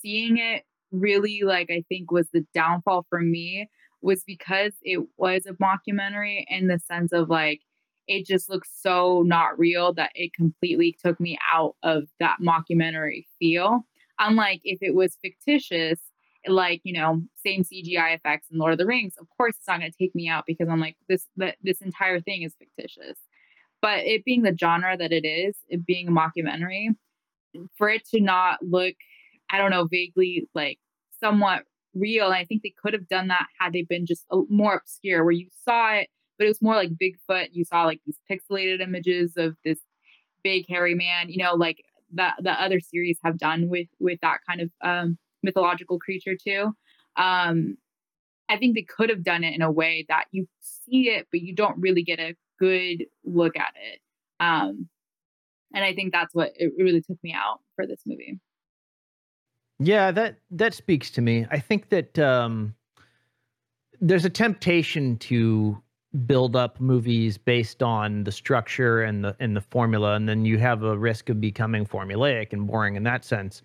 [0.00, 3.68] seeing it really like I think was the downfall for me
[4.00, 7.60] was because it was a mockumentary in the sense of like
[8.06, 13.24] it just looks so not real that it completely took me out of that mockumentary
[13.38, 13.86] feel.
[14.18, 15.98] Unlike if it was fictitious,
[16.46, 19.80] like you know, same CGI effects in Lord of the Rings, of course it's not
[19.80, 21.26] going to take me out because I'm like this.
[21.36, 23.18] That this entire thing is fictitious.
[23.82, 26.88] But it being the genre that it is, it being a mockumentary,
[27.76, 28.94] for it to not look,
[29.50, 30.78] I don't know, vaguely like
[31.20, 31.64] somewhat
[31.94, 32.26] real.
[32.26, 35.24] And I think they could have done that had they been just a, more obscure,
[35.24, 36.08] where you saw it,
[36.38, 37.48] but it was more like Bigfoot.
[37.52, 39.78] You saw like these pixelated images of this
[40.42, 41.84] big hairy man, you know, like
[42.14, 46.72] that the other series have done with with that kind of um, mythological creature too.
[47.16, 47.76] Um,
[48.48, 51.40] I think they could have done it in a way that you see it, but
[51.40, 54.00] you don't really get a good look at it.
[54.40, 54.88] Um,
[55.72, 58.38] and I think that's what it really took me out for this movie.
[59.80, 61.46] Yeah, that that speaks to me.
[61.50, 62.74] I think that um,
[64.00, 65.82] there's a temptation to
[66.26, 70.58] build up movies based on the structure and the and the formula, and then you
[70.58, 73.62] have a risk of becoming formulaic and boring in that sense.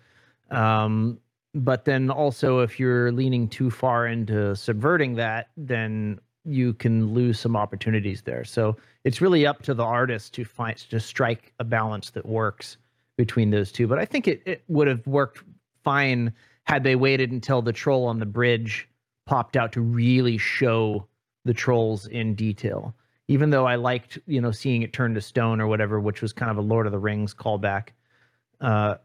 [0.50, 1.20] Um,
[1.54, 7.38] but then also, if you're leaning too far into subverting that, then you can lose
[7.38, 8.44] some opportunities there.
[8.44, 12.76] So it's really up to the artist to find to strike a balance that works
[13.16, 13.86] between those two.
[13.86, 15.42] But I think it, it would have worked
[15.82, 16.32] fine
[16.64, 18.88] had they waited until the troll on the bridge
[19.26, 21.06] popped out to really show
[21.44, 22.94] the trolls in detail.
[23.28, 26.32] Even though I liked, you know, seeing it turn to stone or whatever, which was
[26.32, 27.88] kind of a Lord of the Rings callback
[28.60, 28.96] uh,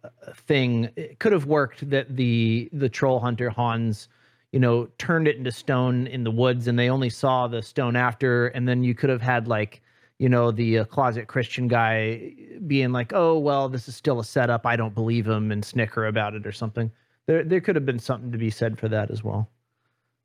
[0.47, 4.09] thing, it could have worked that the the troll hunter Hans
[4.55, 7.97] you know, turned it into stone in the woods and they only saw the stone
[7.97, 8.47] after.
[8.47, 9.81] And then you could have had like,
[10.17, 12.33] you know, the uh, closet Christian guy
[12.65, 14.65] being like, oh, well, this is still a setup.
[14.65, 16.89] I don't believe him and snicker about it or something.
[17.25, 19.49] There, there could have been something to be said for that as well.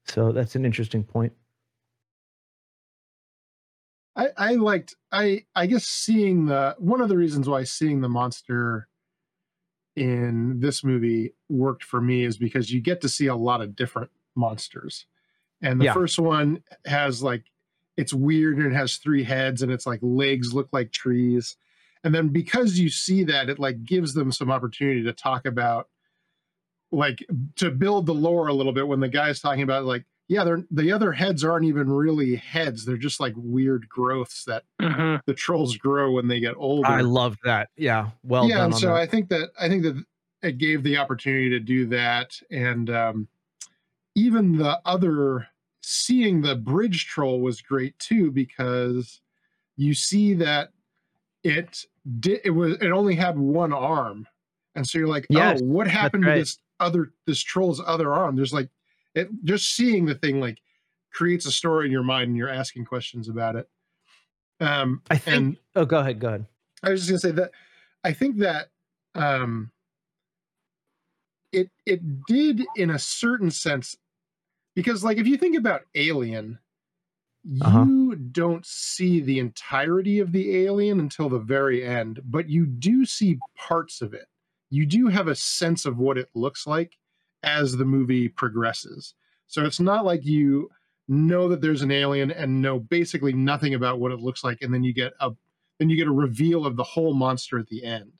[0.04, 1.32] So that's an interesting point.
[4.14, 8.08] I, I liked I I guess seeing the one of the reasons why seeing the
[8.08, 8.86] monster
[10.00, 13.76] in this movie worked for me is because you get to see a lot of
[13.76, 15.04] different monsters.
[15.60, 15.92] And the Yeah.
[15.92, 17.44] first one has like
[17.98, 21.58] it's weird and it has three heads and it's like legs look like trees.
[22.02, 25.90] And then because you see that, it like gives them some opportunity to talk about
[26.90, 27.22] like
[27.56, 30.62] to build the lore a little bit when the guy's talking about like, yeah, they're
[30.70, 32.84] the other heads aren't even really heads.
[32.84, 37.00] They're just like weird growths that hmm the trolls grow when they get older I
[37.00, 37.68] love that.
[37.76, 38.10] Yeah.
[38.22, 38.64] Well yeah done.
[38.66, 38.96] and on so that.
[38.96, 40.02] i think that i think that
[40.42, 43.28] it gave the opportunity to do that and um,
[44.14, 45.48] even the other
[45.82, 49.20] seeing the bridge troll was great too because
[49.76, 50.70] you see that
[51.42, 51.84] it
[52.20, 54.28] did it was it only had one arm
[54.76, 56.34] and so you're like Yes, oh what happened right.
[56.34, 58.68] to this other this troll's other arm there's like
[59.14, 60.58] it just seeing the thing like
[61.12, 63.68] creates a story in your mind and you're asking questions about it
[64.60, 65.36] um I think.
[65.36, 66.20] and oh, go ahead.
[66.20, 66.46] Go ahead.
[66.82, 67.50] I was just gonna say that
[68.04, 68.68] I think that
[69.14, 69.70] um,
[71.52, 73.96] it it did in a certain sense
[74.74, 76.58] because like if you think about Alien,
[77.42, 78.16] you Uh-huh.
[78.32, 83.38] don't see the entirety of the alien until the very end, but you do see
[83.56, 84.26] parts of it.
[84.70, 86.96] You do have a sense of what it looks like
[87.42, 89.14] as the movie progresses.
[89.46, 90.70] So it's not like you
[91.08, 94.72] know that there's an alien and know basically nothing about what it looks like, and
[94.72, 95.32] then you get a
[95.78, 98.12] then you get a reveal of the whole monster at the end.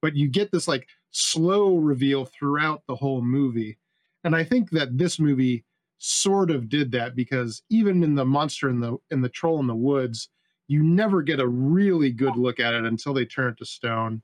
[0.00, 3.78] But you get this like slow reveal throughout the whole movie.
[4.22, 5.64] And I think that this movie
[5.98, 9.66] sort of did that because even in the monster in the in the troll in
[9.66, 10.28] the woods,
[10.68, 14.22] you never get a really good look at it until they turn it to stone.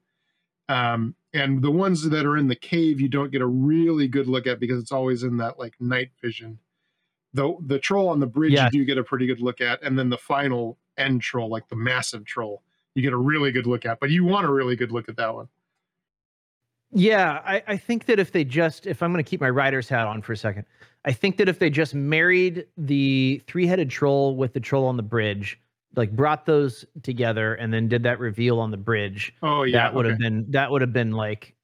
[0.68, 4.28] Um, and the ones that are in the cave, you don't get a really good
[4.28, 6.58] look at because it's always in that like night vision.
[7.34, 9.98] The the troll on the bridge you do get a pretty good look at, and
[9.98, 12.62] then the final end troll, like the massive troll,
[12.94, 13.98] you get a really good look at.
[13.98, 15.48] But you want a really good look at that one.
[16.92, 19.88] Yeah, I, I think that if they just, if I'm going to keep my writer's
[19.88, 20.64] hat on for a second,
[21.04, 24.96] I think that if they just married the three headed troll with the troll on
[24.96, 25.58] the bridge,
[25.96, 29.94] like brought those together and then did that reveal on the bridge, Oh yeah, that
[29.94, 31.54] would have been, that would have been like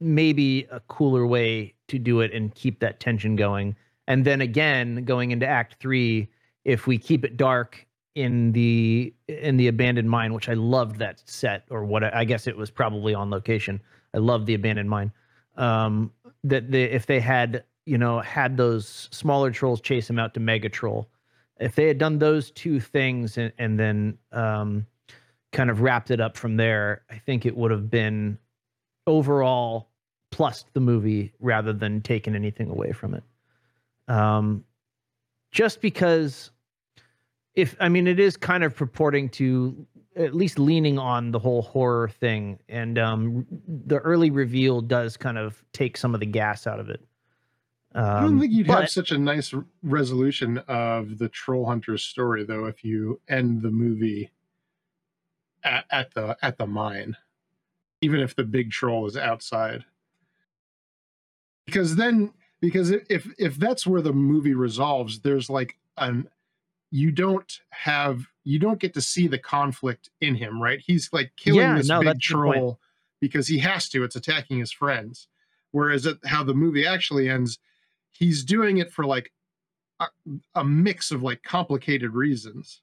[0.00, 3.76] maybe a cooler way to do it and keep that tension going.
[4.08, 6.28] And then again, going into act three,
[6.64, 11.22] if we keep it dark in the in the abandoned mine, which I loved that
[11.24, 13.80] set, or what I I guess it was probably on location.
[14.14, 15.12] I love the abandoned mine.
[15.56, 16.12] Um,
[16.44, 20.40] that they, if they had you know had those smaller trolls chase him out to
[20.40, 21.08] Mega Troll,
[21.62, 24.86] If they had done those two things and, and then um,
[25.52, 28.38] kind of wrapped it up from there, I think it would have been
[29.06, 29.88] overall
[30.30, 33.22] plus the movie rather than taking anything away from it.
[34.08, 34.64] Um,
[35.50, 36.50] just because
[37.54, 39.86] if I mean it is kind of purporting to
[40.16, 43.46] at least leaning on the whole horror thing, and um,
[43.86, 47.00] the early reveal does kind of take some of the gas out of it.
[47.94, 49.52] Um, I don't think you'd but- have such a nice
[49.82, 54.30] resolution of the troll hunter's story though if you end the movie
[55.64, 57.16] at, at the at the mine,
[58.00, 59.84] even if the big troll is outside.
[61.66, 66.28] Because then, because if if that's where the movie resolves, there's like an
[66.90, 70.80] you don't have you don't get to see the conflict in him, right?
[70.84, 72.56] He's like killing Yeah, this no, big that's a good point.
[72.58, 72.80] troll
[73.20, 74.02] because he has to.
[74.02, 75.28] It's attacking his friends.
[75.70, 77.58] Whereas it, how the movie actually ends,
[78.12, 79.32] he's doing it for like
[80.00, 80.06] a,
[80.54, 82.82] a mix of like complicated reasons.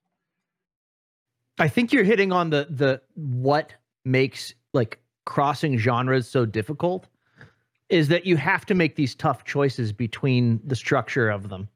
[1.57, 3.73] I think you're hitting on the the what
[4.05, 7.07] makes like crossing genres so difficult
[7.89, 11.67] is that you have to make these tough choices between the structure of them.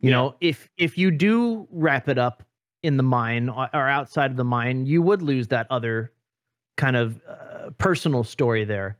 [0.00, 0.16] You Yeah.
[0.16, 2.42] know, if if you do wrap it up
[2.82, 6.12] in the mine or outside of the mine, you would lose that other
[6.76, 8.98] kind of uh, personal story there.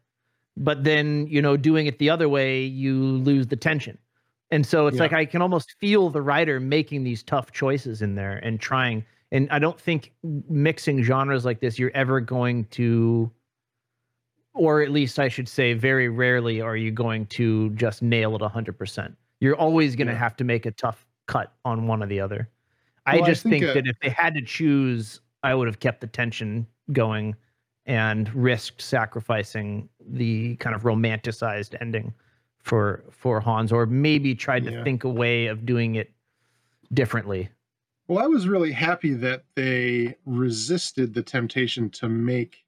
[0.56, 3.98] But then, you know, doing it the other way, you lose the tension.
[4.50, 5.02] And so it's Yeah.
[5.04, 9.04] like I can almost feel the writer making these tough choices in there and trying
[9.32, 10.12] and I don't think
[10.48, 13.32] mixing genres like this you're ever going to
[14.52, 18.42] or at least I should say very rarely are you going to just nail it
[18.42, 19.16] 100%.
[19.40, 20.18] You're always going to Yeah.
[20.20, 22.48] have to make a tough cut on one or the other.
[23.06, 25.66] I Well, I just think, think uh, that if they had to choose, I would
[25.66, 27.34] have kept the tension going
[27.86, 32.14] and risked sacrificing the kind of romanticized ending
[32.62, 34.84] for for Hans or maybe tried to Yeah.
[34.84, 36.12] think a way of doing it
[36.92, 37.50] differently.
[38.08, 42.64] Well, I was really happy that they resisted the temptation to make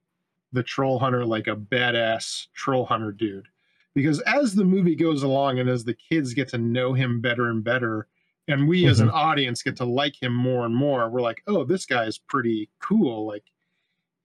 [0.53, 3.49] the troll hunter like a badass troll hunter dude.
[3.95, 7.49] Because as the movie goes along and as the kids get to know him better
[7.49, 8.07] and better,
[8.49, 9.09] and we as mm-hmm.
[9.09, 12.71] an audience get to like him more and more, we're like, oh, this guy's pretty
[12.81, 13.27] cool.
[13.27, 13.45] Like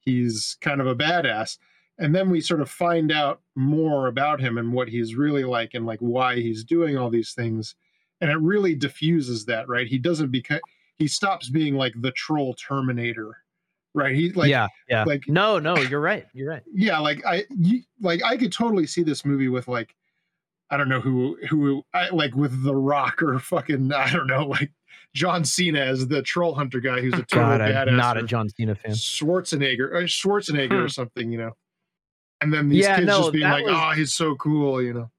[0.02, 1.58] he's kind of a badass.
[1.98, 5.74] And then we sort of find out more about him and what he's really like
[5.74, 7.76] and like why he's doing all these things.
[8.20, 9.88] And it really diffuses that, right?
[9.88, 10.60] He doesn't become
[10.98, 13.38] he stops being like the troll terminator
[13.96, 15.04] right he like yeah, yeah.
[15.04, 16.26] like- no, no, you're right.
[16.34, 16.64] You're right.
[16.74, 19.96] yeah like i you, like i could totally see this movie with like
[20.70, 24.46] i don't know who who i like with the rock or fucking i don't know
[24.46, 24.72] like
[25.14, 28.24] john cena as the troll hunter guy who's a total God, badass I'm not a
[28.24, 28.92] John Cena fan.
[28.94, 30.88] schwarzenegger or schwarzenegger or Hmm.
[30.88, 31.52] something you know
[32.42, 34.94] and then these Yeah, kids no, just being like was- oh he's so cool you
[34.94, 35.12] know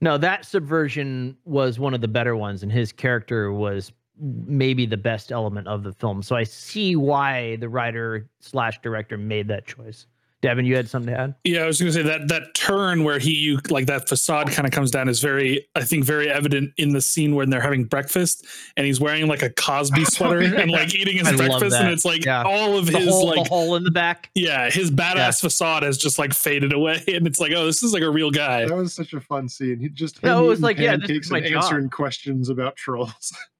[0.00, 4.96] No, that subversion was one of the better ones, and his character was maybe the
[4.96, 6.22] best element of the film.
[6.22, 10.06] So I see why the writer slash director made that choice.
[10.46, 11.34] Devin, you had something to add?
[11.42, 14.48] Yeah, I was going to say that that turn where he you like that facade
[14.52, 17.60] kind of comes down is very, I think, very evident in the scene when they're
[17.60, 18.46] having breakfast
[18.76, 22.04] and he's wearing like a Cosby sweater and like eating his I breakfast, and it's
[22.04, 22.44] like Yeah.
[22.44, 24.30] all of The his hole, like the hole in the back.
[24.36, 25.30] yeah, his badass Yeah.
[25.32, 28.30] facade has just like faded away, and it's like, oh, this is like a real
[28.30, 28.66] guy.
[28.66, 31.08] that was such a fun scene he just No, it was like, yeah, this is
[31.08, 31.64] pancakes my and job.
[31.64, 33.32] answering questions about trolls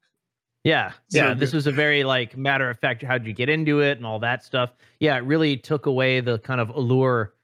[0.66, 1.34] Yeah, So yeah.
[1.34, 3.04] This was a very like matter of fact.
[3.04, 4.70] How'd you get into it and all that stuff?
[4.98, 7.34] Yeah, it really took away the kind of allure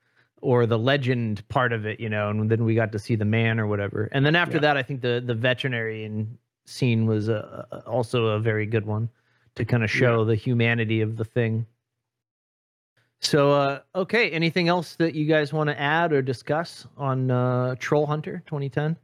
[0.41, 2.31] or the legend part of it, you know.
[2.31, 4.09] And then we got to see the man or whatever.
[4.11, 4.63] And then after Yeah.
[4.63, 9.09] that, I think the the veterinarian scene was uh, uh, also a very good one
[9.55, 11.65] to kind of show the humanity of the thing.
[13.21, 14.31] So, uh, okay.
[14.33, 18.97] Anything else that you guys want to add or discuss on uh, Troll Hunter 2010?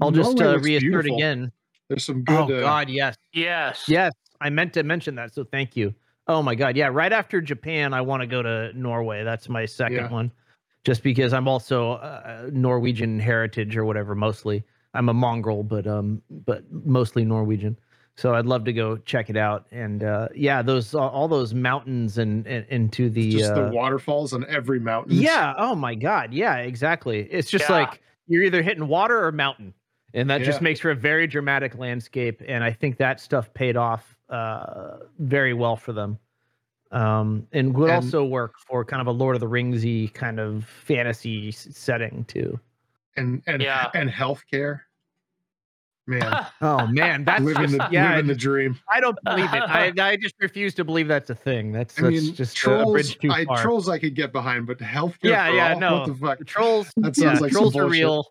[0.00, 1.16] I'll just Norway uh, reassert beautiful.
[1.18, 1.52] again.
[1.92, 3.16] There's some good Oh uh, God, yes.
[3.34, 3.84] Yes.
[3.86, 5.94] Yes, I meant to mention that, so thank you.
[6.26, 6.88] Oh my god, yeah.
[6.90, 9.24] Right after Japan, I want to go to Norway.
[9.24, 10.10] That's my second Yeah.
[10.10, 10.32] one,
[10.84, 14.14] just because I'm also uh, Norwegian heritage or whatever.
[14.14, 14.64] Mostly,
[14.94, 17.76] I'm a mongrel, but um, but mostly Norwegian.
[18.16, 19.66] So I'd love to go check it out.
[19.70, 23.72] And uh, yeah, those all, all those mountains and, and into the just uh, the
[23.74, 25.54] waterfalls on every mountain yeah.
[25.58, 26.32] Oh my God.
[26.32, 27.20] Yeah, exactly.
[27.30, 27.76] It's just Yeah.
[27.76, 29.74] like you're either hitting water or mountain.
[30.14, 32.42] And that just makes for a very dramatic landscape.
[32.46, 36.18] And I think that stuff paid off uh, very well for them.
[36.90, 40.38] Um, and would And- also work for kind of a Lord of the Ringsy kind
[40.38, 42.60] of fantasy setting too.
[43.16, 43.90] and and Yeah.
[43.94, 44.80] and healthcare
[46.06, 48.10] man Oh man, that's living just, the yeah.
[48.10, 49.62] living the dream I don't believe it.
[49.62, 51.72] I, I just refuse to believe that's a thing.
[51.72, 53.62] That's, i that's mean just a- a trolls bridge too I, far.
[53.62, 55.80] trolls i could get behind but healthcare Yeah, for yeah, all?
[55.80, 55.98] no.
[56.00, 58.26] what the fuck trolls, That yeah, sounds like some trolls are real.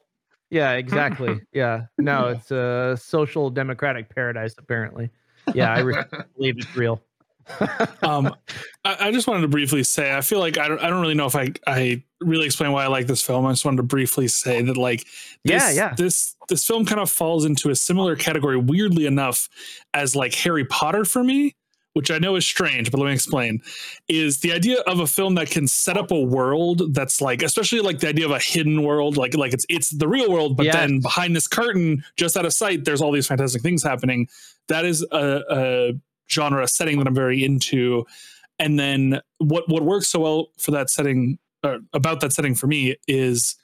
[0.52, 1.42] Yeah, exactly.
[1.54, 1.86] yeah.
[1.98, 5.10] No, it's a social democratic paradise, apparently.
[5.56, 6.04] Yeah, I really
[6.38, 7.02] believe it's real.
[8.04, 8.36] um,
[8.86, 11.16] I, I just wanted to briefly say I feel like I don't I don't really
[11.16, 13.46] know if I I really explain why I like this film.
[13.48, 15.00] I just wanted to briefly say that like
[15.44, 15.94] this, Yeah, yeah.
[15.96, 19.50] this this film kind of falls into a similar category, weirdly enough,
[19.94, 21.56] as like Harry Potter for me,
[21.94, 23.62] which I know is strange, but let me explain.
[24.08, 27.82] Is the idea of a film that can set up a world that's like, especially
[27.82, 30.66] like the idea of a hidden world, like like it's it's the real world, but
[30.72, 34.28] then behind this curtain, just out of sight, there's all these fantastic things happening.
[34.68, 35.94] That is a, a
[36.30, 38.06] genre setting that I'm very into.
[38.60, 42.68] And then what what works so well for that setting, uh, about that setting for
[42.68, 43.56] me is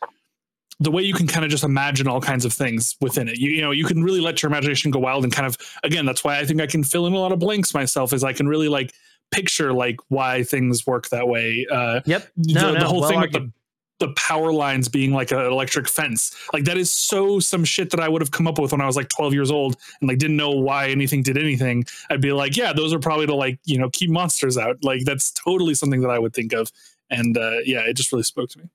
[0.80, 3.38] the way you can kind of just imagine all kinds of things within it.
[3.38, 6.06] You, you know, you can really let your imagination go wild and kind of again,
[6.06, 8.34] that's why I think I can fill in a lot of blanks myself is I
[8.34, 8.94] can really like
[9.32, 11.66] picture like why things work that way.
[11.72, 12.28] Uh Yep.
[12.38, 13.52] the, No, the whole well thing with the
[14.00, 16.36] the power lines being like an electric fence.
[16.54, 18.86] Like that is so some shit that I would have come up with when I
[18.86, 21.84] was like 12 years old and like didn't know why anything did anything.
[22.10, 24.78] I'd be like, yeah, those are probably to like, you know, keep monsters out.
[24.84, 26.72] Like that's totally something that I would think of.
[27.10, 28.70] And uh yeah, it just really spoke to me.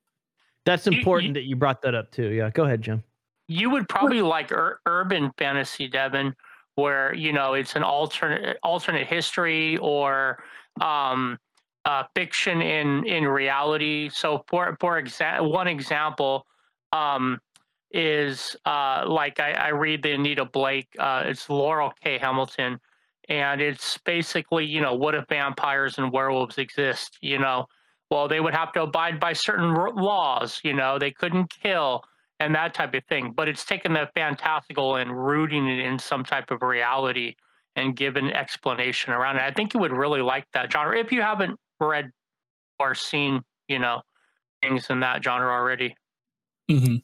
[0.65, 2.29] That's You- you- important that you brought that up too.
[2.29, 3.03] Yeah, go ahead, Jim.
[3.49, 6.35] you would probably like ur- urban fantasy devin
[6.77, 10.43] where you know it's an alternate alternate history or
[10.81, 11.37] um
[11.85, 16.47] uh fiction in in reality so for for example one example
[16.93, 17.39] um
[17.91, 22.81] is uh like I, I read the anita blake uh it's laurell k hamilton
[23.29, 27.67] and it's basically you know what if vampires and werewolves exist you know
[28.13, 32.05] well they would have to abide by certain laws you know they couldn't kill
[32.41, 33.33] and that type of thing.
[33.37, 37.37] But it's taken the fantastical and rooting it in some type of reality
[37.77, 39.43] and given explanation around it.
[39.43, 42.11] I think you would really like that genre if you haven't read
[42.81, 44.03] or seen, you know,
[44.61, 45.95] things in that genre already.
[46.69, 46.97] hmm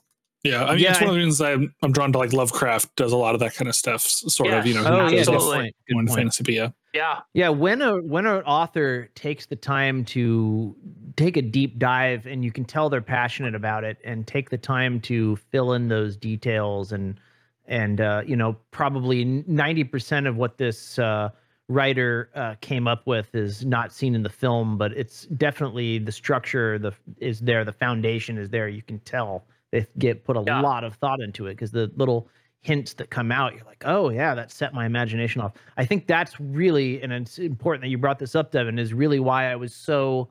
[0.43, 2.97] Yeah, I mean, Yeah, it's one of the reasons I'm, I'm drawn to like Lovecraft
[2.97, 5.19] does a lot of that kind of stuff, s- sort of, you know, Oh, yeah,
[5.19, 5.77] does good point.
[5.89, 6.19] Good in point.
[6.19, 6.69] fantasy, but yeah.
[6.93, 7.21] Yeah.
[7.35, 10.75] Yeah, when a when an author takes the time to
[11.17, 14.59] take a deep dive and you can tell they're passionate about it and take the
[14.59, 17.21] time to fill in those details and
[17.67, 21.29] and uh, you know probably ninety percent of what this uh,
[21.69, 26.13] writer uh, came up with is not seen in the film, but it's definitely the
[26.13, 28.69] structure the is there, the foundation is there.
[28.69, 30.63] You can tell they get put a Yeah.
[30.63, 32.29] lot of thought into it because the little
[32.61, 35.53] hints that come out, you're like, oh yeah, that set my imagination off.
[35.77, 39.21] I think that's really, and it's important that you brought this up, Devin, is really
[39.21, 40.29] why I was so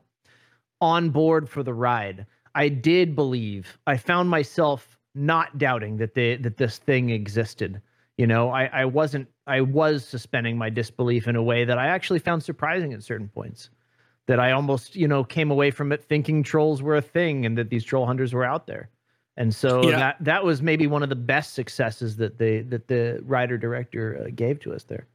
[0.80, 2.26] on board for the ride.
[2.54, 3.78] I did believe.
[3.86, 7.80] I found myself not doubting that they that this thing existed.
[8.16, 11.86] You know, I, I wasn't I was suspending my disbelief in a way that I
[11.86, 13.70] actually found surprising at certain points.
[14.26, 17.56] That I almost, you know, came away from it thinking trolls were a thing and
[17.56, 18.90] that these troll hunters were out there.
[19.38, 19.96] And so Yeah.
[19.98, 24.24] that that was maybe one of the best successes that they that the writer director
[24.26, 25.06] uh, gave to us there.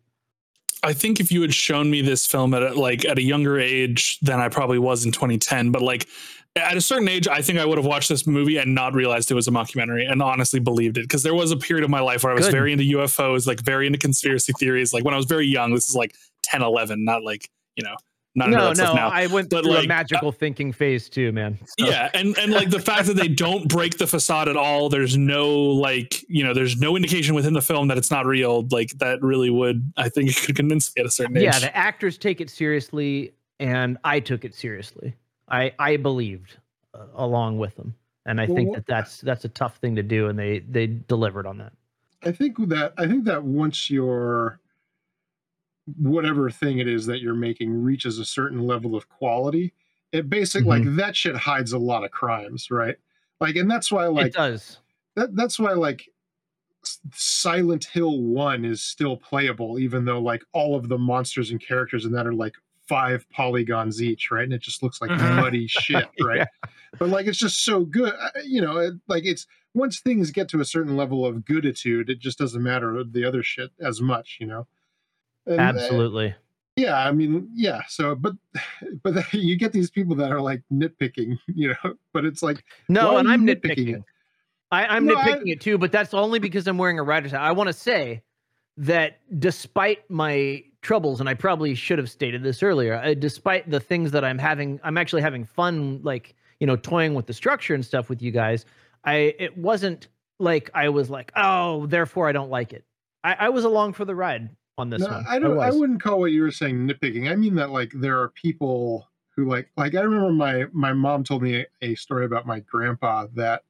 [0.81, 3.59] I think if you had shown me this film at a, like at a younger
[3.59, 6.07] age than I probably was in 2010, but like
[6.55, 9.29] at a certain age, I think I would have watched this movie and not realized
[9.29, 11.99] it was a mockumentary and honestly believed it because there was a period of my
[11.99, 12.51] life where I was Good.
[12.53, 14.93] very into UFOs, like very into conspiracy theories.
[14.93, 17.95] Like when I was very young, this is like 10, 11, not like you know,
[18.35, 19.09] not No, no, now.
[19.09, 21.59] I went But, through like, a magical thinking phase too, man.
[21.79, 24.89] So- yeah and and like the fact that they don't break the facade at all
[24.89, 28.67] there's no like you know there's no indication within the film that it's not real
[28.71, 31.59] like that really would i think it could convince me at a certain age yeah
[31.59, 35.13] the actors take it seriously and i took it seriously
[35.49, 36.57] i i believed
[36.95, 37.93] uh, along with them
[38.25, 40.87] and i Well, think that that's that's a tough thing to do and they they
[40.87, 41.73] delivered on that
[42.25, 44.59] I think that I think that once your
[45.97, 49.73] whatever thing it is that you're making reaches a certain level of quality,
[50.11, 52.97] it basically like that shit hides a lot of crimes, right?
[53.39, 54.79] Like, and that's why like it does
[55.15, 56.07] that that's why like
[57.13, 62.05] Silent Hill 1 is still playable even though like all of the monsters and characters
[62.05, 62.55] in that are like
[62.87, 64.43] five polygons each, right?
[64.43, 65.35] And it just looks like Mhm.
[65.35, 66.47] muddy shit, right?
[66.99, 68.13] But like it's just so good,
[68.45, 72.19] you know, it, like it's once things get to a certain level of gooditude, it
[72.19, 74.67] just doesn't matter the other shit as much, you know.
[75.45, 76.35] And, uh, absolutely
[76.75, 77.81] yeah, I mean, yeah.
[77.87, 78.33] So, but
[79.03, 81.93] but you get these people that are like nitpicking, you know.
[82.13, 83.95] But it's like, no and i'm nitpicking it?
[83.95, 84.03] it
[84.71, 87.31] I, i'm No, I- nitpicking it too but that's only because i'm wearing a writer's
[87.31, 88.23] hat i want to say
[88.77, 93.79] that despite my troubles and i probably should have stated this earlier uh, despite the
[93.79, 97.75] things that i'm having i'm actually having fun like you know toying with the structure
[97.75, 98.65] and stuff with you guys
[99.05, 100.07] i it wasn't
[100.39, 102.83] like i was like oh therefore i don't like it
[103.23, 105.59] i, I was along for the ride on this No, one I don't.
[105.59, 105.77] I, was.
[105.77, 107.31] wouldn't call what you were saying nitpicking.
[107.31, 111.23] I mean that like there are people who like like I remember my my mom
[111.23, 113.63] told me a, a story about my grandpa that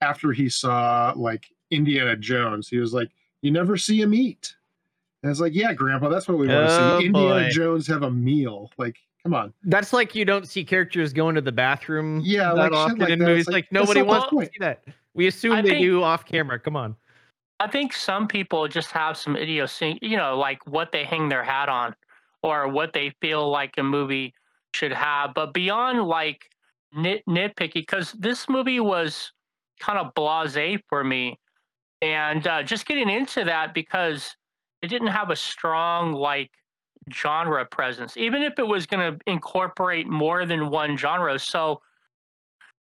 [0.00, 2.68] after he saw like Indiana Jones.
[2.68, 3.10] He was like,
[3.42, 4.54] "You never see him eat."
[5.22, 7.06] And it's like, "Yeah, Grandpa, that's what we want to Oh, see.
[7.06, 7.48] Indiana boy.
[7.50, 8.70] Jones have a meal.
[8.76, 12.22] Like, come on." That's like you don't see characters going to the bathroom.
[12.24, 13.26] Yeah, that like often like in that.
[13.26, 13.46] movies.
[13.46, 14.82] Like, like, nobody wants to see that.
[15.14, 16.58] We assume I they think- do off camera.
[16.58, 16.96] Come on.
[17.60, 21.44] I think some people just have some idiosyncrasy, you know, like what they hang their
[21.44, 21.94] hat on
[22.42, 24.32] or what they feel like a movie
[24.74, 25.34] should have.
[25.34, 26.48] But beyond like
[26.96, 29.32] nit- nitpicky, because this movie was
[29.78, 31.38] kind of blase for me.
[32.00, 34.34] And uh, just getting into that because
[34.80, 36.50] it didn't have a strong like
[37.12, 41.38] genre presence, even if it was going to incorporate more than one genre.
[41.38, 41.82] So,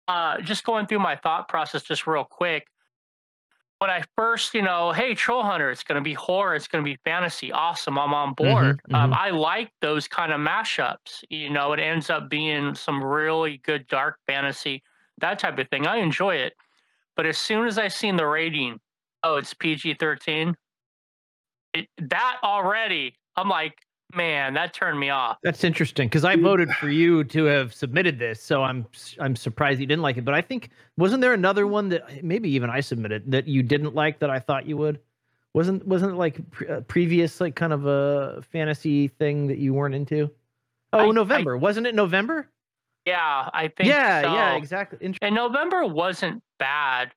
[0.08, 2.68] uh, just going through my thought process just real quick
[3.80, 6.84] when I first, you know, hey, Troll Hunter, it's going to be horror, it's going
[6.84, 7.52] to be fantasy.
[7.52, 8.82] Awesome, I'm on board.
[8.94, 11.24] Um, I like those kind of mashups.
[11.30, 14.82] You know, it ends up being some really good dark fantasy,
[15.20, 15.86] that type of thing.
[15.86, 16.54] I enjoy it.
[17.16, 18.80] But as soon as I seen the rating,
[19.24, 20.56] oh, it's PG 13,
[21.98, 23.76] that already, I'm like,
[24.16, 25.38] man, that turned me off.
[25.44, 28.86] That's interesting because I voted for you to have submitted this, so I'm
[29.20, 30.26] I'm surprised you didn't like it.
[30.26, 33.96] But I think wasn't there another one that maybe even I submitted that you didn't
[33.96, 35.00] like that I thought you would?
[35.54, 39.74] Wasn't wasn't it like pre- uh, previous like kind of a fantasy thing that you
[39.74, 40.30] weren't into?
[40.94, 42.48] Oh, I- I- November wasn't it November?
[43.06, 44.98] Yeah, I think Yeah, yeah, exactly.
[45.02, 47.14] Int- and November wasn't bad,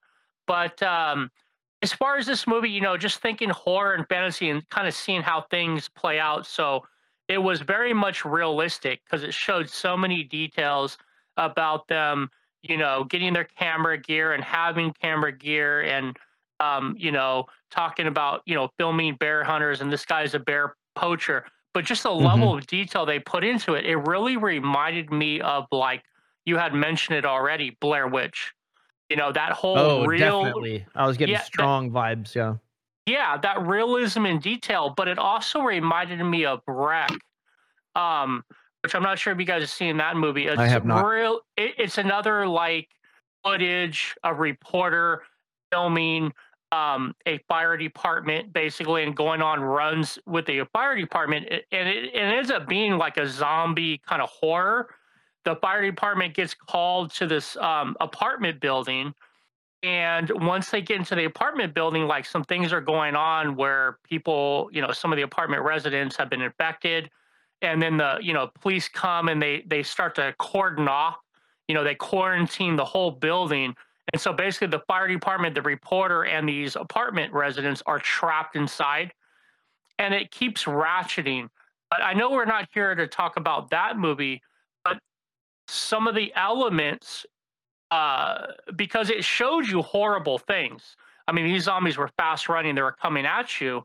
[0.46, 1.32] but um,
[1.82, 4.94] as far as this movie, you know, just thinking horror and fantasy and kind of
[4.94, 6.46] seeing how things play out.
[6.46, 6.84] So
[7.28, 10.98] it was very much realistic because it showed so many details
[11.36, 12.28] about them,
[12.62, 16.18] you know, getting their camera gear and having camera gear and,
[16.58, 20.74] um, you know, talking about, you know, filming bear hunters and this guy's a bear
[20.94, 21.44] poacher.
[21.72, 25.66] But just the level of detail they put into it, it really reminded me of
[25.70, 26.02] like
[26.44, 28.52] you had mentioned it already, Blair Witch.
[29.10, 30.86] You know, that whole oh, real definitely.
[30.94, 32.34] I was getting Yeah, that- strong vibes.
[32.34, 32.54] Yeah.
[33.06, 37.10] yeah, that realism in detail, but it also reminded me of REC,
[37.96, 38.44] um,
[38.82, 40.46] which I'm not sure if you guys have seen that movie.
[40.46, 41.04] It's have not.
[41.04, 42.88] Real, it, it's another like
[43.44, 45.22] footage, a reporter
[45.72, 46.32] filming
[46.72, 51.88] um, a fire department basically and going on runs with the fire department, it- and
[51.88, 54.94] it, it ends up being like a zombie kind of horror.
[55.44, 59.14] The fire department gets called to this um, apartment building
[59.82, 63.98] and once they get into the apartment building like some things are going on where
[64.04, 67.10] people you know some of the apartment residents have been infected
[67.62, 71.16] and then the you know police come and they they start to cordon off
[71.66, 73.74] you know they quarantine the whole building
[74.12, 79.12] and so basically the fire department the reporter and these apartment residents are trapped inside
[79.98, 81.48] and it keeps ratcheting.
[81.90, 84.42] But i know we're not here to talk about that movie
[85.70, 87.26] some of the elements
[87.90, 90.96] uh, because it showed you horrible things.
[91.28, 93.84] I mean, these zombies were fast running; they were coming at you,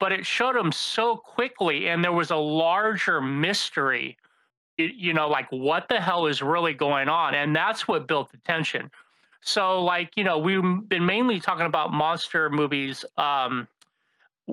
[0.00, 4.16] but it showed them so quickly, and there was a larger mystery.
[4.78, 8.30] y- You know, like what the hell is really going on, and that's what built
[8.32, 8.90] the tension.
[9.42, 13.68] So, like, you know, we've been mainly talking about monster movies, um,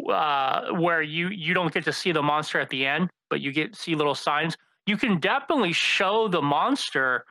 [0.10, 3.52] uh, where you you don't get to see the monster at the end, but you
[3.52, 4.58] get see little signs.
[4.92, 7.26] You can definitely show the monster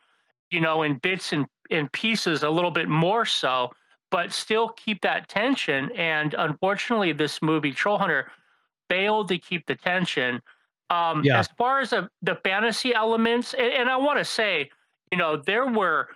[0.50, 3.70] you know, in bits and in pieces a little bit more so,
[4.10, 5.90] but still keep that tension.
[5.96, 8.30] And unfortunately, this movie, Troll Hunter,
[8.88, 10.42] failed to keep the tension.
[10.90, 11.38] Um, Yeah.
[11.38, 14.70] As far as the, the fantasy elements, and, and I want to say,
[15.12, 16.08] you know, there were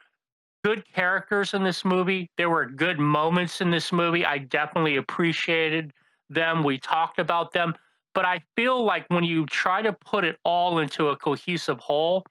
[0.65, 2.31] good characters in this movie.
[2.37, 4.25] There were good moments in this movie.
[4.25, 5.93] I definitely appreciated
[6.31, 6.65] them.
[6.65, 7.75] We talked about them.
[8.15, 12.25] But I feel like when you try to put it all into a cohesive whole,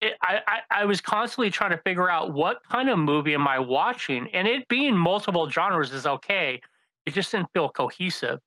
[0.00, 3.46] it, I, I, I was constantly trying to figure out what kind of movie am
[3.48, 6.60] I watching, and it being multiple genres is okay.
[7.06, 8.40] It just didn't feel cohesive.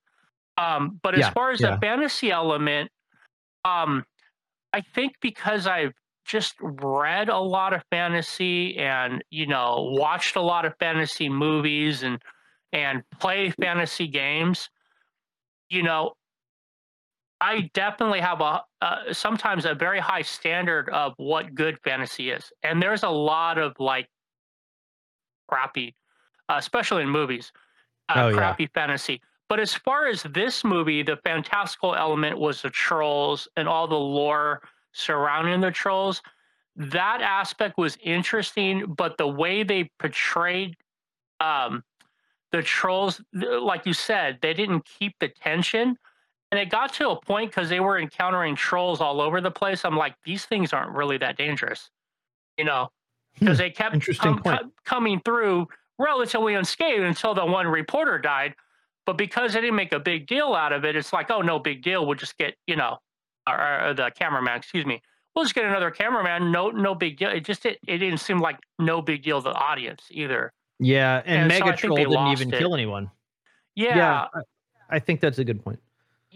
[0.58, 1.78] Um, but as Yeah, far as yeah.
[1.78, 2.92] the fantasy element,
[3.66, 4.06] um,
[4.74, 5.94] I think because I've
[6.26, 12.04] just read a lot of fantasy and you know watched a lot of fantasy movies
[12.04, 12.22] and
[12.74, 14.70] and play fantasy games,
[15.70, 16.14] you know,
[17.40, 22.52] I definitely have a uh, sometimes a very high standard of what good fantasy is,
[22.64, 24.08] and there's a lot of like
[25.48, 25.96] crappy,
[26.50, 27.52] uh, especially in movies,
[28.10, 28.36] uh, Oh, yeah.
[28.36, 29.22] crappy fantasy.
[29.50, 33.96] But as far as this movie, the fantastical element was the trolls and all the
[33.96, 34.62] lore
[34.92, 36.22] surrounding the trolls.
[36.76, 40.76] That aspect was interesting, but the way they portrayed
[41.40, 41.84] um,
[42.52, 45.98] the trolls, like you said, they didn't keep the tension.
[46.52, 49.84] And it got to a point because they were encountering trolls all over the place.
[49.84, 51.90] I'm like, these things aren't really that dangerous,
[52.58, 52.90] you know.
[53.38, 53.46] Hmm.
[53.46, 55.68] because they kept com- coming through
[56.00, 58.56] relatively unscathed until the one reporter died.
[59.06, 61.60] But because they didn't make a big deal out of it, it's like, oh, no
[61.60, 62.06] big deal.
[62.06, 62.98] We'll just get, you know,
[63.48, 65.02] or, or uh, the cameraman, excuse me.
[65.34, 66.52] We'll just get another cameraman.
[66.52, 67.30] No, no big deal.
[67.30, 70.52] It just it, it didn't seem like no big deal to the audience either.
[70.80, 72.58] Yeah, and, And so Megatroll they didn't even it.
[72.58, 73.12] kill anyone.
[73.76, 74.40] Yeah, I,
[74.90, 75.80] I think that's a good point.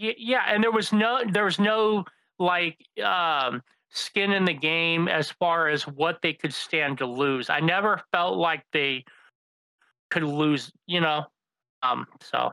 [0.02, 2.04] Yeah and there was no there was no
[2.38, 7.50] like um skin in the game as far as what they could stand to lose
[7.50, 9.04] i never felt like they
[10.10, 11.24] could lose you know
[11.82, 12.52] um so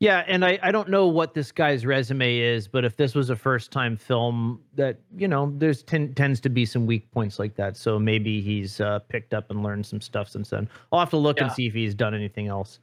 [0.00, 3.30] Yeah, and I, I don't know what this guy's resume is, but if this was
[3.30, 7.40] a first time film, that you know, there's ten, tends to be some weak points
[7.40, 7.76] like that.
[7.76, 10.68] So maybe he's uh, picked up and learned some stuff since then.
[10.92, 12.78] I'll have to look and see if he's done anything else.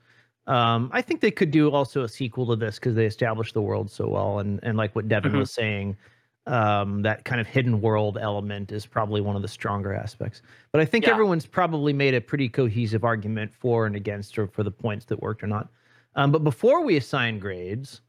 [0.48, 3.62] Um, I think they could do also a sequel to this because they established the
[3.62, 5.40] world so well, and and like what Devin Mhm.
[5.40, 5.98] was saying,
[6.46, 10.44] um, that kind of hidden world element is probably one of the stronger aspects.
[10.72, 11.12] But I think Yeah.
[11.12, 15.22] everyone's probably made a pretty cohesive argument for and against, or for the points that
[15.22, 15.70] worked or not.
[16.16, 18.02] Um, but before we assign grades,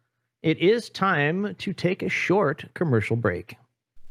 [0.43, 3.57] it is time to take a short commercial break.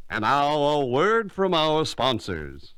[0.10, 2.74] And now a word from our sponsors.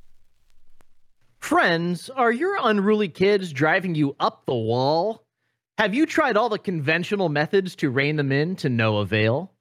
[1.40, 5.24] Friends, are your unruly kids driving you up the wall?
[5.78, 9.52] Have you tried all the conventional methods to rein them in to no avail?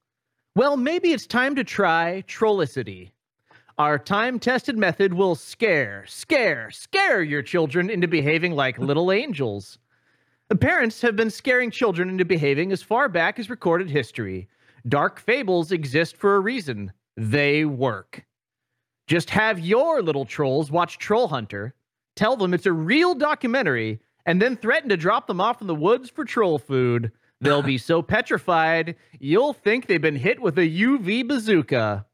[0.55, 3.11] Well, maybe it's time to try Trollicity.
[3.77, 9.77] Our time tested method will scare, scare, scare your children into behaving like little angels.
[10.47, 14.47] The parents have been scaring children into behaving as far back as recorded history.
[14.87, 16.91] Dark fables exist for a reason.
[17.15, 18.25] They work.
[19.05, 21.75] Just have your little trolls watch Troll Hunter,
[22.15, 25.73] tell them it's a real documentary, and then threaten to drop them off in the
[25.73, 27.11] woods for troll food.
[27.41, 32.05] They'll be so petrified, you'll think they've been hit with a UV bazooka.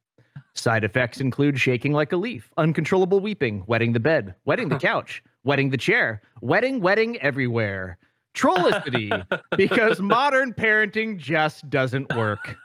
[0.53, 5.23] Side effects include shaking like a leaf, uncontrollable weeping, wetting the bed, wetting the couch,
[5.44, 7.98] wetting the chair, wetting, wetting everywhere.
[8.34, 12.58] Trollicity, because modern parenting just doesn't work.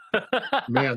[0.68, 0.96] Man,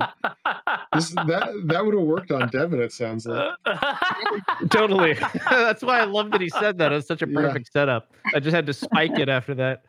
[0.93, 2.79] this, that that would have worked on Devin.
[2.81, 3.53] It sounds like.
[4.69, 5.13] totally.
[5.49, 6.93] That's why I love that he said that.
[6.93, 7.41] It was such a Yeah.
[7.41, 8.09] perfect setup.
[8.33, 9.83] I just had to spike it after that.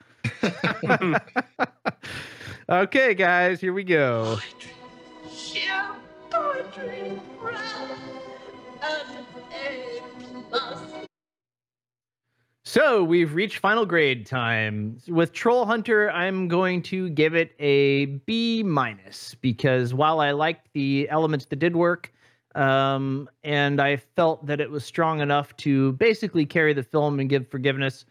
[2.69, 4.39] okay, guys, here we go.
[12.73, 14.97] So we've reached final grade time.
[15.07, 20.69] With Troll Hunter, I'm going to give it a B minus because while I liked
[20.73, 22.11] the elements that did work,
[22.55, 27.29] um, and I felt that it was strong enough to basically carry the film and
[27.29, 28.07] give forgiveness.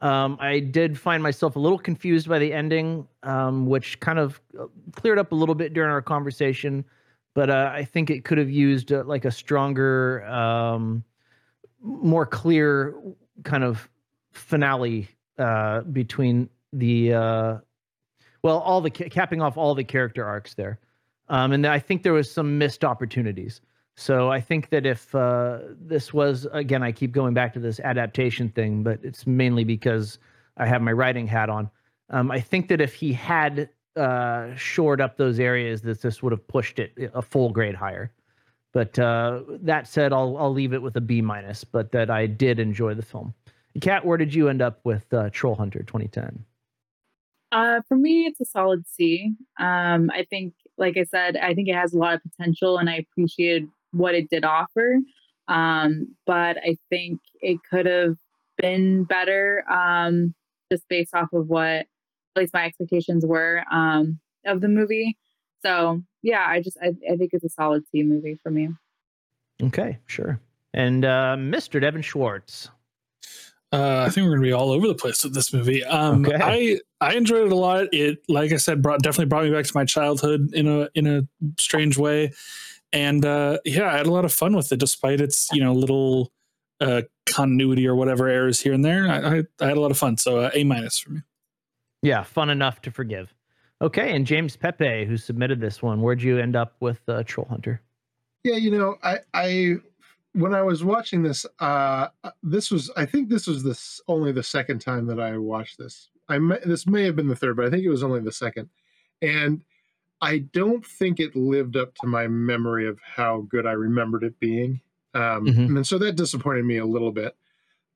[0.00, 4.40] Um, I did find myself a little confused by the ending, um, which kind of
[4.58, 6.86] uh, cleared up a little bit during our conversation.
[7.34, 11.04] But uh, I think it could have used uh, like a stronger, um,
[11.82, 12.94] more clear
[13.42, 13.90] kind of
[14.36, 15.08] finale
[15.38, 17.58] uh, between the uh,
[18.42, 20.78] well, all the ca- capping off all the character arcs there,
[21.28, 23.60] um, and I think there was some missed opportunities.
[23.96, 27.80] So I think that if uh, this was again, I keep going back to this
[27.80, 30.18] adaptation thing, but it's mainly because
[30.56, 31.70] I have my writing hat on.
[32.10, 36.32] Um, I think that if he had uh, shored up those areas, that this would
[36.32, 38.12] have pushed it a full grade higher.
[38.72, 41.64] But uh, that said, I'll I'll leave it with a B minus.
[41.64, 43.32] But that I did enjoy the film.
[43.80, 46.44] Kat, where did you end up with uh, Troll Hunter 2010?
[47.52, 49.32] Uh, for me, it's a solid C.
[49.58, 52.90] Um, I think, like I said, I think it has a lot of potential, and
[52.90, 54.98] I appreciated what it did offer.
[55.48, 58.16] Um, but I think it could have
[58.58, 60.34] been better, um,
[60.70, 61.86] just based off of what at
[62.36, 65.16] least my expectations were um, of the movie.
[65.64, 68.70] So yeah, I just I, I think it's a solid C movie for me.
[69.62, 70.40] Okay, sure.
[70.74, 71.80] And uh, Mr.
[71.80, 72.70] Devin Schwartz.
[73.76, 75.84] Uh, I think we're gonna be all over the place with this movie.
[75.84, 76.36] Um, Okay.
[76.40, 77.88] I I enjoyed it a lot.
[77.92, 81.06] It, like I said, brought definitely brought me back to my childhood in a in
[81.06, 81.22] a
[81.58, 82.32] strange way,
[82.92, 85.72] and uh, yeah, I had a lot of fun with it, despite its you know
[85.74, 86.32] little
[86.80, 89.06] uh, continuity or whatever errors here and there.
[89.08, 91.20] I, I, I had a lot of fun, so uh, A minus for me.
[92.02, 93.34] Yeah, fun enough to forgive.
[93.82, 97.46] Okay, and James Pepe, who submitted this one, where'd you end up with uh, Troll
[97.50, 97.82] Hunter?
[98.42, 99.74] Yeah, you know, I, I
[100.36, 102.08] when I was watching this, uh,
[102.42, 106.10] this was I think this was this only the second time that I watched this.
[106.28, 108.32] I may, this may have been the third, but I think it was only the
[108.32, 108.68] second,
[109.22, 109.62] and
[110.20, 114.38] I don't think it lived up to my memory of how good I remembered it
[114.40, 114.80] being,
[115.14, 115.76] um, Mhm.
[115.76, 117.36] and so that disappointed me a little bit.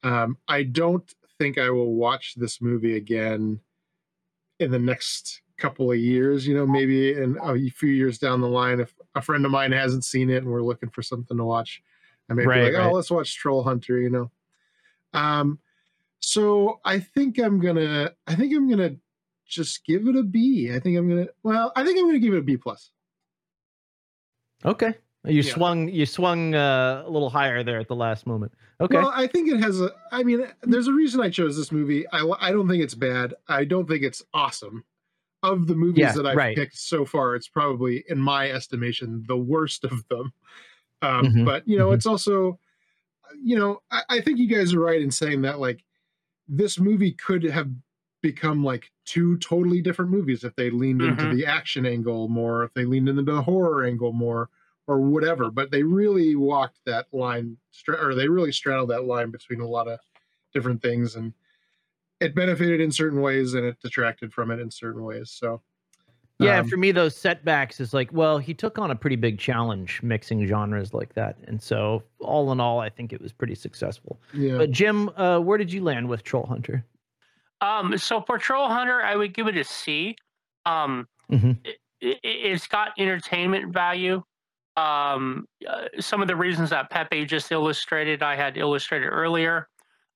[0.02, 3.60] Um, I don't think I will watch this movie again
[4.58, 6.46] in the next couple of years.
[6.46, 9.72] You know, maybe in a few years down the line, if a friend of mine
[9.72, 11.82] hasn't seen it and we're looking for something to watch,
[12.30, 12.86] I may Right, be like, right.
[12.86, 14.30] oh, let's watch Troll Hunter, you know.
[15.12, 15.58] Um,
[16.20, 18.96] so I think I'm gonna, I think I'm gonna
[19.46, 20.70] just give it a B.
[20.72, 22.90] I think I'm gonna, well, I think I'm gonna give it a B plus.
[24.64, 24.94] Okay.
[25.24, 25.52] You Yeah.
[25.54, 28.52] swung you swung uh, a little higher there at the last moment.
[28.80, 28.96] Okay.
[28.96, 29.90] Well, I think it has a.
[30.12, 32.06] I mean, there's a reason I chose this movie.
[32.08, 33.34] I I don't think it's bad.
[33.48, 34.84] I don't think it's awesome.
[35.42, 36.54] Of the movies Yeah, that I've right.
[36.54, 40.34] picked so far, it's probably, in my estimation, the worst of them.
[41.02, 41.92] Um, Mhm, But you know, mhm.
[41.92, 42.58] it's also,
[43.42, 45.84] you know, I, I think you guys are right in saying that like
[46.48, 47.70] this movie could have
[48.22, 51.28] become like two totally different movies if they leaned into Mhm.
[51.28, 54.50] the action angle more, if they leaned into the horror angle more,
[54.86, 55.50] or whatever.
[55.50, 57.58] But they really walked that line,
[57.88, 60.00] or they really straddled that line between a lot of
[60.54, 61.34] different things, and
[62.20, 65.30] it benefited in certain ways and it detracted from it in certain ways.
[65.30, 65.62] So,
[66.40, 69.38] yeah, um, for me those setbacks is like, well, he took on a pretty big
[69.38, 71.36] challenge mixing genres like that.
[71.46, 74.18] And so all in all, I think it was pretty successful.
[74.32, 76.84] yeah, But Jim, uh, where did you land with Troll Hunter?
[77.60, 80.16] Um, so for Troll Hunter, I would give it a C.
[80.64, 81.58] Um, Mhm.
[81.64, 84.22] it, it, it's got entertainment value.
[84.76, 89.68] Um, uh, some of the reasons that Pepe just illustrated, I had illustrated earlier.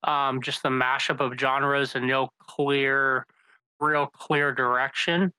[0.03, 3.25] Um, just the mashup of genres and no clear,
[3.79, 5.31] real clear direction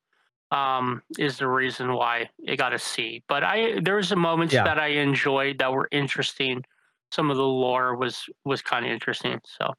[0.51, 3.23] um, is the reason why it got a C.
[3.29, 4.65] But I there was some moments Yeah.
[4.65, 6.65] that I enjoyed that were interesting.
[7.11, 9.41] Some of the lore was was kind of interesting.
[9.45, 9.73] So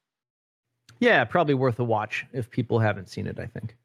[1.00, 3.76] Yeah, probably worth a watch if people haven't seen it, I think.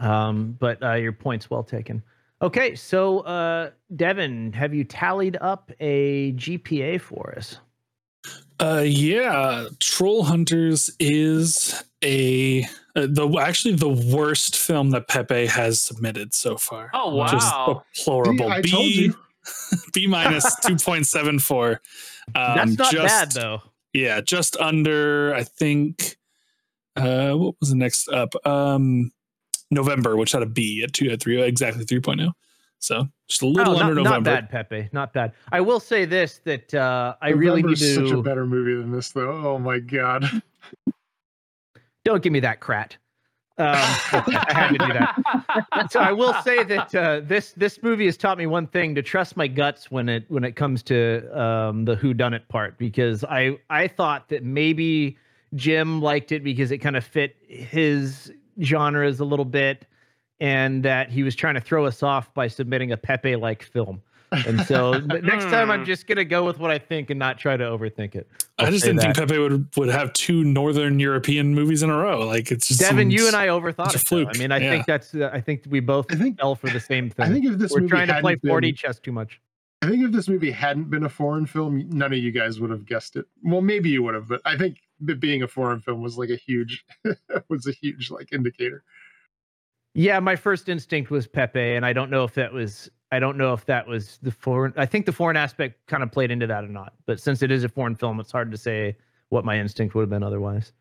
[0.00, 2.02] Um, but uh, your point's well taken.
[2.40, 7.58] Okay, so uh, Devin, have you tallied up a GPA for us?
[8.60, 12.64] Uh, yeah, Troll Hunters is a
[12.96, 16.90] uh, the actually the worst film that Pepe has submitted so far.
[16.92, 17.54] Oh, wow, Just
[17.96, 18.48] deplorable.
[18.48, 19.12] B, I B.
[19.94, 21.80] B minus two point seven four.
[22.34, 23.62] Um, That's not just, bad though.
[23.92, 25.34] Yeah, just under.
[25.34, 26.16] I think.
[26.96, 28.34] Uh, what was the next up?
[28.44, 29.12] Um,
[29.70, 32.32] November, which had a B at two at three exactly three oh.
[32.80, 34.88] So just a little Oh, under not, not bad, Pepe.
[34.92, 35.32] Not bad.
[35.52, 38.90] I will say this: that uh, I really need November's such a better movie than
[38.90, 39.30] this, though.
[39.30, 40.24] Oh my god.
[42.04, 42.96] Don't give me that crat.
[43.58, 45.88] Um, I had to do that.
[45.90, 49.02] so I will say that uh, this this movie has taught me one thing: to
[49.02, 52.78] trust my guts when it when it comes to um, the who done it part.
[52.78, 55.18] Because I I thought that maybe
[55.54, 58.32] Jim liked it because it kind of fit his
[58.62, 59.86] genres a little bit,
[60.40, 64.02] and that he was trying to throw us off by submitting a Pepe like film.
[64.30, 64.92] And so
[65.22, 68.14] next time I'm just gonna go with what I think and not try to overthink
[68.14, 68.28] it.
[68.58, 69.16] I I'll just didn't that.
[69.16, 72.26] think Pepe would would have two Northern European movies in a row.
[72.26, 74.04] Like it's just Devin, you and I overthought it's a it.
[74.04, 74.16] though.
[74.24, 74.70] fluke, I mean, I yeah.
[74.70, 75.14] think that's.
[75.14, 77.24] Uh, I think we both I think fell for the same thing.
[77.26, 79.40] I think if this We're movie trying to play hadn't 40 been- chess too much.
[79.80, 82.70] I think if this movie hadn't been a foreign film, none of you guys would
[82.70, 83.26] have guessed it.
[83.44, 86.30] Well, maybe you would have, but I think it being a foreign film was like
[86.30, 86.84] a huge
[87.48, 88.82] was a huge like indicator.
[89.98, 92.88] Yeah, my first instinct was Pepe, and I don't know if that was.
[93.10, 94.72] I don't know if that was the foreign.
[94.76, 96.92] I think the foreign aspect kind of played into that or not.
[97.06, 98.96] But since it is a foreign film, it's hard to say
[99.30, 100.72] what my instinct would have been otherwise.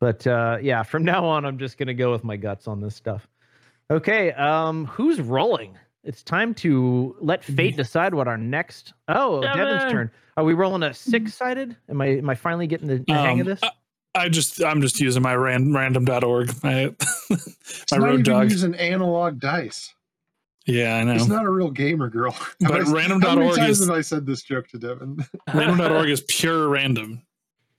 [0.00, 2.94] But uh, yeah, from now on, I'm just gonna go with my guts on this
[2.94, 3.26] stuff.
[3.90, 5.78] Okay, um, who's rolling?
[6.04, 8.92] It's time to let fate decide what our next.
[9.08, 10.10] Oh, Devin's turn.
[10.36, 11.74] Are we rolling a six-sided?
[11.88, 13.60] Am I am I finally getting the, the hang of Um, this?
[13.62, 13.70] I,
[14.18, 16.52] I just I'm just using my ran, random.org.
[16.62, 16.90] My,
[17.30, 18.50] It's my not road even dog.
[18.50, 19.94] using analog dice.
[20.66, 21.14] Yeah, I know.
[21.14, 22.36] It's not a real gamer girl.
[22.60, 25.24] But How many- How many times is have I said this joke to Devin?
[25.54, 27.22] random.org is pure random.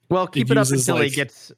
[0.08, 1.52] Well, keep it, up uses, until he like- gets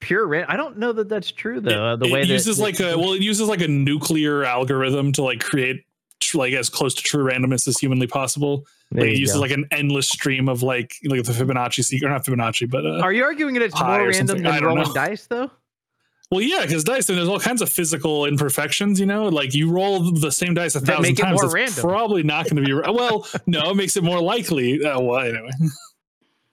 [0.00, 0.26] pure.
[0.28, 1.84] Ra- I don't know that that's true though.
[1.84, 5.10] uh, the way that uses that- like a well, it uses like a nuclear algorithm
[5.14, 5.84] to like create
[6.20, 8.66] tr- like as close to true randomness as humanly possible.
[8.90, 9.40] There Like it uses go.
[9.42, 13.00] like an endless stream of like like the Fibonacci sequence, or not Fibonacci, but uh,
[13.00, 14.94] Are you arguing that it's pi more random than rolling know.
[14.94, 15.50] dice though?
[16.30, 18.98] well, yeah, because dice and there's all kinds of physical imperfections.
[19.00, 21.54] You know, like you roll the same dice a thousand make it times, more it's
[21.54, 21.82] random.
[21.82, 22.72] probably not going to be.
[22.72, 24.84] ra- Well, no, it makes it more likely.
[24.84, 25.50] Uh, well, anyway.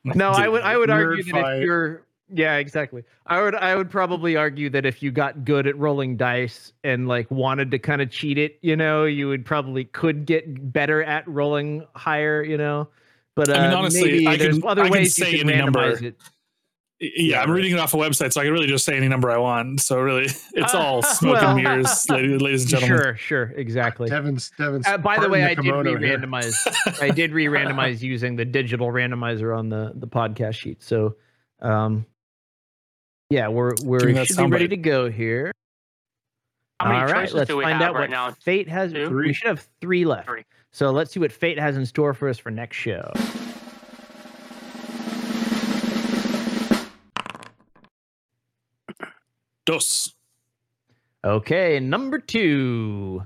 [0.05, 1.57] No, I would I would Nerd argue that fight.
[1.57, 3.03] if you're yeah, exactly.
[3.25, 7.07] I would I would probably argue that if you got good at rolling dice and
[7.07, 11.03] like wanted to kind of cheat it, you know, you would probably could get better
[11.03, 12.87] at rolling higher, you know.
[13.35, 15.37] But uh, I mean, honestly, maybe I there's can- other I can ways you say
[15.39, 15.83] can any number.
[15.89, 16.01] it.
[16.99, 19.09] Yeah, Yeah, I'm reading it off a website, so I can really just say any
[19.09, 19.81] number I want.
[19.81, 22.97] So really, it's all smoke Well- and mirrors, ladies, ladies and gentlemen.
[22.97, 24.09] Sure, sure, exactly.
[24.09, 24.87] Devin's Devin's.
[24.87, 25.99] Uh, by the way, I did kimono here.
[26.17, 26.55] re-randomize.
[27.01, 30.81] I did re-randomize using the digital randomizer on the the podcast sheet.
[30.81, 31.17] So,
[31.61, 32.05] um,
[33.29, 35.51] yeah, we're we're should be ready to go here.
[36.79, 38.31] All right, let's find out right what now?
[38.31, 38.93] fate has.
[38.93, 40.27] We should have three left.
[40.27, 40.45] Three.
[40.71, 43.11] So let's see what fate has in store for us for next show.
[49.65, 50.13] Dos.
[51.23, 53.25] Okay, number two.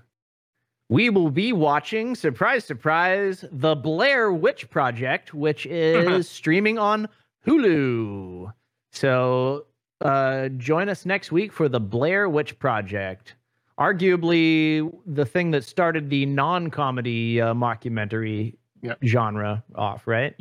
[0.88, 7.10] We will be watching, surprise, surprise, The Blair Witch Project, which is streaming on
[7.46, 8.52] Hulu.
[8.92, 9.66] So
[10.02, 13.36] uh, join us next week for The Blair Witch Project.
[13.80, 19.00] Arguably the thing that started the non comedy uh, mockumentary Yep.
[19.04, 20.34] genre off, right?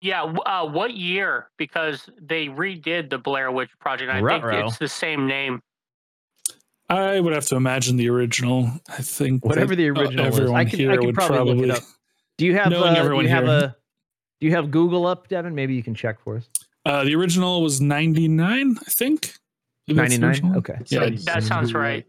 [0.00, 1.50] Yeah, uh, what year?
[1.58, 4.10] Because they redid the Blair Witch Project.
[4.10, 4.66] I think Ruh-roh.
[4.66, 5.60] it's the same name.
[6.88, 8.70] I would have to imagine the original.
[8.88, 10.38] I think Whatever that, the uh, original is.
[10.38, 11.88] everyone I can, here I can would probably, probably, look it up.
[12.38, 13.52] Do you have, Knowing uh, do everyone you have here.
[13.58, 13.76] a
[14.40, 15.54] do you have Google up, Devin?
[15.54, 16.48] Maybe you can check for us.
[16.84, 19.34] Uh, the original was 99, I think.
[19.88, 20.56] I think that's the 99?
[20.56, 20.74] Okay.
[20.86, 20.98] Yeah.
[21.00, 22.04] Said That sounds right.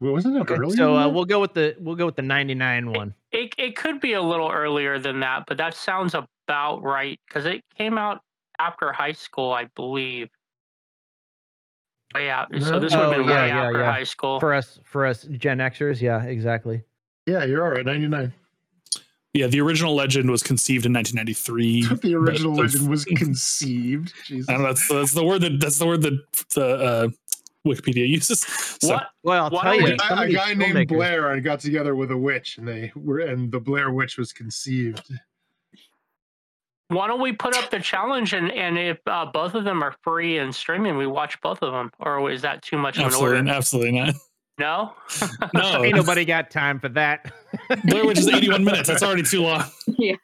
[0.00, 0.54] Well, wasn't it Okay.
[0.54, 0.76] earlier?
[0.76, 3.14] So uh, we'll go with the we'll go with the 99 one.
[3.32, 7.44] It it could be a little earlier than that, but that sounds about right because
[7.44, 8.20] it came out
[8.58, 10.28] after high school, I believe.
[12.14, 12.48] Way out.
[12.60, 13.92] So this would have Oh, been yeah, way yeah, after yeah.
[13.92, 14.40] high school.
[14.40, 16.82] For us for us Gen Xers, yeah, exactly.
[17.26, 17.84] yeah, you're all right.
[17.84, 18.32] 99.
[19.32, 21.94] Yeah, the original legend was conceived in 1993.
[22.02, 24.12] the original but- legend was conceived.
[24.26, 24.48] Jesus.
[24.48, 24.68] I don't know.
[24.68, 26.20] That's, that's the word that that's the word that
[26.54, 27.08] the uh,
[27.66, 28.44] Wikipedia uses.
[28.80, 29.08] So, what?
[29.22, 32.16] Well, I'll tell you, we- a, a guy named Blair and got together with a
[32.16, 35.12] witch, and they were, and the Blair Witch was conceived.
[36.88, 39.94] Why don't we put up the challenge and and if uh, both of them are
[40.02, 43.06] free and streaming, we watch both of them, or is that too much of an
[43.06, 43.50] absolutely, order?
[43.50, 44.14] absolutely not.
[44.60, 44.92] No.
[45.54, 47.32] No, Ain't nobody got time for that.
[47.86, 48.88] Blair Witch is 81 minutes.
[48.88, 49.64] That's already too long.
[49.98, 50.14] yeah.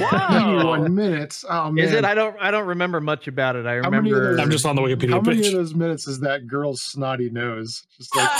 [0.00, 0.58] Whoa.
[0.58, 1.44] 81 minutes.
[1.48, 1.84] Oh man.
[1.84, 2.04] Is it?
[2.04, 3.66] I don't I don't remember much about it.
[3.66, 5.46] I How many of remember those- I'm just on the Wikipedia How Wikipedia many page.
[5.48, 7.84] of those minutes is that girl's snotty nose?
[7.96, 8.30] Just like,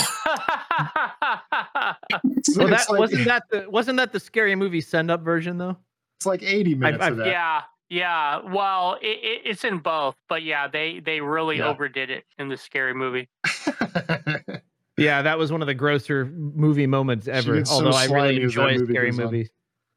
[2.43, 5.57] so well, that like wasn't that the wasn't that the scary movie send up version
[5.57, 5.77] though?
[6.17, 7.27] it's like 80 minutes I've- of that.
[7.27, 8.41] yeah, yeah.
[8.51, 11.67] Well, it, it, it's in both, but yeah, they they really Yeah.
[11.69, 13.29] overdid it in the scary movie.
[14.97, 17.57] Yeah, that was one of the grosser movie moments ever.
[17.57, 19.49] gets so Although I really enjoy movie scary movies.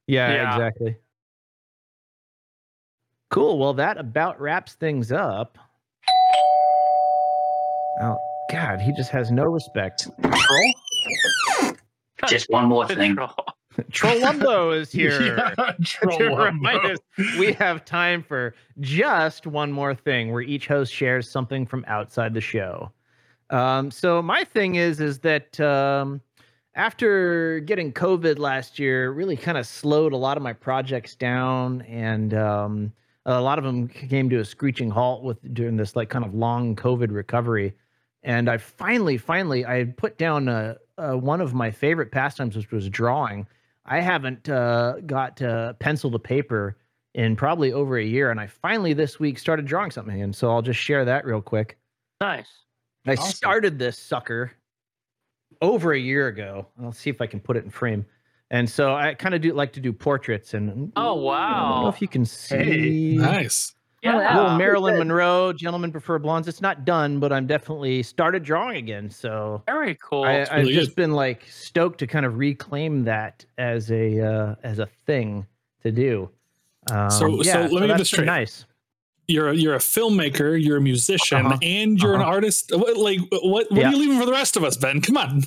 [0.07, 0.55] Yeah, Yeah.
[0.55, 0.97] exactly.
[3.31, 3.59] Cool.
[3.59, 5.59] Well, that about wraps things up.
[8.01, 8.17] Oh
[8.51, 10.09] God, he just has no respect.
[12.29, 13.17] Just one more thing.
[13.91, 15.37] Trolumbo is here.
[15.57, 15.73] Yeah,
[16.09, 16.99] to remind us
[17.39, 22.33] we have time for just one more thing where each host shares something from outside
[22.33, 22.91] the show.
[23.51, 26.21] Um, so my thing is is that um,
[26.75, 31.83] after getting COVID last year, really kind of slowed a lot of my projects down,
[31.83, 32.93] and um,
[33.25, 36.35] a lot of them came to a screeching halt with during this like kind of
[36.35, 37.75] long COVID recovery.
[38.23, 42.71] And I finally, finally, I put down uh, uh, one of my favorite pastimes, which
[42.71, 43.47] was drawing.
[43.85, 46.77] I haven't uh, got uh, pencil to paper
[47.15, 50.21] in probably over a year, and I finally this week started drawing something.
[50.21, 51.79] And so I'll just share that real quick.
[52.21, 52.49] Nice.
[53.07, 53.33] I Awesome.
[53.33, 54.53] started this sucker
[55.63, 56.67] over a year ago.
[56.83, 58.05] I'll see if I can put it in frame.
[58.51, 60.55] And so I kind of do like to do portraits.
[60.55, 61.89] And Oh, I don't know wow.
[61.89, 63.75] if you can see Hey, Nice.
[64.03, 64.17] Yeah.
[64.17, 64.57] little Wow.
[64.59, 66.47] Marilyn Monroe, gentlemen prefer blondes.
[66.47, 69.11] It's not done, but I'm definitely started drawing again.
[69.11, 70.25] So Very cool.
[70.25, 74.21] I, It's I've really just been like stoked to kind of reclaim that as a
[74.21, 75.47] uh, as a thing
[75.83, 76.31] to do.
[76.93, 78.27] Um, So- so yeah, let me get this been straight.
[78.27, 78.67] Nice.
[79.29, 81.59] You're a, you're a filmmaker, you're a musician, Uh-huh.
[81.63, 82.31] and you're an Uh-huh.
[82.31, 82.71] artist.
[82.75, 83.43] What, like what?
[83.43, 83.89] What Yeah.
[83.89, 85.01] are you leaving for the rest of us, Ben?
[85.01, 85.43] Come on.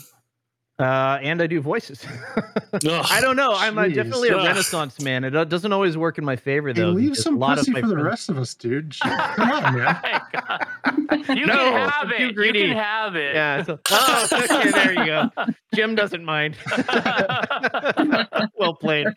[0.78, 2.06] Uh, and I do voices.
[2.74, 3.06] Ugh.
[3.10, 3.54] I don't know.
[3.54, 3.96] I'm uh, Jeez.
[3.96, 4.48] definitely a Ugh.
[4.48, 5.26] renaissance man.
[5.26, 6.90] It doesn't always work in my favor Hey, though.
[6.92, 8.94] leave some a lot pussy of my for the rest of us, dude.
[8.94, 10.00] Shit, Come on, man.
[10.32, 10.68] God.
[11.38, 12.20] You No, can have it.
[12.22, 12.68] You greedy.
[12.68, 13.36] can have it.
[13.36, 13.64] Yeah.
[13.64, 15.30] So, oh, okay, there you go.
[15.76, 16.56] Jim doesn't mind.
[18.58, 19.08] well played.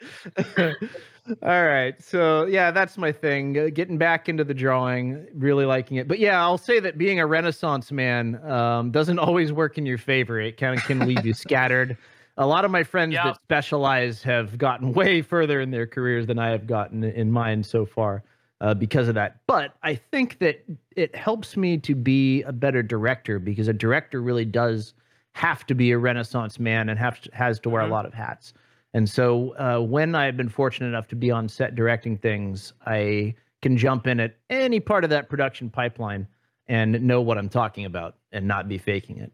[1.43, 1.95] All right.
[2.03, 3.57] So, yeah, that's my thing.
[3.57, 6.09] Uh, getting back into the drawing, really liking it.
[6.09, 9.99] But yeah, I'll say that being a Renaissance man um, doesn't always work in your
[9.99, 10.41] favor.
[10.41, 11.97] It kind of can leave you scattered.
[12.39, 16.39] A lot of my friends that specialize have gotten way further in their careers than
[16.41, 18.25] I have gotten in mine so far
[18.61, 19.37] uh, because of that.
[19.47, 20.65] But I think that
[20.97, 24.95] it helps me to be a better director because a director really does
[25.35, 27.89] have to be a Renaissance man and have to, has to wear Mhm.
[27.89, 28.55] a lot of hats.
[28.95, 33.35] And so uh, when I've been fortunate enough to be on set directing things, I
[33.63, 36.27] can jump in at any part of that production pipeline
[36.67, 39.33] and know what I'm talking about and not be faking it.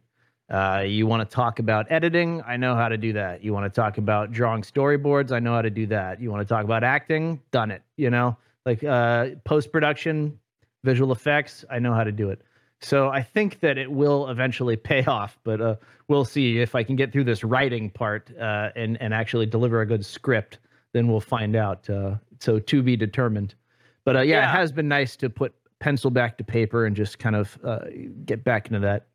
[0.50, 2.42] Uh, you want to talk about editing?
[2.46, 3.44] I know how to do that.
[3.44, 5.30] You want to talk about drawing storyboards?
[5.30, 6.20] I know how to do that.
[6.20, 7.40] You want to talk about acting?
[7.50, 7.82] Done it.
[7.96, 10.38] You know, like uh, post production,
[10.84, 11.64] visual effects?
[11.70, 12.40] I know how to do it.
[12.80, 15.76] So I think that it will eventually pay off, but uh,
[16.08, 19.80] we'll see if I can get through this writing part uh, and and actually deliver
[19.80, 20.58] a good script.
[20.92, 21.88] Then we'll find out.
[21.90, 23.54] Uh, so to be determined.
[24.04, 24.48] But uh, yeah, Yeah.
[24.48, 27.80] it has been nice to put pencil back to paper and just kind of uh,
[28.24, 29.06] get back into that.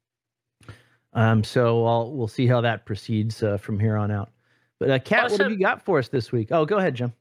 [1.13, 4.31] Um, so I'll we'll see how that proceeds uh, from here on out.
[4.79, 6.49] But uh, Kat, what have you got for us this week?
[6.51, 7.13] Oh, go ahead, Jim.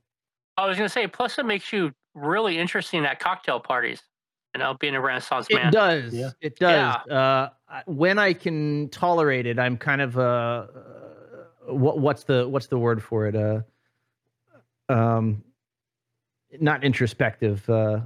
[0.57, 4.03] I was gonna say, plus it makes you really interesting at cocktail parties.
[4.55, 5.69] You know, being a Renaissance man.
[5.69, 6.15] It does.
[6.15, 6.31] Yeah.
[6.41, 6.97] It does.
[7.09, 7.51] Uh,
[7.87, 10.67] when I can tolerate it, I'm kind of uh, uh,
[11.75, 13.35] what what's the what's the word for it?
[13.35, 13.63] Uh,
[14.93, 15.43] um,
[16.61, 17.69] not introspective.
[17.69, 18.01] Uh,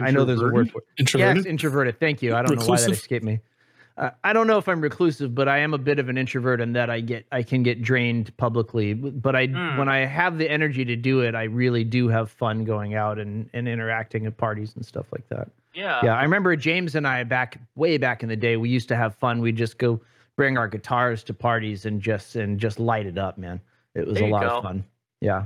[0.00, 0.84] I know there's a word for it.
[0.98, 1.36] Introverted.
[1.38, 1.98] Yes, introverted.
[1.98, 2.34] Thank you.
[2.34, 3.40] I don't know why that escaped me.
[3.96, 6.60] Uh, I don't know if I'm reclusive, but I am a bit of an introvert
[6.62, 8.94] in that I get I can get drained publicly.
[8.94, 9.76] But I Hmm.
[9.76, 13.18] when I have the energy to do it, I really do have fun going out
[13.18, 15.48] and, and interacting at parties and stuff like that.
[15.74, 16.00] Yeah.
[16.04, 18.56] Yeah, I remember James and I back way back in the day.
[18.56, 19.40] We used to have fun.
[19.40, 20.00] We'd just go
[20.36, 23.60] bring our guitars to parties and just and just light it up, man.
[23.94, 24.48] It was There a lot go.
[24.58, 24.84] of fun.
[25.20, 25.44] Yeah.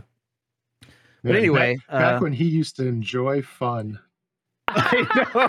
[0.82, 0.88] Yeah,
[1.32, 3.98] But anyway, back, back uh, when he used to enjoy fun.
[4.68, 5.48] I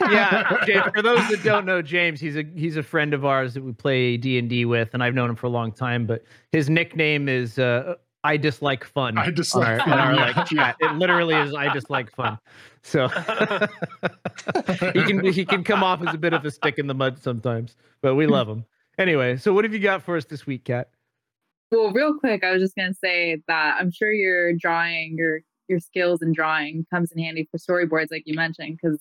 [0.00, 0.08] know.
[0.10, 3.54] yeah, James, for those that don't know James, he's a he's a friend of ours
[3.54, 6.04] that we play D and D with, and I've known him for a long time.
[6.06, 7.94] But his nickname is uh,
[8.26, 10.32] "I dislike fun." I dislike our, fun, our, yeah.
[10.36, 10.76] like chat.
[10.80, 12.38] It literally is "I dislike fun."
[12.82, 13.08] So
[14.92, 17.18] he can he can come off as a bit of a stick in the mud
[17.18, 18.64] sometimes, but we love him
[18.98, 19.36] anyway.
[19.36, 20.88] So what have you got for us this week, Kat?
[21.70, 25.80] Well, real quick, I was just gonna say that I'm sure your drawing, your your
[25.80, 29.00] skills in drawing comes in handy for storyboards, like you mentioned, because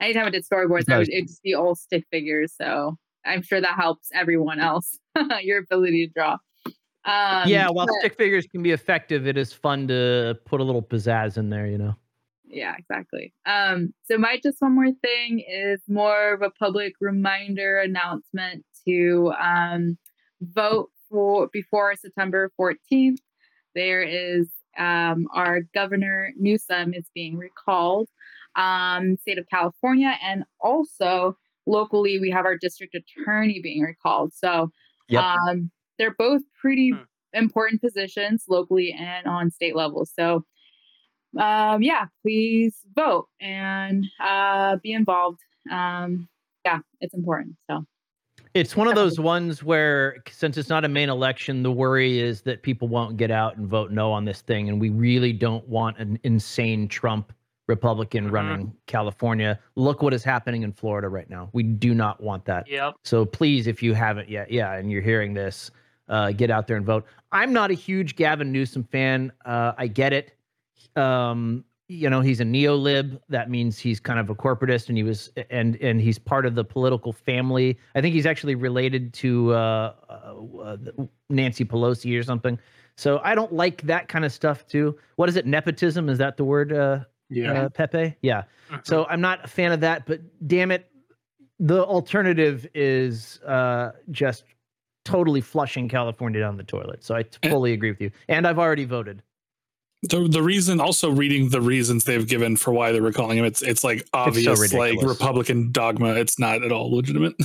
[0.00, 2.54] anytime I did storyboards, I would it'd just be all stick figures.
[2.56, 4.98] So I'm sure that helps everyone else.
[5.40, 6.38] your ability to draw.
[7.06, 10.64] Um, yeah, while but- stick figures can be effective, it is fun to put a
[10.64, 11.66] little pizzazz in there.
[11.66, 11.94] You know.
[12.46, 17.78] yeah exactly um so my just one more thing is more of a public reminder
[17.80, 19.96] announcement to um
[20.42, 23.18] vote for before september 14th
[23.74, 24.46] there is
[24.78, 28.08] um our governor newsom is being recalled
[28.56, 31.36] um state of california and also
[31.66, 34.70] locally we have our district attorney being recalled so
[35.08, 35.22] Yep.
[35.24, 37.02] um they're both pretty Hmm.
[37.32, 40.44] important positions locally and on state level so
[41.36, 45.40] um, yeah, please vote and uh, be involved.
[45.68, 46.28] Um,
[46.64, 47.56] yeah, it's important.
[47.68, 47.84] So
[48.54, 52.42] It's one of those ones where, since it's not a main election, the worry is
[52.42, 54.68] that people won't get out and vote no on this thing.
[54.68, 57.32] And we really don't want an insane Trump
[57.66, 58.32] Republican Mhm.
[58.32, 59.58] running California.
[59.74, 61.50] Look what is happening in Florida right now.
[61.52, 62.68] We do not want that.
[62.68, 62.94] Yep.
[63.02, 65.72] So please, if you haven't yet, yeah, and you're hearing this,
[66.08, 67.04] uh, get out there and vote.
[67.32, 69.32] I'm not a huge Gavin Newsom fan.
[69.44, 70.36] Uh, I get it.
[70.96, 73.20] Um, you know, he's a neo-lib.
[73.28, 76.54] That means he's kind of a corporatist, and he was, and and he's part of
[76.54, 77.78] the political family.
[77.94, 80.76] I think he's actually related to uh, uh, uh,
[81.28, 82.58] Nancy Pelosi or something.
[82.96, 84.96] So I don't like that kind of stuff too.
[85.16, 85.46] What is it?
[85.46, 86.08] Nepotism?
[86.08, 86.72] Is that the word?
[86.72, 87.52] Uh, Yeah.
[87.64, 88.16] uh, Pepe.
[88.22, 88.44] Yeah.
[88.70, 88.86] Mhm.
[88.86, 90.88] So I'm not a fan of that, but damn it,
[91.58, 94.44] the alternative is uh, just
[95.04, 97.04] totally flushing California down the toilet.
[97.04, 97.48] So I Eh.
[97.50, 99.22] fully agree with you, and I've already voted.
[100.02, 103.62] The, the reason also reading the reasons they've given for why they're recalling him it's
[103.62, 107.34] it's like obvious like republican dogma it's not at all legitimate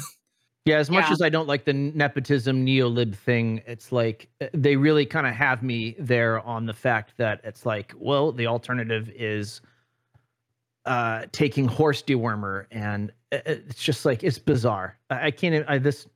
[0.65, 1.13] Yeah, as much Yeah.
[1.13, 5.33] as I don't like the nepotism neo-lib thing, it's like uh, they really kind of
[5.33, 9.61] have me there on the fact that it's like, well, the alternative is
[10.85, 14.97] uh taking horse dewormer and uh, uh, it's just like it's bizarre.
[15.09, 16.07] I, I can't I this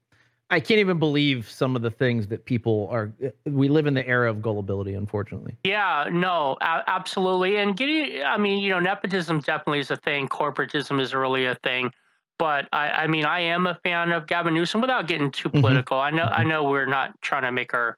[0.53, 3.11] I can't even believe some of the things that people are
[3.45, 5.57] we live in the era of gullibility unfortunately.
[5.63, 7.57] Yeah, no, absolutely.
[7.57, 10.27] And getting, I mean, you know, nepotism definitely is a thing.
[10.27, 11.91] Corporatism is really a thing.
[12.37, 15.61] But I, I mean, I am a fan of Gavin Newsom without getting too Mhm.
[15.61, 15.99] political.
[15.99, 17.95] I know, I know, we're not trying to make our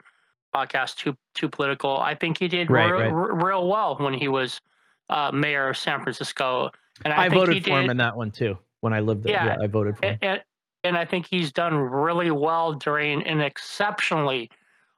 [0.55, 1.97] podcast too too political.
[1.99, 3.43] I think he did Right, real, right.
[3.43, 4.61] real well when he was
[5.09, 6.71] uh, mayor of San Francisco.
[7.03, 9.23] And I, I, think he voted for him in that one too when I lived
[9.23, 9.33] there.
[9.33, 10.17] Yeah, Yeah, I voted for him.
[10.21, 10.41] and,
[10.85, 14.49] and, I think he's done really well during an exceptionally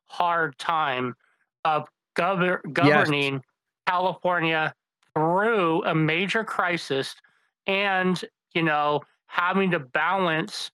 [0.05, 1.15] hard time
[1.65, 1.87] of
[2.17, 3.41] gover- governing
[3.87, 4.73] California
[5.15, 7.15] through a major crisis
[7.65, 8.23] and,
[8.53, 10.71] you know, having to balance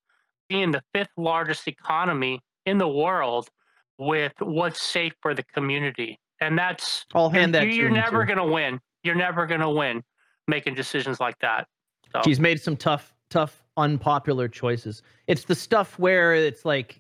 [0.50, 3.50] being the fifth largest economy in the world
[3.98, 6.20] with what's safe for the community.
[6.42, 8.80] And that's I'll hand that you're never going to win.
[9.04, 10.04] You're never going to win
[10.48, 11.68] making decisions like that.
[12.12, 12.22] So.
[12.26, 15.02] He's made some tough, tough, unpopular choices.
[15.28, 17.00] It's the stuff where it's like,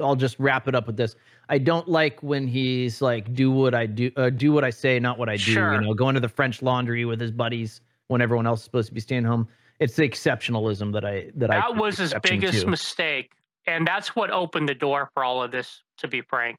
[0.00, 1.16] I'll just wrap it up with this.
[1.48, 5.00] I don't like when he's like, "Do what I do, uh, do what I say,
[5.00, 5.74] not what I do." Sure.
[5.74, 8.88] You know, going to the French Laundry with his buddies when everyone else is supposed
[8.88, 9.48] to be staying home.
[9.80, 12.68] It's the exceptionalism that I that, I that was his biggest to.
[12.68, 13.32] mistake
[13.66, 16.58] and that's what opened the door for all of this to be frank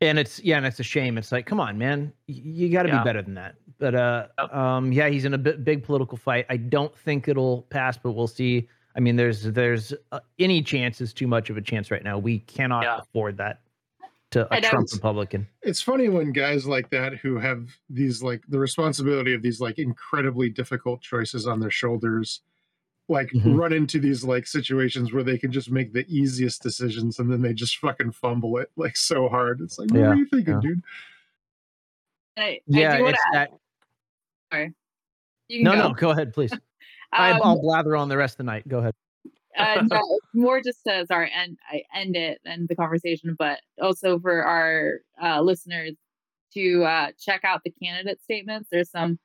[0.00, 1.16] and it's yeah, and it's a shame.
[1.18, 2.98] It's like, come on, man, you got to Yeah.
[2.98, 3.54] be better than that.
[3.78, 4.54] But uh, Yep.
[4.54, 6.46] um, yeah, he's in a big political fight.
[6.48, 8.68] I don't think it'll pass, but we'll see.
[8.96, 12.18] I mean, there's there's uh, any chance is too much of a chance right now.
[12.18, 12.98] We cannot Yeah.
[12.98, 13.60] afford that
[14.30, 14.68] to a know.
[14.70, 15.46] Trump Republican.
[15.62, 19.78] it's funny when guys like that who have these like the responsibility of these like
[19.78, 22.40] incredibly difficult choices on their shoulders
[23.08, 23.56] like Mhm.
[23.58, 27.42] run into these like situations where they can just make the easiest decisions and then
[27.42, 30.60] they just fucking fumble it like so hard it's like what are you thinking yeah.
[30.60, 30.82] dude
[32.36, 33.50] And I, I Yeah, do it's that.
[35.48, 35.88] you can No, go.
[35.88, 36.52] no, go ahead, please.
[37.12, 38.66] I, Um, I'll blather on the rest of the night.
[38.66, 38.94] Go ahead.
[39.56, 40.00] uh, no,
[40.34, 45.00] more just to sorry, and I end it and the conversation, but also for our
[45.22, 45.92] uh, listeners
[46.54, 48.68] to uh, check out the candidate statements.
[48.72, 49.18] There's some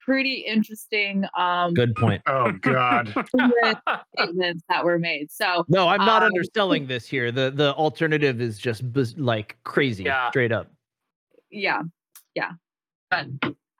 [0.00, 2.22] pretty interesting um, Good point.
[2.26, 3.08] oh god
[4.16, 5.30] statements that were made.
[5.30, 7.30] So No, I'm not Um, underselling this here.
[7.32, 10.30] The the alternative is just biz- like crazy, Yeah.
[10.30, 10.68] straight up.
[11.50, 11.82] yeah,
[12.34, 12.52] yeah,
[13.10, 13.26] but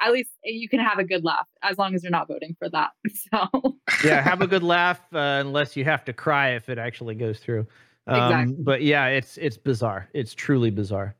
[0.03, 2.69] at least you can have a good laugh as long as you're not voting for
[2.71, 2.91] that.
[3.11, 7.15] So yeah, have a good laugh, uh, unless you have to cry if it actually
[7.15, 7.67] goes through.
[8.07, 8.57] Um, Exactly.
[8.61, 10.09] But yeah, it's it's bizarre.
[10.15, 11.15] It's truly bizarre.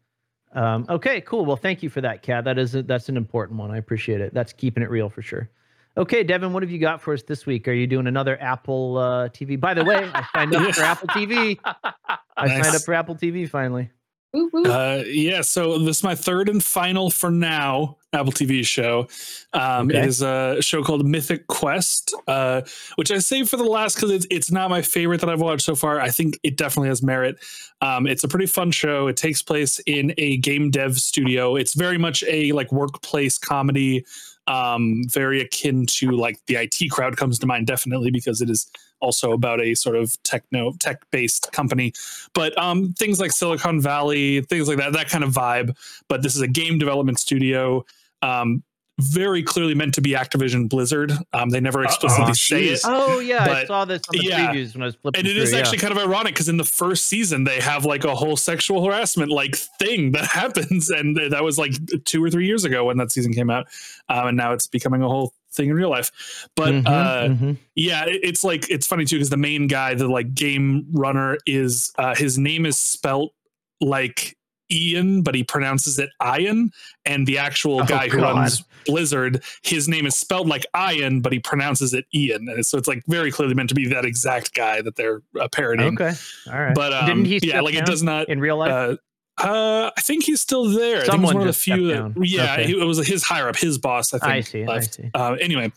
[0.53, 1.45] Um, okay, cool.
[1.45, 2.45] Well, thank you for that, Kat.
[2.45, 3.71] That is a, that's an important one.
[3.71, 4.35] I appreciate it.
[4.35, 5.49] That's keeping it real for sure.
[5.97, 7.67] Okay, Devin, what have you got for us this week?
[7.67, 9.59] Are you doing another Apple uh, TV?
[9.59, 11.59] By the way, I signed up for Apple TV.
[12.37, 13.91] I signed up for Apple TV finally.
[14.33, 19.09] Uh, yeah, so this is my third and final for now Apple TV show.
[19.53, 19.99] Um, Okay.
[19.99, 22.63] It is a show called Mythic Quest, uh,
[22.97, 25.65] which I saved for the last because it's, it's not my favorite that I've watched
[25.65, 26.01] so far.
[26.01, 27.39] I think it definitely has merit.
[27.81, 29.07] Um, it's a pretty fun show.
[29.09, 31.57] It takes place in a game dev studio.
[31.57, 34.05] It's very much a like workplace comedy,
[34.51, 38.71] um, very akin to like the IT crowd comes to mind definitely because it is
[39.01, 41.93] also about a sort of techno tech based company
[42.33, 45.77] but um, things like Silicon Valley, things like that, that kind of vibe.
[46.09, 47.85] But this is a game development studio,
[48.23, 48.63] um,
[49.01, 51.13] very clearly meant to be Activision Blizzard.
[51.33, 52.81] Um, they never explicitly say it.
[52.85, 54.53] Oh yeah, I saw this on the yeah.
[54.53, 55.43] previews when I was flipping And it through.
[55.43, 55.59] is yeah.
[55.59, 58.85] actually kind of ironic because in the first season they have like a whole sexual
[58.85, 61.73] harassment like thing that happens, and that was like
[62.05, 63.67] two or three years ago when that season came out,
[64.09, 66.47] um, and now it's becoming a whole thing in real life.
[66.55, 67.57] But Mhm, uh, mhm.
[67.75, 71.39] yeah, it- it's like it's funny too because the main guy, the like game runner,
[71.47, 73.33] is uh, his name is spelt
[73.81, 74.37] like
[74.71, 76.71] Ian, but he pronounces it Ian,
[77.05, 81.33] and the actual Oh, guy who runs Blizzard, his name is spelled like Ian, but
[81.33, 84.55] he pronounces it Ian, and so it's like very clearly meant to be that exact
[84.55, 85.95] guy that they're uh, parodying.
[85.95, 86.13] Okay,
[86.51, 86.75] all right.
[86.75, 87.41] But um, didn't he?
[87.43, 88.29] yeah, like it does not.
[88.29, 88.71] in real life.
[88.73, 88.97] Uh,
[89.43, 90.99] uh, I think he's still there.
[90.99, 91.87] I think Someone he's one of the few.
[91.89, 92.67] That, yeah, Okay.
[92.67, 94.13] he- it was his higher up, his boss.
[94.13, 94.31] I think.
[94.33, 94.95] I see, I left.
[94.95, 95.11] see.
[95.15, 95.73] Uh, anyway,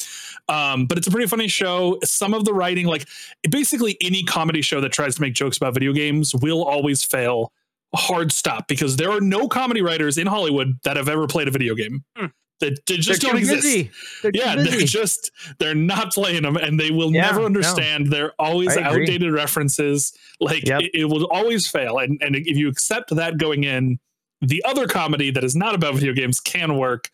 [0.49, 1.98] um, but it's a pretty funny show.
[2.03, 3.07] Some of the writing, like
[3.49, 7.53] basically any comedy show that tries to make jokes about video games, will always fail.
[7.95, 11.52] Hard stop because there are no comedy writers in Hollywood that have ever played a
[11.52, 12.03] video game.
[12.15, 12.26] Hmm.
[12.60, 13.91] That they They're just don't exist busy.
[14.22, 14.70] They're yeah, busy.
[14.78, 17.45] they're just they're not playing them, and they will Yeah, never no.
[17.48, 18.07] understand.
[18.07, 20.14] They're always outdated references.
[20.40, 20.82] Like Yep.
[20.82, 21.98] it, it will always fail.
[21.99, 23.99] And and if you accept that going in,
[24.41, 27.10] the other comedy that is not about video games can work.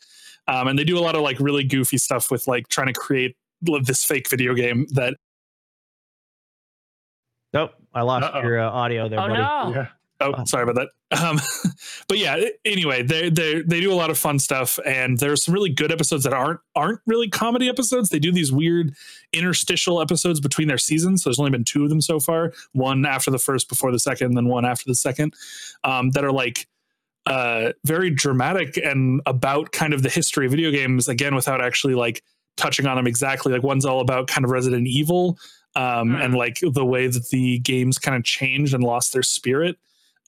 [0.47, 2.93] Um, and they do a lot of like really goofy stuff with like trying to
[2.93, 3.35] create
[3.83, 5.15] this fake video game that
[7.53, 8.41] Nope, I lost Uh-oh.
[8.41, 9.41] your uh, audio there, oh buddy.
[9.41, 9.71] no.
[9.75, 9.87] yeah
[10.21, 10.43] Oh, Wow.
[10.45, 11.21] sorry about that.
[11.23, 11.39] Um,
[12.09, 15.53] but yeah, anyway, they they they do a lot of fun stuff, and there's some
[15.53, 18.09] really good episodes that aren't aren't really comedy episodes.
[18.09, 18.93] They do these weird
[19.33, 21.23] interstitial episodes between their seasons.
[21.23, 22.51] So there's only been two of them so far.
[22.73, 25.33] One after the first, before the second, then one after the second.
[25.83, 26.67] Um, that are like
[27.25, 31.07] uh, very dramatic and about kind of the history of video games.
[31.07, 32.23] Again, without actually like
[32.57, 33.53] touching on them exactly.
[33.53, 35.37] Like one's all about kind of Resident Evil.
[35.75, 36.15] Um, Hmm.
[36.15, 39.77] and like the way that the games kind of changed and lost their spirit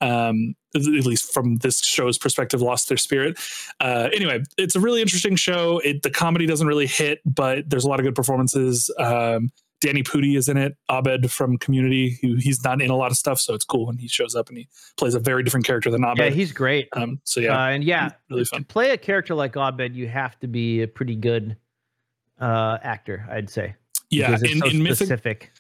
[0.02, 3.38] um, at least from this show's perspective, lost their spirit.
[3.80, 5.80] Uh, anyway, it's a really interesting show.
[5.80, 8.90] It the comedy doesn't really hit, but there's a lot of good performances.
[8.98, 9.52] Um,
[9.82, 10.78] Danny Pudi is in it.
[10.90, 13.98] Abed from Community, who he's not in a lot of stuff, so it's cool when
[13.98, 16.20] he shows up and he plays a very different character than Abed.
[16.20, 16.88] Yeah, he's great.
[16.94, 18.64] um, so yeah, Uh, and yeah, really to fun.
[18.66, 21.58] play a character like Abed, you have to be a pretty good
[22.40, 23.76] uh, actor, I'd say.
[24.12, 25.52] Yeah, it's in, so in Mythic, specific.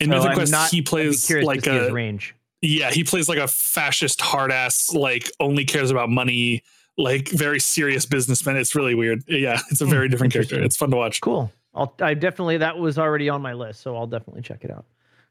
[0.00, 2.34] in So Mythic Quest, he plays like to a range.
[2.62, 6.62] Yeah, he plays like a fascist hard ass, like only cares about money,
[6.98, 8.56] like very serious businessman.
[8.56, 9.22] It's really weird.
[9.28, 10.62] Yeah, it's a Hmm, very different character.
[10.62, 11.20] It's fun to watch.
[11.20, 11.52] Cool.
[11.74, 14.86] I'll I definitely that was already on my list, so I'll definitely check it out.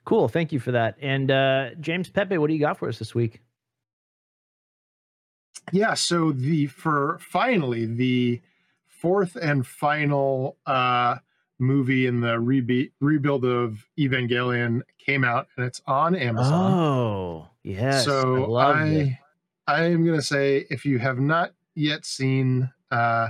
[0.06, 0.28] Cool.
[0.28, 0.96] Thank you for that.
[1.02, 3.42] And uh, James Pepe, what do you got for us this week?
[5.72, 8.42] yeah so the for finally the
[8.88, 11.18] fourth and final uh
[11.60, 18.06] movie in the rebu- rebuild of evangelion came out and it's on amazon Oh, yes.
[18.06, 18.74] so I.
[18.74, 19.20] I,
[19.68, 23.30] I am gonna say if you have not yet seen uh,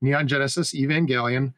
[0.00, 1.52] Neon Genesis Evangelion,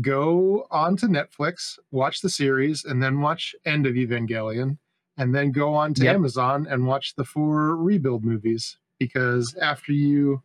[0.00, 4.78] go on to Netflix, watch the series, and then watch End of Evangelion,
[5.18, 6.14] and then go on to Yep.
[6.14, 8.78] Amazon and watch the four rebuild movies.
[8.98, 10.42] Because after you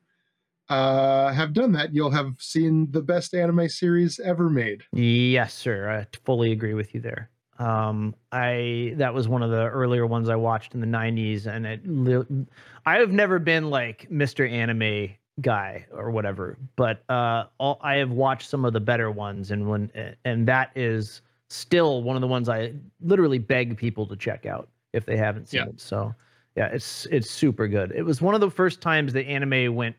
[0.69, 4.83] uh, have done that, you'll have seen the best anime series ever made.
[4.93, 5.89] Yes, sir.
[5.89, 7.29] I fully agree with you there.
[7.59, 11.65] Um, I that was one of the earlier ones I watched in the '90s, and
[11.65, 12.47] it.
[12.85, 14.47] I have never been like Mr.
[14.49, 19.49] Anime guy or whatever, but uh, all, I have watched some of the better ones,
[19.49, 19.91] and when
[20.23, 24.69] and that is still one of the ones I literally beg people to check out
[24.93, 25.69] if they haven't seen Yeah.
[25.69, 25.79] it.
[25.81, 26.13] So,
[26.55, 27.91] yeah, it's it's super good.
[27.95, 29.95] It was one of the first times that anime went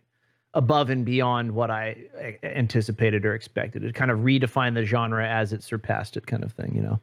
[0.55, 3.85] above and beyond what I anticipated or expected.
[3.85, 6.75] It kind of redefined the genre as it surpassed it, kind of thing.
[6.75, 7.01] You know.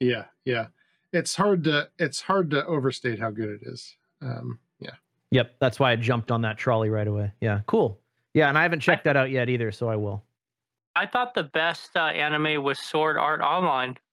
[0.00, 0.66] Yeah, yeah.
[1.12, 3.96] It's hard to it's hard to overstate how good it is.
[4.20, 4.90] Um, yeah.
[5.30, 7.32] Yep, that's why I jumped on that trolley right away.
[7.40, 8.00] Yeah, cool.
[8.34, 10.22] Yeah, and I haven't checked that out yet either, so I will.
[10.94, 13.96] I thought the best uh, anime was Sword Art Online.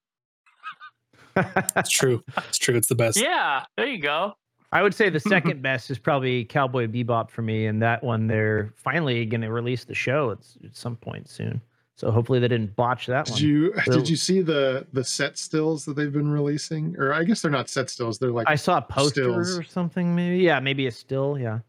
[1.75, 2.23] It's true.
[2.47, 2.77] It's true.
[2.77, 3.21] It's the best.
[3.21, 4.37] Yeah, there you go.
[4.75, 8.27] I would say the second best is probably Cowboy Bebop for me, and that one
[8.27, 11.61] they're finally going to release the show at, at some point soon.
[11.95, 13.41] So hopefully they didn't botch that Did one.
[13.41, 16.93] you did you see the the set stills that they've been releasing?
[16.97, 18.19] Or I guess they're not set stills.
[18.19, 19.57] They're like I saw a poster stills.
[19.57, 20.39] or something, maybe.
[20.43, 21.39] Yeah, maybe a still.
[21.39, 21.59] Yeah,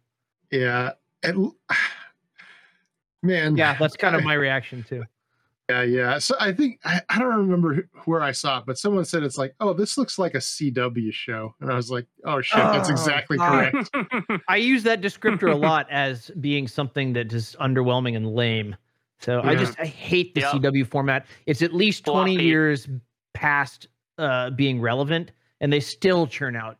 [0.51, 0.91] yeah.
[3.23, 3.57] Man.
[3.57, 3.77] yeah.
[3.79, 5.05] That's kind of my reaction too.
[5.69, 6.19] Yeah, yeah.
[6.19, 9.25] So I think I, I don't remember wh- where I saw it, but someone said
[9.25, 12.59] it's like, oh, this looks like a CW show, and I was like, oh shit,
[12.59, 13.73] that's Oh, exactly God.
[13.93, 14.45] correct.
[14.49, 18.77] I use that descriptor a lot as being something that is underwhelming and lame.
[19.19, 20.53] So I just I hate the Yep.
[20.53, 21.27] CW format.
[21.47, 22.45] It's at least 20 Floppy.
[22.45, 22.87] years
[23.35, 23.89] past
[24.19, 26.79] uh, being relevant, and they still churn out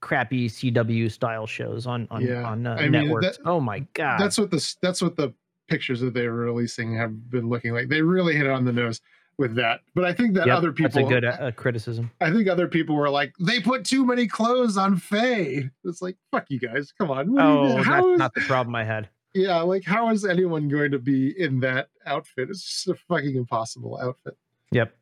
[0.00, 2.44] crappy CW style shows on on, Yeah.
[2.44, 3.38] on uh, I mean, networks.
[3.38, 4.20] that- oh my god.
[4.20, 5.34] That's what the That's what the
[5.68, 7.88] pictures that they were releasing have been looking like.
[7.88, 9.00] They really hit it on the nose
[9.38, 9.80] with that.
[9.94, 12.10] But I think that Yep, other That's people, a good uh, criticism.
[12.20, 15.70] I think other people were like, they put too many clothes on Faye.
[15.84, 17.32] It's like, fuck you guys, come on.
[17.32, 19.08] What Oh, that's is- not the problem I had.
[19.34, 22.50] yeah, like how is anyone going to be in that outfit?
[22.50, 24.36] It's just a fucking impossible outfit.
[24.72, 24.92] Yep.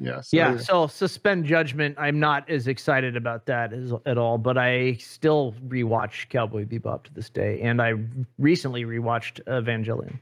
[0.00, 0.20] Yeah.
[0.22, 1.96] So, Yeah, so suspend judgment.
[1.98, 7.04] I'm not as excited about that as, at all, but I still rewatch Cowboy Bebop
[7.04, 7.94] to this day, and I
[8.38, 10.18] recently rewatched Evangelion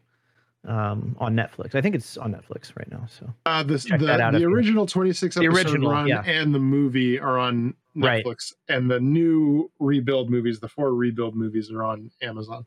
[0.67, 1.75] um, on Netflix.
[1.75, 3.07] I think it's on Netflix right now.
[3.09, 6.23] So Uh, the Check the, the original 26 The episode original, run yeah.
[6.25, 8.25] and the movie are on Right.
[8.25, 12.65] Netflix, and the new rebuild movies, the four rebuild movies, are on Amazon.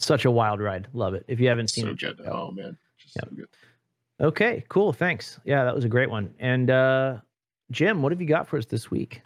[0.00, 0.88] such a wild ride.
[0.92, 1.24] Love it.
[1.28, 2.26] If you haven't seen So it, good.
[2.26, 3.46] Oh man, just so good.
[4.20, 4.92] Okay, cool.
[4.92, 5.38] Thanks.
[5.44, 6.32] Yeah, that was a great one.
[6.38, 7.16] And uh,
[7.70, 9.22] Jim, what have you got for us this week?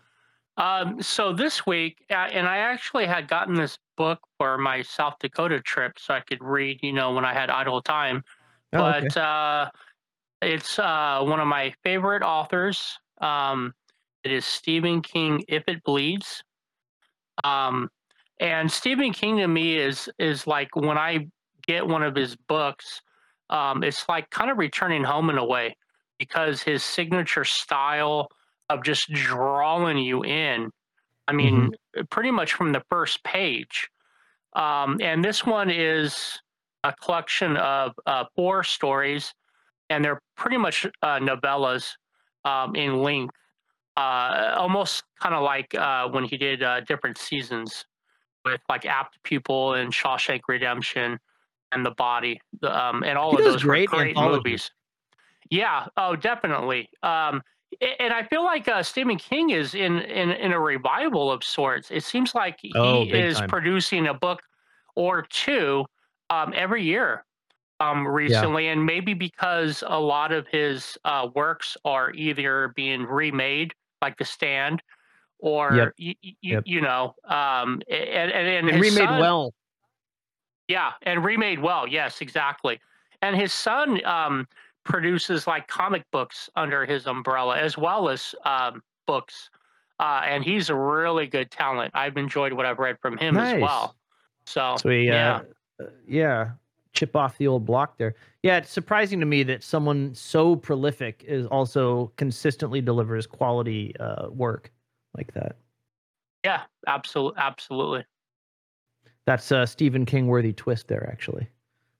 [0.57, 5.15] Um, so this week, uh, and I actually had gotten this book for my South
[5.21, 8.25] Dakota trip, so I could read, you know, when I had idle time.
[8.73, 9.01] Oh, okay.
[9.09, 9.71] but uh,
[10.43, 12.99] it's uh, one of my favorite authors.
[13.21, 13.75] Um,
[14.25, 15.45] it is Stephen King.
[15.49, 16.43] If it bleeds,
[17.45, 17.89] um,
[18.39, 21.29] and Stephen King to me is is like when I
[21.67, 23.01] get one of his books,
[23.51, 25.77] um, it's like kind of returning home in a way
[26.19, 28.29] because his signature style
[28.69, 30.71] of just drawing you in.
[31.27, 31.73] I mean,
[32.11, 33.89] pretty much from the first page.
[34.55, 36.41] Um, and this one is
[36.83, 39.33] a collection of uh, four stories,
[39.91, 41.93] and they're pretty much uh, novellas
[42.45, 43.35] um, in length,
[43.97, 47.85] uh, almost kind of like uh, when he did uh, different seasons
[48.45, 51.19] with like Apt Pupil and Shawshank Redemption
[51.73, 54.71] and The Body, the, um, and all He of those great great movies.
[55.51, 56.89] Yeah, oh, definitely.
[57.03, 57.43] Um,
[57.81, 61.91] and I feel like uh, Stephen King is in, in in a revival of sorts.
[61.91, 63.49] It seems like he Oh, is time.
[63.49, 64.41] producing a book
[64.97, 65.85] or two
[66.31, 67.25] um, every year
[67.81, 73.73] um, recently, and maybe because a lot of his uh, works are either being remade,
[74.03, 74.83] like The Stand,
[75.39, 75.95] or Yep.
[75.99, 76.63] y- y- Yep.
[76.67, 79.55] you know, um, and and, and, And remade son- well.
[80.71, 81.87] Yeah, and remade well.
[81.87, 82.81] Yes, exactly.
[83.23, 84.47] And his son um,
[84.85, 89.51] produces like comic books under his umbrella as well as um, books.
[89.99, 91.91] Uh, and he's a really good talent.
[91.95, 93.57] I've enjoyed what I've read from him Nice.
[93.57, 93.97] as well.
[94.47, 95.41] So, So we, yeah.
[95.81, 96.51] uh, uh, yeah,
[96.93, 98.15] chip off the old block there.
[98.45, 104.31] Yeah, it's surprising to me that someone so prolific is also consistently delivers quality uh,
[104.31, 104.71] work
[105.17, 105.57] like that.
[106.45, 108.05] yeah, absolutely, absolutely.
[109.31, 111.47] That's a Stephen King worthy twist there, actually.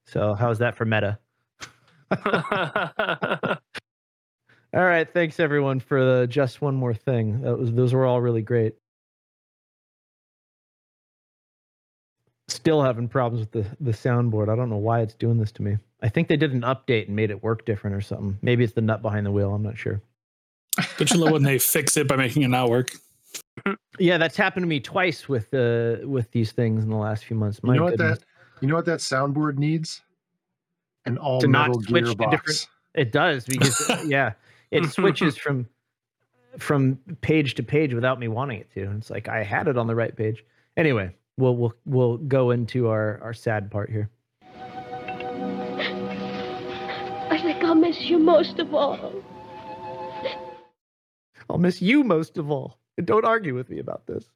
[0.05, 1.17] So how's that for meta?
[4.75, 7.43] All right, thanks everyone for the just one more thing.
[7.43, 8.75] That was those were all really great.
[12.49, 14.49] still having problems with the the soundboard.
[14.49, 15.77] I don't know why it's doing this to me.
[16.03, 18.41] I think they did an update and made it work different or something.
[18.43, 19.55] Maybe it's the nut behind the wheel.
[19.55, 20.03] I'm not sure.
[20.99, 22.91] Don't you love when they fix it by making it not work?
[24.01, 27.37] Yeah, that's happened to me twice with uh with these things in the last few
[27.37, 27.61] months.
[27.63, 28.19] You My know what goodness.
[28.21, 28.25] that
[28.63, 30.01] you know what that soundboard needs?
[31.07, 32.31] An all To not metal switch gearbox.
[32.31, 34.33] different- It does because uh, yeah,
[34.71, 35.69] it switches from
[36.59, 38.83] from page to page without me wanting it to.
[38.85, 40.45] And it's like I had it on the right page.
[40.77, 44.09] Anyway, we'll we'll we'll go into our our sad part here.
[47.33, 49.13] I think I'll miss you most of all.
[51.49, 52.80] I'll miss you most of all.
[52.99, 54.29] And don't argue with me about this.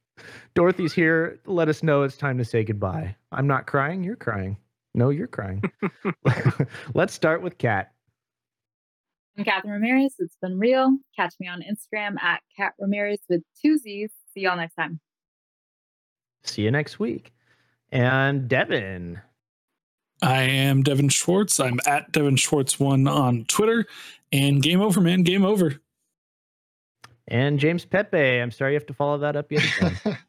[0.53, 1.39] Dorothy's here.
[1.45, 3.15] Let us know it's time to say goodbye.
[3.31, 4.03] I'm not crying.
[4.03, 4.57] You're crying.
[4.93, 5.61] No, you're crying.
[6.93, 7.91] Let's start with Kat.
[9.37, 10.15] I'm Catherine Ramirez.
[10.19, 10.97] It's been real.
[11.15, 14.11] Catch me on Instagram at Cat Ramirez with two Z's.
[14.33, 15.01] See y'all next time.
[16.43, 17.33] See you next week.
[17.91, 19.19] And Devin.
[20.21, 21.59] I am Devin Schwartz.
[21.59, 23.85] I'm at Devin Schwartz one on Twitter.
[24.31, 25.23] And game over, man.
[25.23, 25.81] Game over.
[27.27, 28.17] And James Pepe.
[28.17, 30.17] I'm sorry you have to follow that up yet again.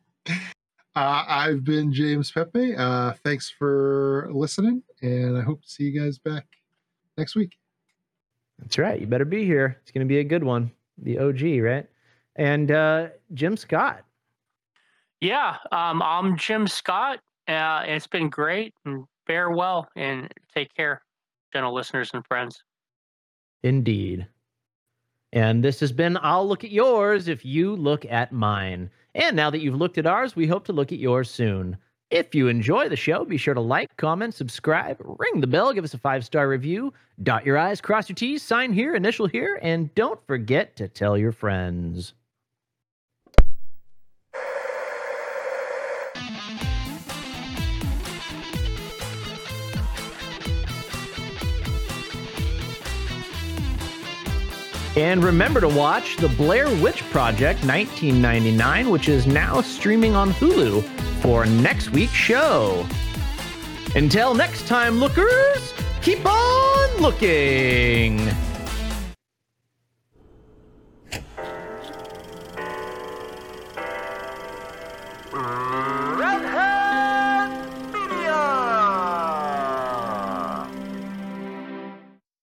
[0.96, 2.74] Uh, I've been James Pepe.
[2.74, 6.46] Uh, thanks for listening, and I hope to see you guys back
[7.18, 7.58] next week.
[8.58, 8.98] That's right.
[8.98, 9.78] You better be here.
[9.82, 10.72] It's going to be a good one.
[10.96, 11.86] The OG, right?
[12.36, 14.04] And uh, Jim Scott.
[15.20, 17.20] Yeah, um, I'm Jim Scott.
[17.46, 21.02] Uh, it's been great and fare well and take care,
[21.52, 22.62] gentle listeners and friends.
[23.62, 24.26] Indeed.
[25.32, 28.90] And this has been I'll Look at Yours if you look at mine.
[29.14, 31.78] And now that you've looked at ours, we hope to look at yours soon.
[32.10, 35.84] If you enjoy the show, be sure to like, comment, subscribe, ring the bell, give
[35.84, 36.92] us a five star review,
[37.22, 41.18] dot your I's, cross your T's, sign here, initial here, and don't forget to tell
[41.18, 42.12] your friends.
[54.96, 60.82] And remember to watch The Blair Witch Project 1999, which is now streaming on Hulu
[61.20, 62.86] for next week's show.
[63.94, 68.26] Until next time, lookers, keep on looking.